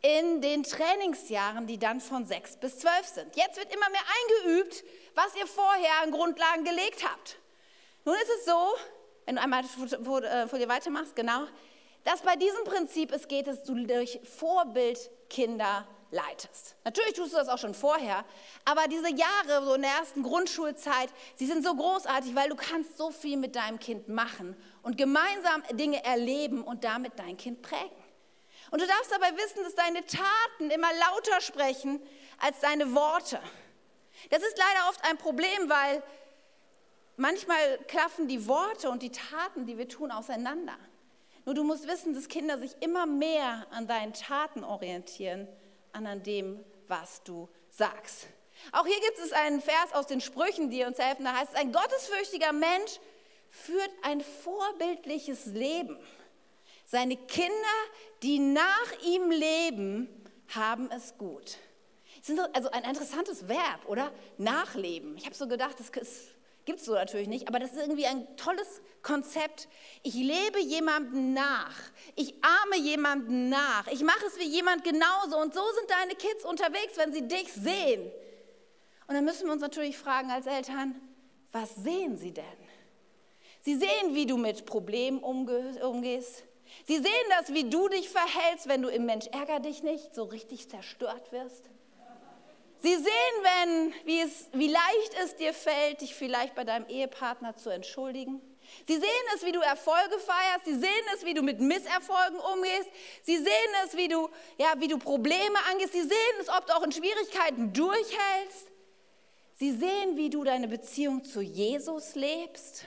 in 0.00 0.40
den 0.40 0.62
Trainingsjahren, 0.62 1.66
die 1.66 1.78
dann 1.78 2.00
von 2.00 2.24
sechs 2.24 2.56
bis 2.56 2.78
zwölf 2.78 3.06
sind. 3.06 3.36
Jetzt 3.36 3.58
wird 3.58 3.70
immer 3.74 3.90
mehr 3.90 4.00
eingeübt, 4.46 4.82
was 5.14 5.36
ihr 5.36 5.46
vorher 5.46 6.02
an 6.02 6.10
Grundlagen 6.10 6.64
gelegt 6.64 7.04
habt. 7.04 7.36
Nun 8.06 8.14
ist 8.14 8.30
es 8.38 8.46
so, 8.46 8.74
wenn 9.26 9.36
du 9.36 9.42
einmal 9.42 9.62
vor, 9.64 10.22
äh, 10.22 10.46
dir 10.58 10.68
weitermachst, 10.68 11.14
genau, 11.14 11.42
dass 12.04 12.22
bei 12.22 12.36
diesem 12.36 12.64
Prinzip 12.64 13.12
es 13.12 13.28
geht, 13.28 13.46
dass 13.46 13.62
du 13.62 13.74
durch 13.86 14.20
Vorbild 14.24 15.10
Kinder 15.28 15.86
leitest. 16.10 16.76
Natürlich 16.84 17.12
tust 17.14 17.32
du 17.32 17.36
das 17.36 17.48
auch 17.48 17.58
schon 17.58 17.74
vorher, 17.74 18.24
aber 18.64 18.88
diese 18.88 19.10
Jahre 19.10 19.64
so 19.64 19.74
in 19.74 19.82
der 19.82 19.90
ersten 19.90 20.22
Grundschulzeit, 20.22 21.10
sie 21.36 21.46
sind 21.46 21.64
so 21.64 21.74
großartig, 21.74 22.34
weil 22.34 22.48
du 22.48 22.56
kannst 22.56 22.96
so 22.96 23.10
viel 23.10 23.36
mit 23.36 23.56
deinem 23.56 23.78
Kind 23.78 24.08
machen 24.08 24.56
und 24.82 24.96
gemeinsam 24.96 25.62
Dinge 25.72 26.02
erleben 26.04 26.62
und 26.62 26.84
damit 26.84 27.18
dein 27.18 27.36
Kind 27.36 27.62
prägen. 27.62 27.96
Und 28.70 28.80
du 28.80 28.86
darfst 28.86 29.12
dabei 29.12 29.34
wissen, 29.36 29.62
dass 29.64 29.74
deine 29.74 30.04
Taten 30.04 30.70
immer 30.70 30.88
lauter 30.92 31.40
sprechen 31.40 32.00
als 32.38 32.60
deine 32.60 32.94
Worte. 32.94 33.40
Das 34.30 34.42
ist 34.42 34.58
leider 34.58 34.88
oft 34.88 35.04
ein 35.04 35.16
Problem, 35.16 35.68
weil 35.68 36.02
manchmal 37.16 37.78
klaffen 37.86 38.28
die 38.28 38.46
Worte 38.46 38.90
und 38.90 39.02
die 39.02 39.12
Taten, 39.12 39.66
die 39.66 39.78
wir 39.78 39.88
tun, 39.88 40.10
auseinander. 40.10 40.76
Nur 41.44 41.54
du 41.54 41.64
musst 41.64 41.86
wissen, 41.88 42.12
dass 42.14 42.28
Kinder 42.28 42.58
sich 42.58 42.72
immer 42.80 43.06
mehr 43.06 43.66
an 43.70 43.86
deinen 43.86 44.12
Taten 44.12 44.64
orientieren 44.64 45.48
an 45.92 46.22
dem, 46.22 46.64
was 46.86 47.22
du 47.22 47.48
sagst. 47.70 48.26
Auch 48.72 48.86
hier 48.86 49.00
gibt 49.00 49.18
es 49.18 49.32
einen 49.32 49.60
Vers 49.60 49.92
aus 49.92 50.06
den 50.06 50.20
Sprüchen, 50.20 50.70
die 50.70 50.84
uns 50.84 50.98
helfen. 50.98 51.24
Da 51.24 51.36
heißt 51.36 51.52
es, 51.52 51.58
ein 51.58 51.72
gottesfürchtiger 51.72 52.52
Mensch 52.52 52.98
führt 53.50 53.90
ein 54.02 54.20
vorbildliches 54.20 55.46
Leben. 55.46 55.98
Seine 56.84 57.16
Kinder, 57.16 57.52
die 58.22 58.38
nach 58.38 59.02
ihm 59.04 59.30
leben, 59.30 60.08
haben 60.48 60.90
es 60.90 61.16
gut. 61.18 61.58
Das 62.18 62.30
ist 62.30 62.40
also 62.54 62.70
ein 62.70 62.84
interessantes 62.84 63.46
Verb, 63.46 63.86
oder? 63.86 64.10
Nachleben. 64.38 65.16
Ich 65.16 65.24
habe 65.24 65.34
so 65.34 65.46
gedacht, 65.46 65.78
das 65.78 65.92
gibt 66.68 66.80
es 66.80 66.84
so 66.84 66.92
natürlich 66.92 67.28
nicht, 67.28 67.48
aber 67.48 67.58
das 67.58 67.72
ist 67.72 67.80
irgendwie 67.80 68.04
ein 68.04 68.36
tolles 68.36 68.82
Konzept. 69.00 69.68
Ich 70.02 70.12
lebe 70.12 70.60
jemandem 70.60 71.32
nach. 71.32 71.74
Ich 72.14 72.34
ahme 72.44 72.76
jemandem 72.76 73.48
nach. 73.48 73.86
Ich 73.86 74.02
mache 74.02 74.26
es 74.26 74.38
wie 74.38 74.46
jemand 74.46 74.84
genauso. 74.84 75.38
Und 75.38 75.54
so 75.54 75.62
sind 75.78 75.90
deine 75.90 76.14
Kids 76.14 76.44
unterwegs, 76.44 76.98
wenn 76.98 77.10
sie 77.10 77.26
dich 77.26 77.50
sehen. 77.54 78.12
Und 79.06 79.14
dann 79.14 79.24
müssen 79.24 79.46
wir 79.46 79.54
uns 79.54 79.62
natürlich 79.62 79.96
fragen 79.96 80.30
als 80.30 80.46
Eltern, 80.46 81.00
was 81.52 81.74
sehen 81.74 82.18
sie 82.18 82.32
denn? 82.32 82.44
Sie 83.62 83.76
sehen, 83.76 84.14
wie 84.14 84.26
du 84.26 84.36
mit 84.36 84.66
Problemen 84.66 85.20
umgehst. 85.20 86.44
Sie 86.84 86.96
sehen 86.96 87.28
das, 87.38 87.54
wie 87.54 87.70
du 87.70 87.88
dich 87.88 88.10
verhältst, 88.10 88.68
wenn 88.68 88.82
du 88.82 88.90
im 88.90 89.06
Mensch 89.06 89.26
ärger 89.28 89.60
dich 89.60 89.82
nicht 89.82 90.14
so 90.14 90.24
richtig 90.24 90.68
zerstört 90.68 91.32
wirst. 91.32 91.70
Sie 92.80 92.94
sehen, 92.94 93.04
wenn, 93.42 93.94
wie, 94.06 94.20
es, 94.20 94.48
wie 94.52 94.68
leicht 94.68 95.14
es 95.22 95.34
dir 95.36 95.52
fällt, 95.52 96.00
dich 96.00 96.14
vielleicht 96.14 96.54
bei 96.54 96.64
deinem 96.64 96.86
Ehepartner 96.88 97.56
zu 97.56 97.70
entschuldigen. 97.70 98.40
Sie 98.86 98.96
sehen 98.96 99.26
es, 99.34 99.44
wie 99.44 99.52
du 99.52 99.60
Erfolge 99.60 100.18
feierst. 100.18 100.64
Sie 100.64 100.74
sehen 100.74 101.04
es, 101.14 101.24
wie 101.24 101.34
du 101.34 101.42
mit 101.42 101.60
Misserfolgen 101.60 102.38
umgehst. 102.38 102.88
Sie 103.22 103.36
sehen 103.36 103.74
es, 103.84 103.96
wie 103.96 104.08
du, 104.08 104.28
ja, 104.58 104.74
wie 104.78 104.88
du 104.88 104.98
Probleme 104.98 105.58
angehst. 105.70 105.92
Sie 105.92 106.02
sehen 106.02 106.36
es, 106.40 106.48
ob 106.48 106.66
du 106.66 106.74
auch 106.74 106.82
in 106.82 106.92
Schwierigkeiten 106.92 107.72
durchhältst. 107.72 108.68
Sie 109.54 109.72
sehen, 109.72 110.16
wie 110.16 110.30
du 110.30 110.44
deine 110.44 110.68
Beziehung 110.68 111.24
zu 111.24 111.40
Jesus 111.40 112.14
lebst. 112.14 112.86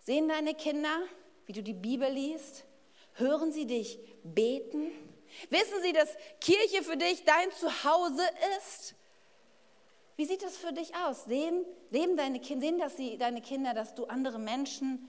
Sehen 0.00 0.28
deine 0.28 0.54
Kinder, 0.54 1.00
wie 1.46 1.52
du 1.52 1.62
die 1.62 1.72
Bibel 1.72 2.10
liest? 2.10 2.64
Hören 3.14 3.52
sie 3.52 3.66
dich 3.66 3.98
beten? 4.22 4.90
Wissen 5.50 5.82
sie, 5.82 5.92
dass 5.92 6.08
Kirche 6.40 6.82
für 6.82 6.96
dich 6.96 7.24
dein 7.24 7.50
Zuhause 7.52 8.22
ist? 8.58 8.94
Wie 10.16 10.26
sieht 10.26 10.42
das 10.42 10.56
für 10.56 10.72
dich 10.72 10.94
aus? 10.94 11.24
Sehen, 11.24 11.64
leben 11.90 12.16
deine 12.16 12.40
Kinder, 12.40 12.66
sehen 12.66 12.78
dass 12.78 12.96
sie, 12.96 13.18
deine 13.18 13.40
Kinder, 13.40 13.74
dass 13.74 13.94
du 13.94 14.04
andere 14.06 14.38
Menschen 14.38 15.08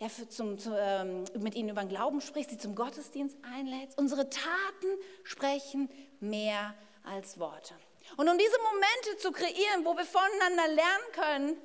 ja, 0.00 0.08
für 0.08 0.28
zum, 0.28 0.58
zu, 0.58 0.76
ähm, 0.76 1.24
mit 1.38 1.54
ihnen 1.54 1.68
über 1.68 1.82
den 1.82 1.88
Glauben 1.88 2.20
sprichst, 2.20 2.50
sie 2.50 2.58
zum 2.58 2.74
Gottesdienst 2.74 3.36
einlädst? 3.42 3.98
Unsere 3.98 4.28
Taten 4.28 4.88
sprechen 5.24 5.88
mehr 6.20 6.74
als 7.04 7.38
Worte. 7.38 7.74
Und 8.16 8.28
um 8.28 8.36
diese 8.38 8.56
Momente 8.58 9.18
zu 9.18 9.30
kreieren, 9.30 9.84
wo 9.84 9.96
wir 9.96 10.04
voneinander 10.04 10.68
lernen 10.68 11.12
können, 11.12 11.56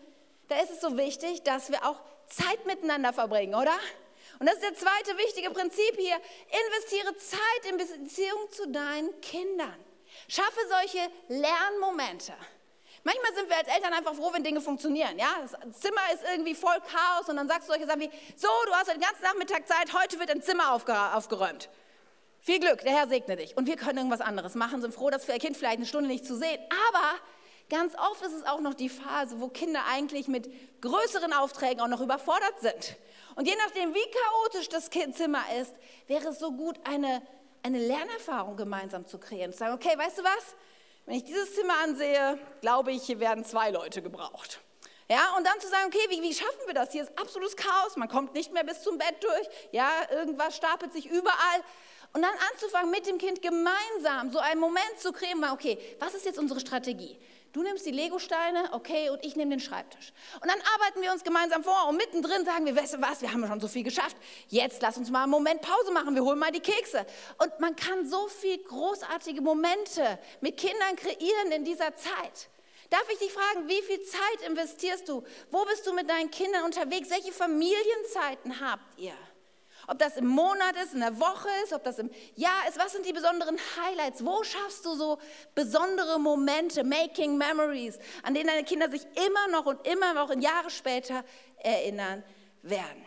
da 0.48 0.60
ist 0.60 0.72
es 0.72 0.82
so 0.82 0.98
wichtig, 0.98 1.44
dass 1.44 1.72
wir 1.72 1.86
auch 1.86 2.00
Zeit 2.28 2.65
miteinander 2.65 3.13
verbringen, 3.13 3.56
oder? 3.56 3.76
Und 4.39 4.48
das 4.48 4.56
ist 4.56 4.63
das 4.63 4.80
zweite 4.80 5.17
wichtige 5.17 5.50
Prinzip 5.52 5.95
hier. 5.98 6.15
Investiere 6.67 7.15
Zeit 7.17 7.71
in 7.71 7.78
Beziehung 7.78 8.52
zu 8.52 8.67
deinen 8.67 9.19
Kindern. 9.21 9.76
Schaffe 10.28 10.60
solche 10.69 11.10
Lernmomente. 11.28 12.34
Manchmal 13.04 13.36
sind 13.36 13.50
wir 13.50 13.58
als 13.58 13.67
Eltern 13.67 13.93
einfach 13.93 14.15
froh, 14.15 14.32
wenn 14.34 14.43
Dinge 14.43 14.62
funktionieren. 14.62 15.19
Ja? 15.19 15.28
Das 15.39 15.80
Zimmer 15.80 16.02
ist 16.13 16.24
irgendwie 16.32 16.56
voll 16.56 16.78
Chaos 16.91 17.30
und 17.30 17.36
dann 17.36 17.48
sagst 17.48 17.67
du 17.67 17.74
solche 17.74 17.86
Sachen 17.86 18.02
wie, 18.02 18.10
so, 18.36 18.48
du 18.65 18.74
hast 18.74 18.91
den 18.91 19.00
ganzen 19.00 19.21
Nachmittag 19.21 19.67
Zeit, 19.67 19.93
heute 19.93 20.19
wird 20.19 20.32
ein 20.32 20.41
Zimmer 20.41 20.74
aufgeräumt. 20.74 21.69
Viel 22.39 22.60
Glück, 22.60 22.82
der 22.82 22.93
Herr 22.93 23.08
segne 23.08 23.36
dich. 23.36 23.56
Und 23.58 23.67
wir 23.67 23.76
können 23.76 23.98
irgendwas 23.98 24.21
anderes 24.21 24.56
machen, 24.56 24.82
sind 24.82 24.93
froh, 24.93 25.12
das 25.12 25.24
für 25.24 25.34
ihr 25.34 25.39
Kind 25.39 25.56
vielleicht 25.56 25.78
eine 25.78 25.86
Stunde 25.86 26.10
nicht 26.10 26.26
zu 26.26 26.36
sehen. 26.36 26.60
Aber 26.89 27.13
ganz 27.69 27.93
oft 27.95 28.24
ist 28.24 28.34
es 28.34 28.45
auch 28.45 28.60
noch 28.60 28.74
die 28.74 28.89
Phase, 28.89 29.39
wo 29.39 29.50
Kinder 29.50 29.82
eigentlich 29.88 30.28
mit 30.28 30.50
größeren 30.82 31.34
Aufträgen 31.34 31.82
auch 31.82 31.88
noch 31.88 32.02
überfordert 32.02 32.60
sind. 32.60 32.98
Und 33.36 33.48
je 33.48 33.56
nachdem, 33.58 33.93
wie 33.93 34.12
chaotisch 34.12 34.69
das 34.69 34.89
Kindzimmer 34.89 35.43
ist, 35.62 35.74
wäre 36.08 36.30
es 36.30 36.39
so 36.39 36.52
gut, 36.52 36.80
eine, 36.84 37.21
eine 37.63 37.80
Lernerfahrung 37.80 38.56
gemeinsam 38.56 39.06
zu 39.06 39.19
kreieren. 39.19 39.52
Zu 39.52 39.60
sagen, 39.60 39.74
okay, 39.74 39.98
weißt 39.98 40.19
du 40.19 40.24
was? 40.24 40.56
Wenn 41.06 41.15
ich 41.15 41.24
dieses 41.26 41.54
Zimmer 41.54 41.76
ansehe, 41.84 42.39
glaube 42.62 42.91
ich, 42.91 43.04
hier 43.04 43.19
werden 43.19 43.43
zwei 43.45 43.69
Leute 43.69 44.02
gebraucht. 44.02 44.62
Ja, 45.10 45.36
und 45.38 45.45
dann 45.45 45.60
zu 45.60 45.67
sagen, 45.67 45.86
okay, 45.88 46.08
wie, 46.10 46.21
wie 46.21 46.34
schaffen 46.34 46.62
wir 46.65 46.74
das? 46.74 46.91
Hier 46.91 47.04
ist 47.04 47.17
absolutes 47.19 47.56
Chaos, 47.56 47.95
man 47.95 48.10
kommt 48.10 48.34
nicht 48.34 48.52
mehr 48.52 48.63
bis 48.63 48.82
zum 48.82 48.98
Bett 48.98 49.15
durch, 49.21 49.48
ja, 49.71 49.91
irgendwas 50.10 50.56
stapelt 50.56 50.93
sich 50.93 51.06
überall. 51.06 51.62
Und 52.13 52.24
dann 52.24 52.34
anzufangen, 52.52 52.89
mit 52.89 53.06
dem 53.06 53.17
Kind 53.17 53.41
gemeinsam 53.41 54.32
so 54.32 54.39
einen 54.39 54.60
Moment 54.60 54.98
zu 54.98 55.12
kreieren, 55.12 55.43
okay, 55.52 55.78
was 56.00 56.15
ist 56.15 56.26
jetzt 56.26 56.39
unsere 56.39 56.60
Strategie? 56.60 57.19
Du 57.56 57.63
nimmst 57.63 57.86
die 57.86 57.91
Legosteine, 57.91 58.68
okay, 58.74 59.10
und 59.10 59.24
ich 59.24 59.38
nehme 59.38 59.52
den 59.52 59.62
Schreibtisch. 59.62 60.12
Und 60.41 60.52
dann 60.52 60.60
arbeiten 60.76 61.02
wir 61.02 61.13
uns 61.13 61.24
gemeinsam 61.24 61.63
vor 61.63 61.88
und 61.88 61.96
mittendrin 61.96 62.44
sagen 62.44 62.65
wir, 62.65 62.76
weißt 62.76 62.96
du 62.96 63.02
was, 63.02 63.22
wir 63.22 63.32
haben 63.32 63.48
schon 63.48 63.62
so 63.62 63.70
viel 63.70 63.84
geschafft. 63.84 64.18
Jetzt 64.50 64.82
lass 64.82 64.98
uns 64.98 65.10
mal 65.10 65.24
einen 65.24 65.32
Moment 65.32 65.62
Pause 65.62 65.94
machen, 65.94 66.15
wir 66.15 66.26
holen 66.26 66.38
mal 66.38 66.52
die 66.52 66.60
Kekse. 66.60 67.06
Und 67.38 67.58
man 67.62 67.74
kann 67.78 68.06
so 68.06 68.28
viel 68.28 68.62
großartige 68.62 69.39
Momente 69.39 70.20
mit 70.41 70.58
Kindern 70.58 70.98
kreieren 70.98 71.54
in 71.54 71.63
dieser 71.63 71.96
Zeit. 71.96 72.50
Darf 72.89 73.06
ich 73.10 73.20
dich 73.20 73.32
fragen, 73.32 73.70
wie 73.70 73.82
viel 73.84 74.02
Zeit 74.02 74.50
investierst 74.50 75.08
du? 75.08 75.24
Wo 75.50 75.63
bist 75.63 75.88
du 75.88 75.94
mit 75.94 76.10
deinen 76.10 76.32
Kindern 76.32 76.65
unterwegs? 76.65 77.10
Welche 77.10 77.32
Familienzeiten 77.32 78.60
habt 78.60 79.00
ihr? 79.00 79.15
Ob 79.88 80.00
das 80.00 80.18
im 80.18 80.26
Monat 80.26 80.76
ist, 80.84 80.94
in 80.94 81.02
der 81.02 81.20
Woche 81.20 81.48
ist, 81.64 81.74
ob 81.74 81.84
das 81.84 82.00
im 82.00 82.10
Jahr 82.36 82.68
ist, 82.68 82.80
was 82.80 82.94
sind 82.94 83.06
die 83.06 83.14
besonderen 83.14 83.58
Highlights? 83.78 84.26
Wo 84.26 84.44
schaffst 84.44 84.86
du 84.86 84.96
so 84.96 85.20
besondere 85.54 86.20
Momente, 86.20 86.84
making 86.84 87.38
memories, 87.38 88.00
an 88.24 88.34
denen 88.34 88.48
deine 88.48 88.64
Kinder 88.64 88.90
sich 88.90 89.06
immer 89.28 89.48
noch 89.50 89.66
und 89.66 89.86
immer 89.88 90.14
noch 90.14 90.32
in 90.32 90.42
Jahre 90.42 90.70
später 90.70 91.24
erinnern 91.60 92.24
werden? 92.64 93.06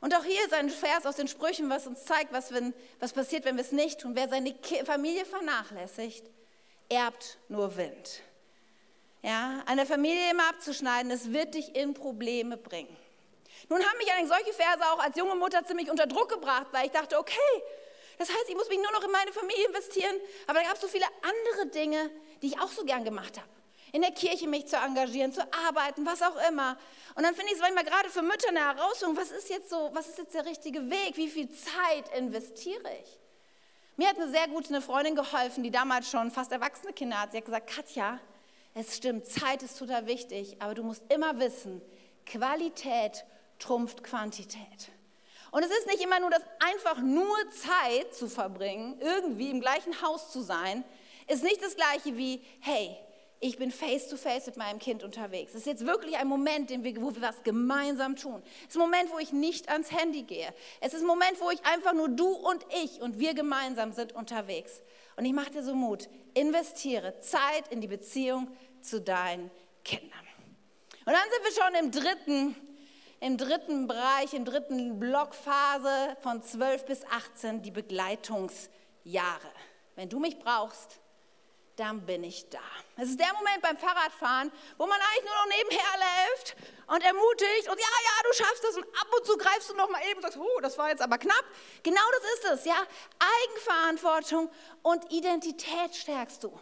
Und 0.00 0.14
auch 0.16 0.24
hier 0.24 0.44
ist 0.44 0.52
ein 0.52 0.68
Vers 0.68 1.06
aus 1.06 1.16
den 1.16 1.28
Sprüchen, 1.28 1.70
was 1.70 1.86
uns 1.86 2.04
zeigt, 2.04 2.32
was, 2.32 2.52
wenn, 2.52 2.74
was 2.98 3.12
passiert, 3.12 3.44
wenn 3.44 3.56
wir 3.56 3.62
es 3.62 3.70
nicht 3.70 4.00
tun. 4.00 4.16
Wer 4.16 4.28
seine 4.28 4.52
Familie 4.84 5.24
vernachlässigt, 5.24 6.28
erbt 6.88 7.38
nur 7.48 7.76
Wind. 7.76 8.20
Ja, 9.22 9.62
eine 9.66 9.86
Familie 9.86 10.32
immer 10.32 10.48
abzuschneiden, 10.48 11.12
es 11.12 11.32
wird 11.32 11.54
dich 11.54 11.76
in 11.76 11.94
Probleme 11.94 12.56
bringen. 12.56 12.96
Nun 13.68 13.82
haben 13.82 13.98
mich 13.98 14.12
eigentlich 14.12 14.28
solche 14.28 14.52
Verse 14.52 14.80
auch 14.92 14.98
als 14.98 15.16
junge 15.16 15.34
Mutter 15.34 15.64
ziemlich 15.64 15.90
unter 15.90 16.06
Druck 16.06 16.28
gebracht, 16.28 16.66
weil 16.72 16.86
ich 16.86 16.92
dachte, 16.92 17.18
okay, 17.18 17.62
das 18.18 18.28
heißt, 18.28 18.48
ich 18.48 18.54
muss 18.54 18.68
mich 18.68 18.78
nur 18.78 18.92
noch 18.92 19.02
in 19.02 19.10
meine 19.10 19.32
Familie 19.32 19.66
investieren. 19.66 20.16
Aber 20.46 20.60
da 20.60 20.66
gab 20.66 20.74
es 20.74 20.80
so 20.80 20.88
viele 20.88 21.06
andere 21.22 21.66
Dinge, 21.70 22.10
die 22.40 22.48
ich 22.48 22.60
auch 22.60 22.70
so 22.70 22.84
gern 22.84 23.04
gemacht 23.04 23.38
habe. 23.38 23.48
In 23.92 24.00
der 24.00 24.12
Kirche 24.12 24.48
mich 24.48 24.66
zu 24.66 24.76
engagieren, 24.76 25.32
zu 25.32 25.42
arbeiten, 25.52 26.06
was 26.06 26.22
auch 26.22 26.36
immer. 26.48 26.78
Und 27.14 27.24
dann 27.24 27.34
finde 27.34 27.48
ich 27.52 27.54
es 27.54 27.60
manchmal 27.60 27.84
gerade 27.84 28.08
für 28.08 28.22
Mütter 28.22 28.48
eine 28.48 28.60
Herausforderung, 28.60 29.16
was 29.16 29.30
ist 29.30 29.50
jetzt 29.50 29.68
so, 29.68 29.90
was 29.92 30.08
ist 30.08 30.18
jetzt 30.18 30.34
der 30.34 30.46
richtige 30.46 30.88
Weg? 30.90 31.16
Wie 31.16 31.28
viel 31.28 31.50
Zeit 31.50 32.16
investiere 32.16 32.90
ich? 33.02 33.18
Mir 33.96 34.08
hat 34.08 34.16
eine 34.16 34.30
sehr 34.30 34.48
gute 34.48 34.80
Freundin 34.80 35.14
geholfen, 35.14 35.62
die 35.62 35.70
damals 35.70 36.10
schon 36.10 36.30
fast 36.30 36.50
erwachsene 36.52 36.94
Kinder 36.94 37.20
hat. 37.20 37.32
Sie 37.32 37.38
hat 37.38 37.44
gesagt, 37.44 37.68
Katja, 37.68 38.18
es 38.74 38.96
stimmt, 38.96 39.26
Zeit 39.26 39.62
ist 39.62 39.78
total 39.78 40.06
wichtig, 40.06 40.56
aber 40.60 40.74
du 40.74 40.82
musst 40.82 41.02
immer 41.12 41.38
wissen, 41.38 41.82
Qualität 42.24 43.24
trumpft 43.62 44.02
Quantität. 44.02 44.90
Und 45.50 45.62
es 45.62 45.70
ist 45.70 45.86
nicht 45.86 46.02
immer 46.02 46.18
nur 46.18 46.30
das 46.30 46.42
einfach 46.60 46.98
nur 47.00 47.36
Zeit 47.50 48.14
zu 48.14 48.28
verbringen, 48.28 48.98
irgendwie 49.00 49.50
im 49.50 49.60
gleichen 49.60 50.00
Haus 50.02 50.32
zu 50.32 50.40
sein, 50.40 50.84
ist 51.28 51.44
nicht 51.44 51.62
das 51.62 51.76
gleiche 51.76 52.16
wie, 52.16 52.42
hey, 52.60 52.96
ich 53.38 53.58
bin 53.58 53.70
face 53.70 54.08
to 54.08 54.16
face 54.16 54.46
mit 54.46 54.56
meinem 54.56 54.78
Kind 54.78 55.02
unterwegs. 55.02 55.52
Es 55.52 55.60
ist 55.60 55.66
jetzt 55.66 55.86
wirklich 55.86 56.16
ein 56.16 56.28
Moment, 56.28 56.70
wo 56.70 57.14
wir 57.14 57.22
was 57.22 57.42
gemeinsam 57.42 58.16
tun. 58.16 58.40
Es 58.62 58.68
ist 58.70 58.76
ein 58.76 58.80
Moment, 58.80 59.12
wo 59.12 59.18
ich 59.18 59.32
nicht 59.32 59.68
ans 59.68 59.90
Handy 59.90 60.22
gehe. 60.22 60.54
Es 60.80 60.94
ist 60.94 61.00
ein 61.00 61.06
Moment, 61.06 61.40
wo 61.40 61.50
ich 61.50 61.64
einfach 61.66 61.92
nur 61.92 62.08
du 62.08 62.28
und 62.28 62.64
ich 62.82 63.00
und 63.00 63.18
wir 63.18 63.34
gemeinsam 63.34 63.92
sind 63.92 64.14
unterwegs. 64.14 64.80
Und 65.16 65.24
ich 65.24 65.32
mache 65.32 65.50
dir 65.50 65.64
so 65.64 65.74
Mut, 65.74 66.08
investiere 66.34 67.18
Zeit 67.18 67.68
in 67.70 67.80
die 67.80 67.88
Beziehung 67.88 68.48
zu 68.80 69.00
deinen 69.00 69.50
Kindern. 69.84 70.26
Und 71.04 71.12
dann 71.12 71.24
sind 71.30 71.44
wir 71.44 71.62
schon 71.62 71.84
im 71.84 71.90
dritten 71.90 72.71
im 73.22 73.36
dritten 73.36 73.86
Bereich, 73.86 74.34
im 74.34 74.44
dritten 74.44 74.98
Blockphase 74.98 76.16
von 76.22 76.42
12 76.42 76.86
bis 76.86 77.04
18 77.04 77.62
die 77.62 77.70
Begleitungsjahre. 77.70 79.52
Wenn 79.94 80.08
du 80.08 80.18
mich 80.18 80.40
brauchst, 80.40 80.98
dann 81.76 82.04
bin 82.04 82.24
ich 82.24 82.50
da. 82.50 82.58
Es 82.96 83.10
ist 83.10 83.20
der 83.20 83.32
Moment 83.34 83.62
beim 83.62 83.76
Fahrradfahren, 83.76 84.50
wo 84.76 84.86
man 84.86 84.98
eigentlich 85.00 85.24
nur 85.24 85.34
noch 85.36 85.56
nebenher 85.56 85.92
läuft 85.98 86.56
und 86.88 87.04
ermutigt 87.04 87.68
und 87.68 87.78
ja, 87.78 87.86
ja, 87.86 88.28
du 88.28 88.36
schaffst 88.36 88.64
das 88.64 88.76
und 88.76 88.86
ab 88.86 89.08
und 89.16 89.24
zu 89.24 89.36
greifst 89.36 89.70
du 89.70 89.76
noch 89.76 89.88
mal 89.88 90.02
eben 90.10 90.16
und 90.16 90.22
sagst, 90.22 90.38
oh, 90.38 90.60
das 90.60 90.76
war 90.76 90.88
jetzt 90.88 91.00
aber 91.00 91.16
knapp. 91.16 91.44
Genau 91.84 92.02
das 92.18 92.32
ist 92.34 92.60
es, 92.60 92.64
ja. 92.64 92.86
Eigenverantwortung 93.44 94.50
und 94.82 95.12
Identität 95.12 95.94
stärkst 95.94 96.42
du. 96.42 96.60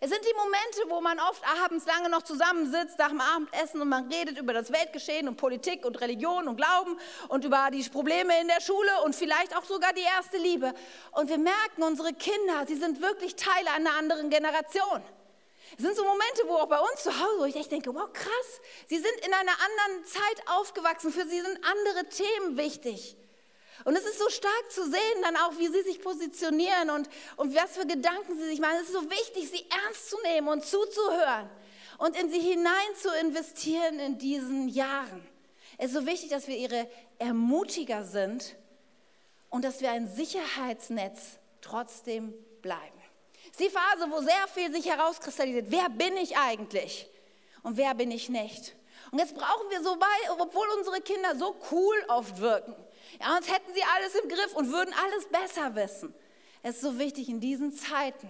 Es 0.00 0.10
sind 0.10 0.24
die 0.24 0.34
Momente, 0.34 0.82
wo 0.88 1.00
man 1.00 1.18
oft 1.18 1.42
abends 1.64 1.84
lange 1.86 2.08
noch 2.08 2.22
zusammensitzt 2.22 2.98
nach 2.98 3.08
dem 3.08 3.20
Abendessen 3.20 3.80
und 3.80 3.88
man 3.88 4.10
redet 4.12 4.38
über 4.38 4.52
das 4.52 4.72
Weltgeschehen 4.72 5.26
und 5.26 5.36
Politik 5.36 5.84
und 5.84 6.00
Religion 6.00 6.46
und 6.46 6.56
Glauben 6.56 6.96
und 7.28 7.44
über 7.44 7.68
die 7.72 7.82
Probleme 7.88 8.40
in 8.40 8.46
der 8.46 8.60
Schule 8.60 8.90
und 9.04 9.16
vielleicht 9.16 9.56
auch 9.56 9.64
sogar 9.64 9.92
die 9.92 10.02
erste 10.02 10.36
Liebe. 10.36 10.72
Und 11.12 11.28
wir 11.28 11.38
merken, 11.38 11.82
unsere 11.82 12.12
Kinder, 12.12 12.64
sie 12.68 12.76
sind 12.76 13.00
wirklich 13.00 13.34
Teile 13.34 13.72
einer 13.72 13.96
anderen 13.96 14.30
Generation. 14.30 15.02
Es 15.76 15.82
sind 15.82 15.96
so 15.96 16.04
Momente, 16.04 16.42
wo 16.46 16.54
auch 16.54 16.68
bei 16.68 16.78
uns 16.78 17.02
zu 17.02 17.10
Hause, 17.10 17.40
wo 17.40 17.44
ich 17.44 17.56
echt 17.56 17.72
denke, 17.72 17.92
wow, 17.92 18.10
krass, 18.12 18.60
sie 18.86 18.96
sind 18.96 19.26
in 19.26 19.34
einer 19.34 19.52
anderen 19.52 20.04
Zeit 20.04 20.42
aufgewachsen, 20.46 21.12
für 21.12 21.26
sie 21.26 21.40
sind 21.40 21.58
andere 21.64 22.08
Themen 22.08 22.56
wichtig. 22.56 23.16
Und 23.84 23.96
es 23.96 24.04
ist 24.04 24.18
so 24.18 24.28
stark 24.28 24.70
zu 24.70 24.84
sehen, 24.84 25.22
dann 25.22 25.36
auch, 25.36 25.56
wie 25.58 25.68
sie 25.68 25.82
sich 25.82 26.00
positionieren 26.00 26.90
und, 26.90 27.08
und 27.36 27.54
was 27.54 27.76
für 27.76 27.86
Gedanken 27.86 28.36
sie 28.38 28.48
sich 28.48 28.60
machen. 28.60 28.76
Es 28.80 28.88
ist 28.88 28.94
so 28.94 29.10
wichtig, 29.10 29.50
sie 29.50 29.64
ernst 29.84 30.10
zu 30.10 30.16
nehmen 30.22 30.48
und 30.48 30.64
zuzuhören 30.64 31.48
und 31.98 32.18
in 32.18 32.30
sie 32.30 32.40
hinein 32.40 32.94
zu 33.00 33.08
investieren 33.20 33.98
in 33.98 34.18
diesen 34.18 34.68
Jahren. 34.68 35.26
Es 35.76 35.86
ist 35.86 35.94
so 35.94 36.06
wichtig, 36.06 36.30
dass 36.30 36.48
wir 36.48 36.56
ihre 36.56 36.88
Ermutiger 37.18 38.04
sind 38.04 38.56
und 39.50 39.64
dass 39.64 39.80
wir 39.80 39.90
ein 39.90 40.08
Sicherheitsnetz 40.08 41.38
trotzdem 41.60 42.34
bleiben. 42.62 42.82
Es 43.44 43.60
ist 43.60 43.60
die 43.60 43.70
Phase, 43.70 44.10
wo 44.10 44.20
sehr 44.20 44.48
viel 44.52 44.72
sich 44.72 44.86
herauskristallisiert. 44.86 45.66
Wer 45.70 45.88
bin 45.88 46.16
ich 46.16 46.36
eigentlich 46.36 47.08
und 47.62 47.76
wer 47.76 47.94
bin 47.94 48.10
ich 48.10 48.28
nicht? 48.28 48.74
Und 49.10 49.18
jetzt 49.18 49.34
brauchen 49.34 49.70
wir 49.70 49.82
so 49.82 49.96
bei, 49.96 50.30
obwohl 50.38 50.66
unsere 50.76 51.00
Kinder 51.00 51.36
so 51.36 51.56
cool 51.70 51.96
oft 52.08 52.40
wirken. 52.40 52.74
Ja, 53.20 53.32
sonst 53.32 53.52
hätten 53.52 53.72
sie 53.74 53.82
alles 53.82 54.14
im 54.14 54.28
Griff 54.28 54.54
und 54.54 54.72
würden 54.72 54.94
alles 54.94 55.26
besser 55.28 55.74
wissen. 55.74 56.14
Es 56.62 56.76
ist 56.76 56.82
so 56.82 56.98
wichtig 56.98 57.28
in 57.28 57.40
diesen 57.40 57.72
Zeiten 57.72 58.28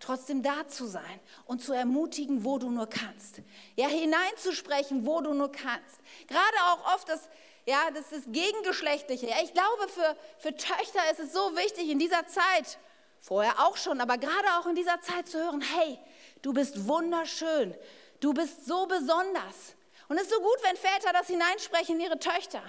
trotzdem 0.00 0.42
da 0.42 0.66
zu 0.66 0.86
sein 0.86 1.20
und 1.44 1.62
zu 1.62 1.72
ermutigen, 1.72 2.44
wo 2.44 2.58
du 2.58 2.70
nur 2.70 2.88
kannst. 2.88 3.42
Ja, 3.76 3.86
hineinzusprechen, 3.86 5.06
wo 5.06 5.20
du 5.20 5.34
nur 5.34 5.52
kannst. 5.52 6.00
Gerade 6.26 6.56
auch 6.72 6.94
oft 6.94 7.08
das, 7.08 7.28
ja, 7.66 7.90
das 7.94 8.10
ist 8.10 8.32
Gegengeschlechtliche. 8.32 9.26
Ja, 9.28 9.36
ich 9.42 9.52
glaube, 9.52 9.88
für, 9.88 10.16
für 10.38 10.56
Töchter 10.56 11.00
ist 11.12 11.20
es 11.20 11.32
so 11.32 11.54
wichtig 11.56 11.90
in 11.90 11.98
dieser 11.98 12.26
Zeit, 12.26 12.78
vorher 13.20 13.60
auch 13.60 13.76
schon, 13.76 14.00
aber 14.00 14.16
gerade 14.16 14.48
auch 14.58 14.66
in 14.66 14.74
dieser 14.74 15.00
Zeit 15.02 15.28
zu 15.28 15.38
hören, 15.38 15.60
hey, 15.60 15.98
du 16.42 16.52
bist 16.52 16.88
wunderschön, 16.88 17.74
du 18.20 18.32
bist 18.32 18.64
so 18.66 18.86
besonders. 18.86 19.74
Und 20.10 20.16
es 20.16 20.24
ist 20.24 20.32
so 20.32 20.40
gut, 20.40 20.58
wenn 20.62 20.76
Väter 20.76 21.12
das 21.12 21.28
hineinsprechen 21.28 21.94
in 21.94 22.00
ihre 22.00 22.18
Töchter. 22.18 22.60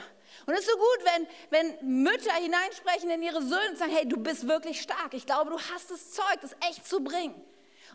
Und 0.45 0.53
es 0.53 0.59
ist 0.59 0.69
so 0.69 0.77
gut, 0.77 0.99
wenn, 1.05 1.27
wenn 1.49 2.03
Mütter 2.03 2.33
hineinsprechen 2.35 3.09
in 3.09 3.23
ihre 3.23 3.41
Söhne 3.41 3.71
und 3.71 3.79
sagen, 3.79 3.91
hey, 3.91 4.07
du 4.07 4.17
bist 4.17 4.47
wirklich 4.47 4.79
stark. 4.79 5.15
Ich 5.15 5.25
glaube, 5.25 5.49
du 5.49 5.57
hast 5.59 5.89
das 5.89 6.11
Zeug, 6.11 6.37
das 6.43 6.55
echt 6.69 6.87
zu 6.87 7.03
bringen. 7.03 7.33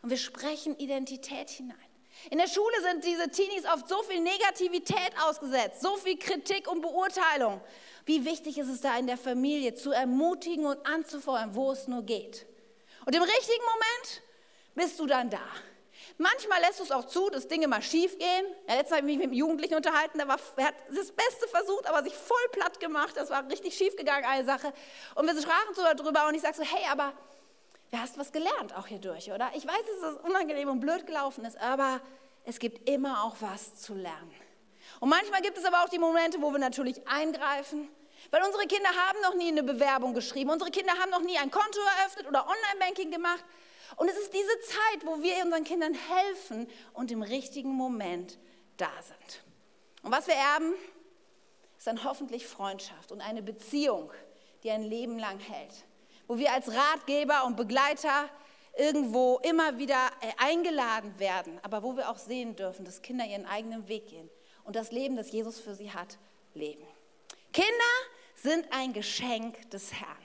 Und 0.02 0.10
wir 0.10 0.16
sprechen 0.16 0.76
Identität 0.78 1.48
hinein. 1.48 1.78
In 2.28 2.38
der 2.38 2.48
Schule 2.48 2.74
sind 2.82 3.04
diese 3.04 3.30
Teenies 3.30 3.64
oft 3.66 3.88
so 3.88 4.02
viel 4.02 4.20
Negativität 4.20 5.12
ausgesetzt, 5.24 5.80
so 5.80 5.96
viel 5.96 6.18
Kritik 6.18 6.68
und 6.68 6.80
Beurteilung. 6.80 7.60
Wie 8.04 8.24
wichtig 8.24 8.58
ist 8.58 8.68
es 8.68 8.80
da 8.80 8.98
in 8.98 9.06
der 9.06 9.16
Familie 9.16 9.76
zu 9.76 9.92
ermutigen 9.92 10.66
und 10.66 10.84
anzufeuern, 10.84 11.54
wo 11.54 11.70
es 11.70 11.86
nur 11.86 12.02
geht. 12.02 12.46
Und 13.04 13.14
im 13.14 13.22
richtigen 13.22 13.62
Moment 13.62 14.22
bist 14.74 14.98
du 14.98 15.06
dann 15.06 15.30
da. 15.30 15.46
Manchmal 16.18 16.60
lässt 16.62 16.78
du 16.78 16.84
es 16.84 16.92
auch 16.92 17.04
zu, 17.04 17.28
dass 17.28 17.46
Dinge 17.46 17.68
mal 17.68 17.82
schief 17.82 18.18
gehen. 18.18 18.46
Ja, 18.66 18.74
letztens 18.74 18.96
habe 18.96 19.00
ich 19.00 19.04
mich 19.04 19.16
mit 19.18 19.24
einem 19.24 19.34
Jugendlichen 19.34 19.74
unterhalten, 19.74 20.16
der 20.16 20.28
war, 20.28 20.38
er 20.56 20.66
hat 20.68 20.74
das 20.88 21.12
Beste 21.12 21.46
versucht, 21.48 21.86
aber 21.86 22.02
sich 22.02 22.14
voll 22.14 22.48
platt 22.52 22.80
gemacht. 22.80 23.14
Das 23.16 23.28
war 23.28 23.46
richtig 23.50 23.76
schief 23.76 23.96
gegangen, 23.96 24.24
eine 24.24 24.44
Sache. 24.44 24.72
Und 25.14 25.26
wir 25.26 25.40
sprachen 25.40 25.74
so 25.74 25.82
darüber 25.82 26.26
und 26.26 26.34
ich 26.34 26.40
sage 26.40 26.56
so, 26.56 26.62
hey, 26.62 26.86
aber 26.90 27.12
du 27.90 27.98
hast 27.98 28.16
was 28.18 28.32
gelernt 28.32 28.74
auch 28.76 28.86
hier 28.86 28.98
durch, 28.98 29.30
oder? 29.30 29.50
Ich 29.54 29.66
weiß, 29.66 29.82
dass 30.00 30.12
es 30.12 30.18
unangenehm 30.22 30.70
und 30.70 30.80
blöd 30.80 31.06
gelaufen 31.06 31.44
ist, 31.44 31.60
aber 31.60 32.00
es 32.44 32.58
gibt 32.58 32.88
immer 32.88 33.24
auch 33.24 33.36
was 33.40 33.74
zu 33.74 33.94
lernen. 33.94 34.34
Und 35.00 35.10
manchmal 35.10 35.42
gibt 35.42 35.58
es 35.58 35.64
aber 35.64 35.84
auch 35.84 35.88
die 35.90 35.98
Momente, 35.98 36.40
wo 36.40 36.50
wir 36.50 36.58
natürlich 36.58 37.06
eingreifen, 37.06 37.88
weil 38.30 38.42
unsere 38.42 38.66
Kinder 38.66 38.88
haben 38.88 39.20
noch 39.20 39.34
nie 39.34 39.48
eine 39.48 39.62
Bewerbung 39.62 40.14
geschrieben, 40.14 40.50
unsere 40.50 40.70
Kinder 40.70 40.94
haben 40.94 41.10
noch 41.10 41.20
nie 41.20 41.36
ein 41.36 41.50
Konto 41.50 41.78
eröffnet 41.98 42.26
oder 42.26 42.46
Online-Banking 42.46 43.10
gemacht. 43.10 43.44
Und 43.96 44.08
es 44.08 44.16
ist 44.16 44.34
diese 44.34 44.60
Zeit, 44.60 45.06
wo 45.06 45.22
wir 45.22 45.44
unseren 45.44 45.64
Kindern 45.64 45.94
helfen 45.94 46.68
und 46.92 47.10
im 47.10 47.22
richtigen 47.22 47.70
Moment 47.70 48.38
da 48.76 48.90
sind. 49.02 49.42
Und 50.02 50.12
was 50.12 50.26
wir 50.26 50.34
erben, 50.34 50.74
ist 51.78 51.86
dann 51.86 52.04
hoffentlich 52.04 52.46
Freundschaft 52.46 53.12
und 53.12 53.20
eine 53.20 53.42
Beziehung, 53.42 54.10
die 54.62 54.70
ein 54.70 54.82
Leben 54.82 55.18
lang 55.18 55.38
hält. 55.38 55.84
Wo 56.26 56.38
wir 56.38 56.52
als 56.52 56.72
Ratgeber 56.72 57.44
und 57.44 57.56
Begleiter 57.56 58.28
irgendwo 58.76 59.38
immer 59.42 59.78
wieder 59.78 60.10
äh, 60.20 60.32
eingeladen 60.38 61.18
werden, 61.18 61.58
aber 61.62 61.82
wo 61.82 61.96
wir 61.96 62.10
auch 62.10 62.18
sehen 62.18 62.56
dürfen, 62.56 62.84
dass 62.84 63.02
Kinder 63.02 63.24
ihren 63.24 63.46
eigenen 63.46 63.88
Weg 63.88 64.08
gehen 64.08 64.28
und 64.64 64.76
das 64.76 64.90
Leben, 64.90 65.16
das 65.16 65.32
Jesus 65.32 65.60
für 65.60 65.74
sie 65.74 65.92
hat, 65.92 66.18
leben. 66.54 66.86
Kinder 67.52 67.70
sind 68.34 68.66
ein 68.70 68.92
Geschenk 68.92 69.70
des 69.70 69.92
Herrn. 69.94 70.16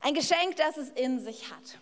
Ein 0.00 0.14
Geschenk, 0.14 0.56
das 0.56 0.76
es 0.76 0.90
in 0.90 1.20
sich 1.20 1.50
hat. 1.50 1.78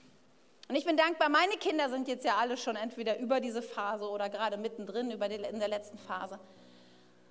Und 0.69 0.77
ich 0.77 0.85
bin 0.85 0.97
dankbar, 0.97 1.29
meine 1.29 1.55
Kinder 1.55 1.91
sind 1.91 2.09
jetzt 2.09 2.25
ja 2.25 2.37
alle 2.37 2.57
schon 2.57 2.77
entweder 2.77 3.19
über 3.19 3.41
diese 3.41 3.61
Phase 3.61 4.09
oder 4.09 4.31
gerade 4.31 4.57
mittendrin 4.57 5.11
über 5.11 5.29
die, 5.29 5.37
in 5.37 5.59
der 5.59 5.69
letzten 5.69 5.99
Phase. 5.99 6.39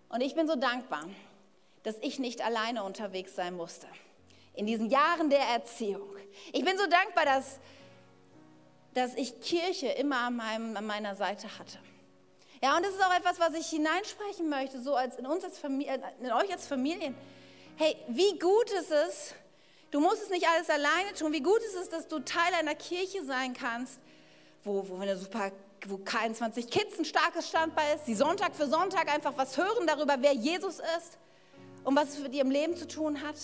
Und 0.09 0.21
ich 0.21 0.35
bin 0.35 0.47
so 0.47 0.55
dankbar, 0.55 1.05
dass 1.81 1.97
ich 2.01 2.19
nicht 2.19 2.45
alleine 2.45 2.83
unterwegs 2.83 3.35
sein 3.35 3.55
musste 3.55 3.87
in 4.53 4.67
diesen 4.67 4.89
Jahren 4.89 5.29
der 5.29 5.41
Erziehung. 5.41 6.15
Ich 6.51 6.63
bin 6.63 6.77
so 6.77 6.85
dankbar, 6.85 7.25
dass, 7.25 7.59
dass 8.93 9.15
ich 9.15 9.41
Kirche 9.41 9.87
immer 9.87 10.19
an, 10.19 10.35
meinem, 10.35 10.77
an 10.77 10.85
meiner 10.85 11.15
Seite 11.15 11.47
hatte. 11.57 11.79
Ja, 12.61 12.77
und 12.77 12.85
das 12.85 12.93
ist 12.93 13.03
auch 13.03 13.13
etwas, 13.13 13.39
was 13.39 13.55
ich 13.55 13.67
hineinsprechen 13.67 14.49
möchte, 14.49 14.81
so 14.81 14.95
als 14.95 15.17
in 15.17 15.25
uns 15.25 15.43
als 15.43 15.59
Familie, 15.59 16.01
in 16.21 16.31
euch 16.31 16.51
als 16.51 16.67
Familien. 16.67 17.15
Hey, 17.75 17.97
wie 18.07 18.37
gut 18.39 18.71
ist 18.71 18.91
es, 18.91 19.35
Du 19.93 19.99
musst 19.99 20.23
es 20.23 20.29
nicht 20.31 20.47
alles 20.47 20.71
alleine 20.71 21.13
tun. 21.13 21.33
Wie 21.33 21.43
gut 21.43 21.59
ist 21.59 21.75
es, 21.75 21.87
dass 21.87 22.07
du 22.07 22.17
Teil 22.17 22.51
einer 22.59 22.73
Kirche 22.73 23.23
sein 23.23 23.53
kannst, 23.53 23.99
wo, 24.63 24.89
wo 24.89 24.97
eine 24.97 25.15
super 25.15 25.51
wo 25.85 25.99
21 26.03 26.67
Kids 26.67 26.97
ein 26.97 27.05
starkes 27.05 27.47
Standbein 27.47 27.95
ist, 27.95 28.05
die 28.05 28.15
Sonntag 28.15 28.55
für 28.55 28.65
Sonntag 28.65 29.13
einfach 29.13 29.33
was 29.35 29.55
hören 29.55 29.85
darüber, 29.85 30.15
wer 30.19 30.33
Jesus 30.33 30.79
ist 30.79 31.19
und 31.83 31.95
was 31.95 32.09
es 32.09 32.19
mit 32.21 32.33
ihrem 32.33 32.49
Leben 32.49 32.75
zu 32.75 32.87
tun 32.87 33.21
hat. 33.21 33.35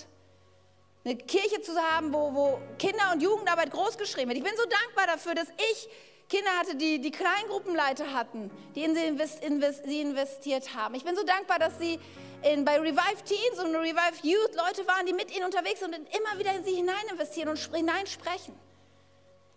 Eine 1.05 1.17
Kirche 1.17 1.61
zu 1.61 1.75
haben, 1.75 2.11
wo, 2.13 2.33
wo 2.33 2.59
Kinder- 2.79 3.11
und 3.13 3.21
Jugendarbeit 3.21 3.69
großgeschrieben 3.69 4.29
wird. 4.29 4.39
Ich 4.39 4.43
bin 4.43 4.57
so 4.57 4.67
dankbar 4.67 5.05
dafür, 5.05 5.35
dass 5.35 5.49
ich 5.71 5.87
Kinder 6.29 6.49
hatte, 6.59 6.75
die 6.75 6.99
die 6.99 7.11
Kleingruppenleiter 7.11 8.11
hatten, 8.11 8.49
die 8.73 8.85
in 8.85 8.95
sie, 8.95 9.05
invest, 9.05 9.43
invest, 9.43 9.85
sie 9.85 10.01
investiert 10.01 10.73
haben. 10.73 10.95
Ich 10.95 11.03
bin 11.03 11.15
so 11.15 11.23
dankbar, 11.23 11.59
dass 11.59 11.77
sie 11.77 11.99
in, 12.43 12.65
bei 12.65 12.79
Revive 12.79 13.23
Teens 13.25 13.59
und 13.59 13.75
Revive 13.75 14.19
Youth 14.23 14.55
Leute 14.55 14.87
waren, 14.87 15.05
die 15.05 15.13
mit 15.13 15.35
ihnen 15.35 15.45
unterwegs 15.45 15.79
sind 15.79 15.97
und 15.97 16.07
immer 16.15 16.39
wieder 16.39 16.55
in 16.55 16.63
sie 16.63 16.73
hinein 16.73 16.95
investieren 17.11 17.49
und 17.49 17.57
hineinsprechen. 17.57 18.55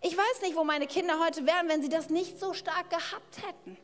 Ich 0.01 0.17
weiß 0.17 0.43
nicht, 0.43 0.57
wo 0.57 0.65
meine 0.65 0.87
Kinder 0.87 1.21
heute 1.25 1.47
wären, 1.47 1.69
wenn 1.69 1.81
sie 1.81 1.89
das 1.89 2.11
nicht 2.11 2.41
so 2.41 2.55
stark 2.55 2.91
gehabt 2.91 3.39
hätten. 3.47 3.79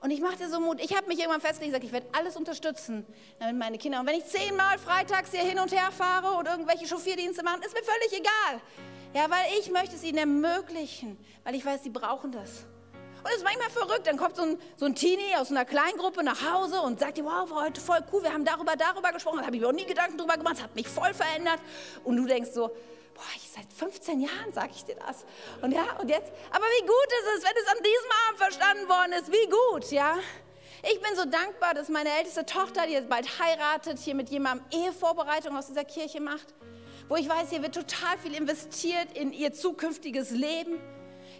Und 0.00 0.10
ich 0.10 0.20
mache 0.20 0.36
dir 0.36 0.48
so 0.48 0.60
Mut. 0.60 0.80
Ich 0.80 0.94
habe 0.94 1.06
mich 1.06 1.18
irgendwann 1.18 1.40
festgelegt, 1.40 1.72
gesagt, 1.72 1.84
ich 1.84 1.92
werde 1.92 2.06
alles 2.12 2.36
unterstützen, 2.36 3.06
damit 3.38 3.56
meine 3.56 3.78
Kinder. 3.78 4.00
Und 4.00 4.06
wenn 4.06 4.16
ich 4.16 4.26
zehnmal 4.26 4.78
freitags 4.78 5.30
hier 5.30 5.40
hin 5.40 5.58
und 5.58 5.72
her 5.72 5.90
fahre 5.92 6.36
und 6.38 6.46
irgendwelche 6.46 6.86
Chauffeurdienste 6.86 7.42
machen, 7.42 7.62
ist 7.62 7.74
mir 7.74 7.82
völlig 7.82 8.12
egal. 8.12 8.60
Ja, 9.14 9.30
weil 9.30 9.58
ich 9.58 9.70
möchte 9.70 9.96
es 9.96 10.02
ihnen 10.02 10.18
ermöglichen, 10.18 11.18
weil 11.44 11.54
ich 11.54 11.64
weiß, 11.64 11.82
sie 11.84 11.90
brauchen 11.90 12.32
das. 12.32 12.66
Und 13.24 13.30
es 13.30 13.36
ist 13.36 13.44
manchmal 13.44 13.70
verrückt, 13.70 14.06
dann 14.06 14.18
kommt 14.18 14.36
so 14.36 14.42
ein, 14.42 14.58
so 14.76 14.84
ein 14.84 14.94
Teenie 14.94 15.34
aus 15.38 15.50
einer 15.50 15.64
Kleingruppe 15.64 16.22
nach 16.22 16.42
Hause 16.52 16.82
und 16.82 17.00
sagt 17.00 17.16
dir, 17.16 17.24
wow, 17.24 17.50
war 17.50 17.64
heute 17.64 17.80
voll 17.80 18.00
cool, 18.12 18.22
wir 18.22 18.30
haben 18.30 18.44
darüber, 18.44 18.76
darüber 18.76 19.12
gesprochen, 19.12 19.38
da 19.38 19.46
habe 19.46 19.56
ich 19.56 19.62
mir 19.62 19.68
auch 19.68 19.72
nie 19.72 19.86
Gedanken 19.86 20.18
drüber 20.18 20.34
gemacht, 20.34 20.56
es 20.58 20.62
hat 20.62 20.74
mich 20.74 20.86
voll 20.86 21.14
verändert. 21.14 21.58
Und 22.04 22.18
du 22.18 22.26
denkst 22.26 22.50
so, 22.52 22.68
boah, 23.14 23.24
ich, 23.34 23.48
seit 23.50 23.64
15 23.72 24.20
Jahren 24.20 24.52
sage 24.52 24.72
ich 24.74 24.84
dir 24.84 24.96
das. 24.96 25.24
Und 25.62 25.72
ja, 25.72 25.84
und 26.02 26.10
jetzt, 26.10 26.30
aber 26.50 26.66
wie 26.66 26.82
gut 26.82 27.06
ist 27.22 27.38
es, 27.38 27.44
wenn 27.44 27.56
es 27.56 27.68
an 27.70 27.78
diesem 27.78 28.10
Abend 28.26 28.38
verstanden 28.38 28.88
worden 28.90 29.12
ist, 29.14 29.32
wie 29.32 29.48
gut, 29.48 29.90
ja. 29.90 30.18
Ich 30.82 31.00
bin 31.00 31.16
so 31.16 31.24
dankbar, 31.24 31.72
dass 31.72 31.88
meine 31.88 32.10
älteste 32.18 32.44
Tochter, 32.44 32.86
die 32.86 32.92
jetzt 32.92 33.08
bald 33.08 33.26
heiratet, 33.38 33.98
hier 34.00 34.14
mit 34.14 34.28
jemandem 34.28 34.66
Ehevorbereitung 34.70 35.56
aus 35.56 35.68
dieser 35.68 35.84
Kirche 35.84 36.20
macht, 36.20 36.48
wo 37.08 37.16
ich 37.16 37.26
weiß, 37.26 37.48
hier 37.48 37.62
wird 37.62 37.74
total 37.74 38.18
viel 38.18 38.34
investiert 38.34 39.08
in 39.14 39.32
ihr 39.32 39.54
zukünftiges 39.54 40.30
Leben. 40.30 40.78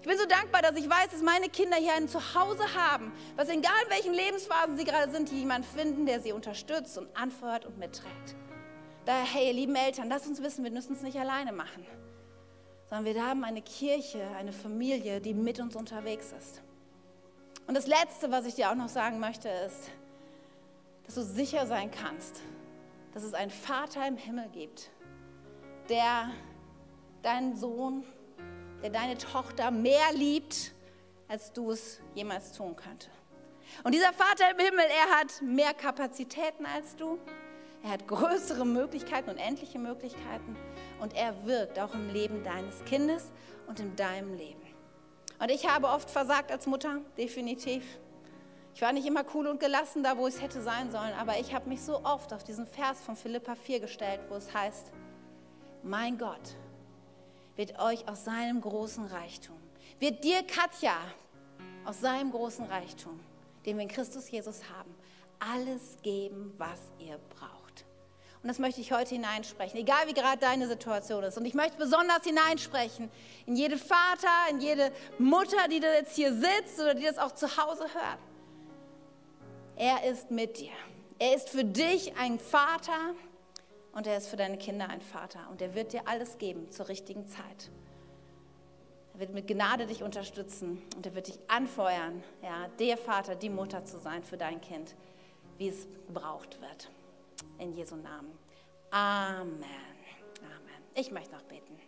Ich 0.04 0.08
bin 0.10 0.18
so 0.18 0.26
dankbar, 0.26 0.60
dass 0.60 0.76
ich 0.76 0.86
weiß, 0.86 1.12
dass 1.12 1.22
meine 1.22 1.48
Kinder 1.48 1.78
hier 1.78 1.94
ein 1.94 2.10
Zuhause 2.10 2.62
haben, 2.74 3.10
was 3.36 3.48
egal 3.48 3.72
in 3.86 3.90
welchen 3.90 4.12
Lebensphasen 4.12 4.76
sie 4.76 4.84
gerade 4.84 5.10
sind, 5.10 5.30
die 5.30 5.38
jemanden 5.38 5.66
finden, 5.66 6.04
der 6.04 6.20
sie 6.20 6.32
unterstützt 6.32 6.98
und 6.98 7.08
anfeuert 7.16 7.64
und 7.64 7.78
mitträgt. 7.78 8.36
Daher, 9.06 9.24
hey, 9.24 9.46
ihr 9.46 9.54
lieben 9.54 9.74
Eltern, 9.74 10.10
lasst 10.10 10.26
uns 10.26 10.42
wissen, 10.42 10.62
wir 10.62 10.70
müssen 10.70 10.92
es 10.92 11.00
nicht 11.00 11.18
alleine 11.18 11.52
machen, 11.52 11.86
sondern 12.90 13.14
wir 13.14 13.26
haben 13.26 13.44
eine 13.44 13.62
Kirche, 13.62 14.28
eine 14.36 14.52
Familie, 14.52 15.22
die 15.22 15.32
mit 15.32 15.58
uns 15.58 15.74
unterwegs 15.74 16.34
ist. 16.38 16.60
Und 17.66 17.74
das 17.74 17.86
Letzte, 17.86 18.30
was 18.30 18.44
ich 18.44 18.56
dir 18.56 18.70
auch 18.70 18.74
noch 18.74 18.90
sagen 18.90 19.20
möchte, 19.20 19.48
ist, 19.48 19.90
dass 21.06 21.14
du 21.14 21.22
sicher 21.22 21.66
sein 21.66 21.90
kannst, 21.90 22.42
dass 23.14 23.22
es 23.22 23.32
einen 23.32 23.50
Vater 23.50 24.06
im 24.06 24.18
Himmel 24.18 24.50
gibt, 24.50 24.90
der 25.88 26.30
deinen 27.22 27.56
Sohn 27.56 28.04
der 28.84 28.90
deine 28.90 29.16
Tochter 29.16 29.70
mehr 29.70 30.12
liebt, 30.12 30.74
als 31.26 31.54
du 31.54 31.70
es 31.70 32.00
jemals 32.14 32.52
tun 32.52 32.76
könnte. 32.76 33.08
Und 33.82 33.94
dieser 33.94 34.12
Vater 34.12 34.50
im 34.50 34.58
Himmel, 34.58 34.84
er 34.84 35.18
hat 35.18 35.40
mehr 35.40 35.72
Kapazitäten 35.72 36.66
als 36.66 36.94
du. 36.94 37.18
Er 37.82 37.92
hat 37.92 38.06
größere 38.06 38.66
Möglichkeiten 38.66 39.30
und 39.30 39.38
endliche 39.38 39.78
Möglichkeiten. 39.78 40.54
Und 41.00 41.16
er 41.16 41.46
wirkt 41.46 41.78
auch 41.78 41.94
im 41.94 42.10
Leben 42.10 42.44
deines 42.44 42.84
Kindes 42.84 43.32
und 43.66 43.80
in 43.80 43.96
deinem 43.96 44.34
Leben. 44.34 44.60
Und 45.38 45.50
ich 45.50 45.66
habe 45.66 45.88
oft 45.88 46.10
versagt 46.10 46.52
als 46.52 46.66
Mutter, 46.66 47.00
definitiv. 47.16 47.84
Ich 48.74 48.82
war 48.82 48.92
nicht 48.92 49.06
immer 49.06 49.24
cool 49.32 49.46
und 49.46 49.60
gelassen 49.60 50.02
da, 50.02 50.18
wo 50.18 50.28
ich 50.28 50.42
hätte 50.42 50.60
sein 50.60 50.90
sollen, 50.90 51.14
aber 51.18 51.38
ich 51.38 51.54
habe 51.54 51.70
mich 51.70 51.80
so 51.80 52.04
oft 52.04 52.34
auf 52.34 52.44
diesen 52.44 52.66
Vers 52.66 53.00
von 53.00 53.16
Philippa 53.16 53.54
4 53.54 53.80
gestellt, 53.80 54.20
wo 54.28 54.34
es 54.34 54.52
heißt, 54.52 54.92
mein 55.82 56.18
Gott 56.18 56.58
wird 57.56 57.78
euch 57.78 58.08
aus 58.08 58.24
seinem 58.24 58.60
großen 58.60 59.06
Reichtum, 59.06 59.56
wird 59.98 60.24
dir, 60.24 60.42
Katja, 60.42 60.96
aus 61.84 62.00
seinem 62.00 62.30
großen 62.30 62.64
Reichtum, 62.66 63.20
den 63.66 63.76
wir 63.76 63.82
in 63.82 63.88
Christus 63.88 64.30
Jesus 64.30 64.62
haben, 64.76 64.94
alles 65.38 65.98
geben, 66.02 66.54
was 66.58 66.78
ihr 66.98 67.18
braucht. 67.38 67.84
Und 68.42 68.48
das 68.48 68.58
möchte 68.58 68.82
ich 68.82 68.92
heute 68.92 69.14
hineinsprechen, 69.14 69.80
egal 69.80 70.06
wie 70.06 70.12
gerade 70.12 70.38
deine 70.38 70.68
Situation 70.68 71.24
ist. 71.24 71.38
Und 71.38 71.46
ich 71.46 71.54
möchte 71.54 71.78
besonders 71.78 72.24
hineinsprechen 72.24 73.10
in 73.46 73.56
jede 73.56 73.78
Vater, 73.78 74.28
in 74.50 74.60
jede 74.60 74.92
Mutter, 75.18 75.66
die 75.70 75.80
da 75.80 75.90
jetzt 75.94 76.14
hier 76.14 76.34
sitzt 76.34 76.78
oder 76.78 76.94
die 76.94 77.04
das 77.04 77.16
auch 77.16 77.32
zu 77.32 77.46
Hause 77.56 77.84
hört. 77.84 78.18
Er 79.76 80.10
ist 80.10 80.30
mit 80.30 80.58
dir. 80.58 80.72
Er 81.18 81.36
ist 81.36 81.48
für 81.48 81.64
dich 81.64 82.18
ein 82.18 82.38
Vater 82.38 83.14
und 83.94 84.06
er 84.06 84.16
ist 84.16 84.26
für 84.26 84.36
deine 84.36 84.58
Kinder 84.58 84.88
ein 84.88 85.00
Vater. 85.00 85.40
Und 85.50 85.62
er 85.62 85.74
wird 85.74 85.92
dir 85.92 86.02
alles 86.06 86.38
geben 86.38 86.70
zur 86.70 86.88
richtigen 86.88 87.26
Zeit. 87.26 87.70
Er 89.14 89.20
wird 89.20 89.32
mit 89.32 89.46
Gnade 89.46 89.86
dich 89.86 90.02
unterstützen 90.02 90.82
und 90.96 91.06
er 91.06 91.14
wird 91.14 91.28
dich 91.28 91.38
anfeuern, 91.46 92.22
ja, 92.42 92.66
der 92.80 92.96
Vater, 92.96 93.36
die 93.36 93.48
Mutter 93.48 93.84
zu 93.84 93.98
sein 93.98 94.24
für 94.24 94.36
dein 94.36 94.60
Kind, 94.60 94.96
wie 95.58 95.68
es 95.68 95.86
gebraucht 96.08 96.60
wird. 96.60 96.90
In 97.58 97.72
Jesu 97.72 97.94
Namen. 97.94 98.36
Amen. 98.90 99.52
Amen. 99.52 100.82
Ich 100.94 101.12
möchte 101.12 101.32
noch 101.32 101.42
beten. 101.42 101.78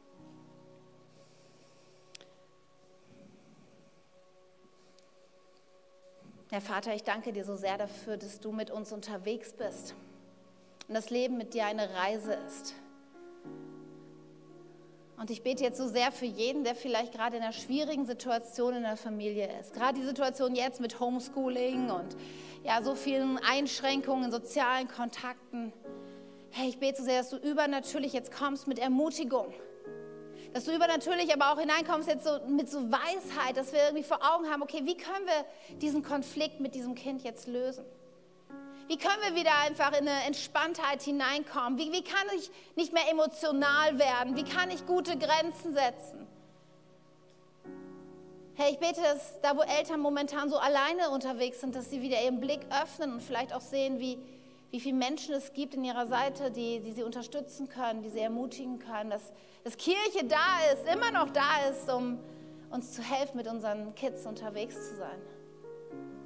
Herr 6.51 6.61
Vater, 6.61 6.95
ich 6.95 7.03
danke 7.03 7.33
dir 7.33 7.45
so 7.45 7.57
sehr 7.57 7.77
dafür, 7.77 8.17
dass 8.17 8.39
du 8.39 8.53
mit 8.53 8.71
uns 8.71 8.93
unterwegs 8.93 9.53
bist 9.53 9.97
und 10.89 10.95
das 10.95 11.11
Leben 11.11 11.37
mit 11.37 11.55
dir 11.55 11.67
eine 11.67 11.95
Reise 11.95 12.35
ist. 12.47 12.75
Und 15.19 15.31
ich 15.31 15.43
bete 15.43 15.65
jetzt 15.65 15.79
so 15.79 15.89
sehr 15.89 16.13
für 16.13 16.27
jeden, 16.27 16.63
der 16.63 16.75
vielleicht 16.75 17.13
gerade 17.13 17.39
in 17.39 17.43
einer 17.43 17.53
schwierigen 17.53 18.05
Situation 18.05 18.75
in 18.75 18.83
der 18.83 18.99
Familie 18.99 19.49
ist. 19.61 19.73
Gerade 19.73 19.99
die 19.99 20.05
Situation 20.05 20.55
jetzt 20.55 20.79
mit 20.79 21.01
Homeschooling 21.01 21.91
und 21.91 22.17
ja, 22.63 22.83
so 22.83 22.95
vielen 22.95 23.39
Einschränkungen 23.39 24.27
in 24.27 24.31
sozialen 24.31 24.89
Kontakten. 24.89 25.73
Hey, 26.51 26.69
ich 26.69 26.79
bete 26.79 26.99
so 26.99 27.05
sehr, 27.05 27.21
dass 27.21 27.31
du 27.31 27.37
übernatürlich 27.37 28.13
jetzt 28.13 28.31
kommst 28.31 28.67
mit 28.67 28.79
Ermutigung. 28.79 29.55
Dass 30.53 30.65
du 30.65 30.75
übernatürlich 30.75 31.33
aber 31.33 31.53
auch 31.53 31.59
hineinkommst 31.59 32.09
jetzt 32.09 32.25
so 32.25 32.39
mit 32.49 32.71
so 32.71 32.91
Weisheit, 32.91 33.57
dass 33.57 33.73
wir 33.73 33.81
irgendwie 33.85 34.05
vor 34.05 34.21
Augen 34.23 34.51
haben, 34.51 34.63
okay, 34.63 34.83
wie 34.85 34.97
können 34.97 35.27
wir 35.27 35.79
diesen 35.79 36.03
Konflikt 36.03 36.61
mit 36.61 36.75
diesem 36.75 36.95
Kind 36.95 37.25
jetzt 37.25 37.47
lösen? 37.47 37.85
Wie 38.89 38.99
können 38.99 39.21
wir 39.23 39.35
wieder 39.35 39.57
einfach 39.65 39.91
in 39.99 40.09
eine 40.09 40.25
Entspanntheit 40.27 41.03
hineinkommen? 41.03 41.77
Wie, 41.77 41.91
wie 41.91 42.05
kann 42.05 42.27
ich 42.37 42.51
nicht 42.77 42.93
mehr 42.93 43.11
emotional 43.11 43.99
werden? 43.99 44.37
Wie 44.37 44.45
kann 44.45 44.71
ich 44.71 44.87
gute 44.87 45.19
Grenzen 45.19 45.75
setzen? 45.75 46.27
Hey, 48.55 48.73
ich 48.73 48.79
bete, 48.79 49.03
dass 49.03 49.41
da, 49.43 49.57
wo 49.57 49.63
Eltern 49.63 50.01
momentan 50.01 50.49
so 50.49 50.57
alleine 50.57 51.11
unterwegs 51.11 51.61
sind, 51.61 51.75
dass 51.75 51.91
sie 51.91 52.01
wieder 52.01 52.23
ihren 52.23 52.41
Blick 52.41 52.61
öffnen 52.71 53.13
und 53.15 53.23
vielleicht 53.23 53.53
auch 53.53 53.61
sehen, 53.61 53.99
wie, 53.99 54.19
wie 54.71 54.81
viele 54.81 54.97
Menschen 54.97 55.35
es 55.35 55.53
gibt 55.53 55.75
in 55.75 55.85
ihrer 55.85 56.07
Seite, 56.07 56.53
die, 56.53 56.81
die 56.81 56.93
sie 56.93 57.03
unterstützen 57.03 57.69
können, 57.69 58.03
die 58.03 58.09
sie 58.09 58.21
ermutigen 58.21 58.79
können, 58.79 59.11
dass, 59.11 59.33
dass 59.65 59.77
Kirche 59.77 60.25
da 60.25 60.73
ist, 60.73 60.87
immer 60.91 61.11
noch 61.11 61.31
da 61.31 61.69
ist, 61.71 61.91
um 61.93 62.21
uns 62.71 62.93
zu 62.93 63.03
helfen, 63.03 63.37
mit 63.37 63.49
unseren 63.49 63.95
Kids 63.97 64.25
unterwegs 64.27 64.91
zu 64.91 64.97
sein. 64.97 65.21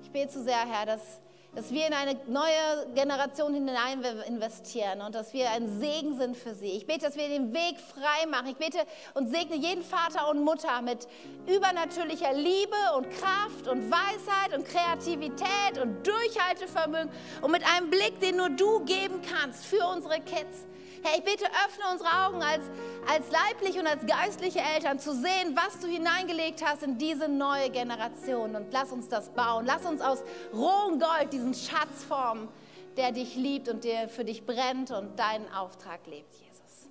Ich 0.02 0.10
bete 0.10 0.30
so 0.30 0.42
sehr, 0.42 0.60
Herr, 0.66 0.86
dass 0.86 1.20
dass 1.54 1.72
wir 1.72 1.86
in 1.86 1.92
eine 1.92 2.16
neue 2.28 2.94
Generation 2.94 3.54
hinein 3.54 4.02
investieren 4.28 5.00
und 5.00 5.14
dass 5.14 5.32
wir 5.32 5.50
ein 5.50 5.80
Segen 5.80 6.16
sind 6.16 6.36
für 6.36 6.54
sie. 6.54 6.72
Ich 6.72 6.86
bete, 6.86 7.06
dass 7.06 7.16
wir 7.16 7.28
den 7.28 7.52
Weg 7.52 7.76
frei 7.78 8.26
machen. 8.26 8.48
Ich 8.48 8.56
bete 8.56 8.78
und 9.14 9.30
segne 9.30 9.56
jeden 9.56 9.82
Vater 9.82 10.30
und 10.30 10.44
Mutter 10.44 10.80
mit 10.82 11.08
übernatürlicher 11.46 12.32
Liebe 12.32 12.76
und 12.96 13.10
Kraft 13.10 13.68
und 13.68 13.90
Weisheit 13.90 14.56
und 14.56 14.64
Kreativität 14.64 15.82
und 15.82 16.06
Durchhaltevermögen 16.06 17.10
und 17.42 17.50
mit 17.50 17.62
einem 17.66 17.90
Blick, 17.90 18.20
den 18.20 18.36
nur 18.36 18.50
du 18.50 18.84
geben 18.84 19.20
kannst 19.22 19.66
für 19.66 19.84
unsere 19.88 20.20
Kids. 20.20 20.69
Herr, 21.02 21.16
ich 21.16 21.24
bitte, 21.24 21.46
öffne 21.46 21.84
unsere 21.90 22.26
Augen 22.26 22.42
als, 22.42 22.64
als 23.08 23.30
leibliche 23.30 23.80
und 23.80 23.86
als 23.86 24.04
geistliche 24.04 24.60
Eltern 24.60 24.98
zu 24.98 25.14
sehen, 25.14 25.54
was 25.56 25.80
du 25.80 25.86
hineingelegt 25.86 26.62
hast 26.64 26.82
in 26.82 26.98
diese 26.98 27.28
neue 27.28 27.70
Generation. 27.70 28.54
Und 28.54 28.72
lass 28.72 28.92
uns 28.92 29.08
das 29.08 29.30
bauen. 29.30 29.64
Lass 29.64 29.86
uns 29.86 30.02
aus 30.02 30.22
rohem 30.52 31.00
Gold 31.00 31.32
diesen 31.32 31.54
Schatz 31.54 32.04
formen, 32.06 32.48
der 32.96 33.12
dich 33.12 33.34
liebt 33.34 33.68
und 33.68 33.84
der 33.84 34.08
für 34.08 34.24
dich 34.24 34.44
brennt 34.44 34.90
und 34.90 35.18
deinen 35.18 35.50
Auftrag 35.54 36.06
lebt, 36.06 36.34
Jesus. 36.34 36.90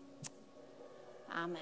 Amen. 1.32 1.57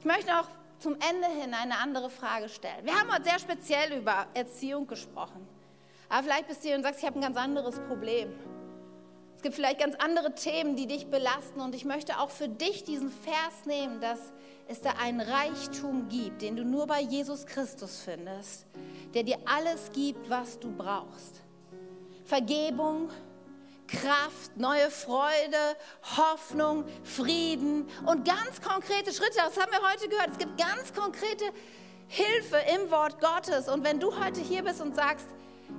Ich 0.00 0.04
möchte 0.04 0.30
noch 0.30 0.48
zum 0.80 0.94
Ende 0.94 1.28
hin 1.28 1.54
eine 1.54 1.78
andere 1.78 2.10
Frage 2.10 2.48
stellen. 2.48 2.84
Wir 2.84 2.98
haben 2.98 3.12
heute 3.12 3.24
sehr 3.24 3.38
speziell 3.38 3.92
über 3.92 4.26
Erziehung 4.34 4.86
gesprochen. 4.86 5.46
Aber 6.08 6.24
vielleicht 6.24 6.48
bist 6.48 6.64
du 6.64 6.68
hier 6.68 6.76
und 6.76 6.82
sagst, 6.82 7.00
ich 7.00 7.06
habe 7.06 7.18
ein 7.18 7.22
ganz 7.22 7.36
anderes 7.36 7.78
Problem. 7.80 8.32
Es 9.40 9.42
gibt 9.42 9.54
vielleicht 9.54 9.80
ganz 9.80 9.94
andere 9.94 10.34
Themen, 10.34 10.76
die 10.76 10.86
dich 10.86 11.06
belasten. 11.06 11.62
Und 11.62 11.74
ich 11.74 11.86
möchte 11.86 12.20
auch 12.20 12.28
für 12.28 12.46
dich 12.46 12.84
diesen 12.84 13.10
Vers 13.10 13.64
nehmen, 13.64 13.98
dass 13.98 14.18
es 14.68 14.82
da 14.82 14.90
einen 15.02 15.22
Reichtum 15.22 16.10
gibt, 16.10 16.42
den 16.42 16.56
du 16.56 16.62
nur 16.62 16.86
bei 16.86 17.00
Jesus 17.00 17.46
Christus 17.46 18.02
findest, 18.04 18.66
der 19.14 19.22
dir 19.22 19.38
alles 19.46 19.92
gibt, 19.94 20.28
was 20.28 20.60
du 20.60 20.70
brauchst. 20.70 21.40
Vergebung, 22.26 23.08
Kraft, 23.86 24.58
neue 24.58 24.90
Freude, 24.90 25.74
Hoffnung, 26.18 26.84
Frieden 27.02 27.88
und 28.04 28.26
ganz 28.26 28.60
konkrete 28.60 29.10
Schritte. 29.10 29.36
Das 29.36 29.58
haben 29.58 29.72
wir 29.72 29.90
heute 29.90 30.06
gehört. 30.10 30.32
Es 30.32 30.38
gibt 30.38 30.58
ganz 30.58 30.92
konkrete 30.92 31.46
Hilfe 32.08 32.58
im 32.74 32.90
Wort 32.90 33.18
Gottes. 33.22 33.70
Und 33.70 33.84
wenn 33.84 34.00
du 34.00 34.22
heute 34.22 34.42
hier 34.42 34.62
bist 34.64 34.82
und 34.82 34.94
sagst, 34.94 35.28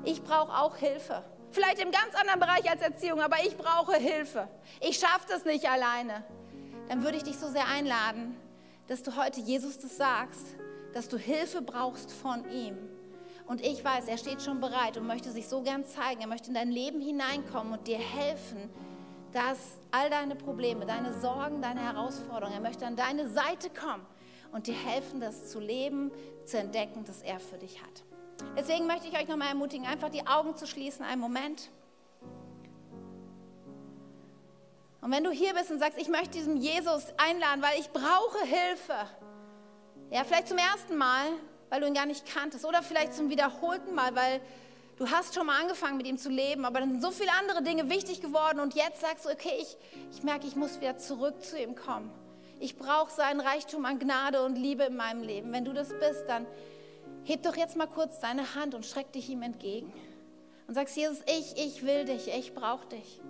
ich 0.03 0.23
brauche 0.23 0.51
auch 0.51 0.77
Hilfe, 0.77 1.23
Vielleicht 1.51 1.79
im 1.79 1.91
ganz 1.91 2.15
anderen 2.15 2.39
Bereich 2.39 2.69
als 2.69 2.81
Erziehung, 2.81 3.21
aber 3.21 3.37
ich 3.45 3.57
brauche 3.57 3.95
Hilfe. 3.95 4.47
Ich 4.79 4.97
schaffe 4.97 5.25
das 5.27 5.43
nicht 5.43 5.69
alleine. 5.69 6.23
Dann 6.87 7.03
würde 7.03 7.17
ich 7.17 7.23
dich 7.23 7.37
so 7.37 7.47
sehr 7.49 7.67
einladen, 7.67 8.37
dass 8.87 9.03
du 9.03 9.15
heute 9.15 9.41
Jesus 9.41 9.77
das 9.79 9.97
sagst, 9.97 10.55
dass 10.93 11.09
du 11.09 11.17
Hilfe 11.17 11.61
brauchst 11.61 12.11
von 12.11 12.49
ihm. 12.51 12.77
Und 13.47 13.61
ich 13.61 13.83
weiß, 13.83 14.07
er 14.07 14.17
steht 14.17 14.41
schon 14.41 14.61
bereit 14.61 14.97
und 14.97 15.05
möchte 15.07 15.29
sich 15.31 15.47
so 15.47 15.61
gern 15.61 15.85
zeigen. 15.85 16.21
Er 16.21 16.27
möchte 16.27 16.47
in 16.47 16.53
dein 16.53 16.71
Leben 16.71 17.01
hineinkommen 17.01 17.73
und 17.73 17.87
dir 17.87 17.97
helfen, 17.97 18.69
dass 19.33 19.57
all 19.91 20.09
deine 20.09 20.35
Probleme, 20.35 20.85
deine 20.85 21.13
Sorgen, 21.19 21.61
deine 21.61 21.81
Herausforderungen, 21.81 22.55
er 22.55 22.61
möchte 22.61 22.85
an 22.85 22.95
deine 22.95 23.29
Seite 23.29 23.69
kommen 23.69 24.05
und 24.51 24.67
dir 24.67 24.75
helfen, 24.75 25.19
das 25.19 25.49
zu 25.49 25.59
leben, 25.59 26.11
zu 26.45 26.57
entdecken, 26.57 27.03
das 27.05 27.21
er 27.21 27.39
für 27.39 27.57
dich 27.57 27.81
hat. 27.81 28.03
Deswegen 28.57 28.87
möchte 28.87 29.07
ich 29.07 29.17
euch 29.17 29.27
nochmal 29.27 29.49
ermutigen, 29.49 29.85
einfach 29.85 30.09
die 30.09 30.25
Augen 30.27 30.55
zu 30.55 30.67
schließen, 30.67 31.05
einen 31.05 31.21
Moment. 31.21 31.69
Und 35.01 35.11
wenn 35.11 35.23
du 35.23 35.31
hier 35.31 35.53
bist 35.53 35.71
und 35.71 35.79
sagst, 35.79 35.97
ich 35.97 36.09
möchte 36.09 36.31
diesen 36.31 36.57
Jesus 36.57 37.05
einladen, 37.17 37.61
weil 37.61 37.79
ich 37.79 37.89
brauche 37.89 38.45
Hilfe, 38.45 38.95
ja, 40.11 40.23
vielleicht 40.23 40.47
zum 40.47 40.57
ersten 40.57 40.95
Mal, 40.95 41.25
weil 41.69 41.81
du 41.81 41.87
ihn 41.87 41.93
gar 41.93 42.05
nicht 42.05 42.25
kanntest, 42.25 42.65
oder 42.65 42.83
vielleicht 42.83 43.13
zum 43.13 43.29
wiederholten 43.29 43.95
Mal, 43.95 44.15
weil 44.15 44.41
du 44.97 45.09
hast 45.09 45.33
schon 45.33 45.47
mal 45.47 45.59
angefangen 45.59 45.97
mit 45.97 46.05
ihm 46.05 46.17
zu 46.17 46.29
leben, 46.29 46.65
aber 46.65 46.81
dann 46.81 46.91
sind 46.91 47.01
so 47.01 47.09
viele 47.09 47.31
andere 47.39 47.63
Dinge 47.63 47.89
wichtig 47.89 48.21
geworden 48.21 48.59
und 48.59 48.75
jetzt 48.75 49.01
sagst 49.01 49.25
du, 49.25 49.29
okay, 49.29 49.53
ich, 49.59 49.75
ich 50.11 50.21
merke, 50.21 50.45
ich 50.45 50.55
muss 50.55 50.79
wieder 50.79 50.97
zurück 50.97 51.43
zu 51.43 51.57
ihm 51.59 51.75
kommen. 51.75 52.11
Ich 52.59 52.77
brauche 52.77 53.11
seinen 53.11 53.39
Reichtum 53.39 53.85
an 53.85 53.97
Gnade 53.97 54.43
und 54.43 54.55
Liebe 54.55 54.83
in 54.83 54.95
meinem 54.95 55.23
Leben. 55.23 55.51
Wenn 55.51 55.65
du 55.65 55.73
das 55.73 55.89
bist, 55.89 56.25
dann 56.27 56.45
heb 57.23 57.43
doch 57.43 57.55
jetzt 57.55 57.75
mal 57.75 57.87
kurz 57.87 58.19
deine 58.19 58.55
Hand 58.55 58.73
und 58.73 58.85
streck 58.85 59.11
dich 59.11 59.29
ihm 59.29 59.41
entgegen. 59.41 59.91
Und 60.67 60.73
sagst, 60.73 60.95
Jesus, 60.95 61.19
ich, 61.27 61.57
ich 61.57 61.85
will 61.85 62.05
dich, 62.05 62.27
ich 62.27 62.53
brauche 62.53 62.87
dich. 62.87 63.21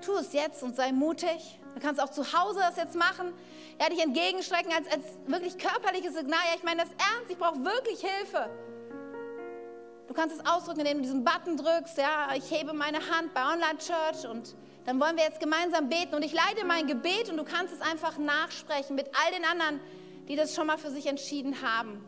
Tu 0.00 0.12
es 0.16 0.32
jetzt 0.32 0.62
und 0.62 0.76
sei 0.76 0.92
mutig. 0.92 1.60
Du 1.74 1.80
kannst 1.80 2.00
auch 2.00 2.10
zu 2.10 2.32
Hause 2.32 2.60
das 2.60 2.76
jetzt 2.76 2.96
machen. 2.96 3.32
Ja, 3.80 3.88
dich 3.88 4.02
entgegenstrecken 4.02 4.72
als, 4.72 4.90
als 4.90 5.04
wirklich 5.26 5.58
körperliches 5.58 6.14
Signal. 6.14 6.38
Ja, 6.48 6.56
ich 6.56 6.62
meine 6.62 6.82
das 6.82 6.90
ernst, 6.90 7.30
ich 7.30 7.38
brauche 7.38 7.62
wirklich 7.64 8.00
Hilfe. 8.00 8.48
Du 10.08 10.14
kannst 10.14 10.36
es 10.36 10.46
ausdrücken, 10.46 10.80
indem 10.80 10.98
du 10.98 11.02
diesen 11.02 11.24
Button 11.24 11.56
drückst. 11.56 11.98
Ja, 11.98 12.34
ich 12.34 12.50
hebe 12.50 12.72
meine 12.72 12.98
Hand 12.98 13.34
bei 13.34 13.42
Online 13.42 13.78
Church 13.78 14.28
und 14.30 14.54
dann 14.86 15.00
wollen 15.00 15.16
wir 15.16 15.24
jetzt 15.24 15.40
gemeinsam 15.40 15.88
beten. 15.88 16.14
Und 16.14 16.24
ich 16.24 16.32
leite 16.32 16.64
mein 16.64 16.86
Gebet 16.86 17.28
und 17.28 17.36
du 17.36 17.44
kannst 17.44 17.74
es 17.74 17.80
einfach 17.80 18.16
nachsprechen 18.18 18.96
mit 18.96 19.10
all 19.12 19.32
den 19.32 19.44
anderen, 19.44 19.80
die 20.28 20.36
das 20.36 20.54
schon 20.54 20.68
mal 20.68 20.78
für 20.78 20.90
sich 20.90 21.06
entschieden 21.06 21.60
haben 21.60 22.02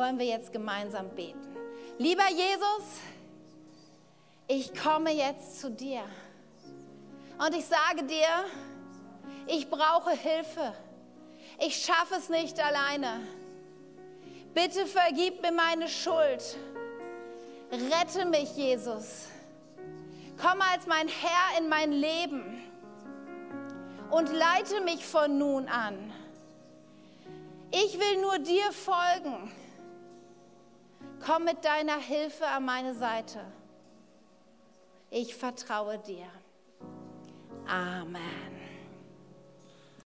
wollen 0.00 0.18
wir 0.18 0.24
jetzt 0.24 0.50
gemeinsam 0.50 1.10
beten. 1.10 1.54
Lieber 1.98 2.26
Jesus, 2.30 3.00
ich 4.48 4.74
komme 4.74 5.10
jetzt 5.10 5.60
zu 5.60 5.70
dir 5.70 6.00
und 7.36 7.54
ich 7.54 7.66
sage 7.66 8.04
dir, 8.04 8.46
ich 9.46 9.68
brauche 9.68 10.12
Hilfe. 10.12 10.72
Ich 11.58 11.84
schaffe 11.84 12.14
es 12.14 12.30
nicht 12.30 12.58
alleine. 12.58 13.20
Bitte 14.54 14.86
vergib 14.86 15.42
mir 15.42 15.52
meine 15.52 15.86
Schuld. 15.86 16.56
Rette 17.70 18.24
mich, 18.24 18.56
Jesus. 18.56 19.28
Komm 20.40 20.62
als 20.62 20.86
mein 20.86 21.08
Herr 21.08 21.60
in 21.60 21.68
mein 21.68 21.92
Leben 21.92 22.62
und 24.10 24.32
leite 24.32 24.80
mich 24.80 25.04
von 25.04 25.36
nun 25.36 25.68
an. 25.68 26.10
Ich 27.70 27.98
will 27.98 28.22
nur 28.22 28.38
dir 28.38 28.72
folgen. 28.72 29.52
Komm 31.24 31.44
mit 31.44 31.64
deiner 31.64 31.98
Hilfe 31.98 32.46
an 32.46 32.64
meine 32.64 32.94
Seite. 32.94 33.40
Ich 35.10 35.34
vertraue 35.34 35.98
dir. 35.98 36.26
Amen. 37.66 38.59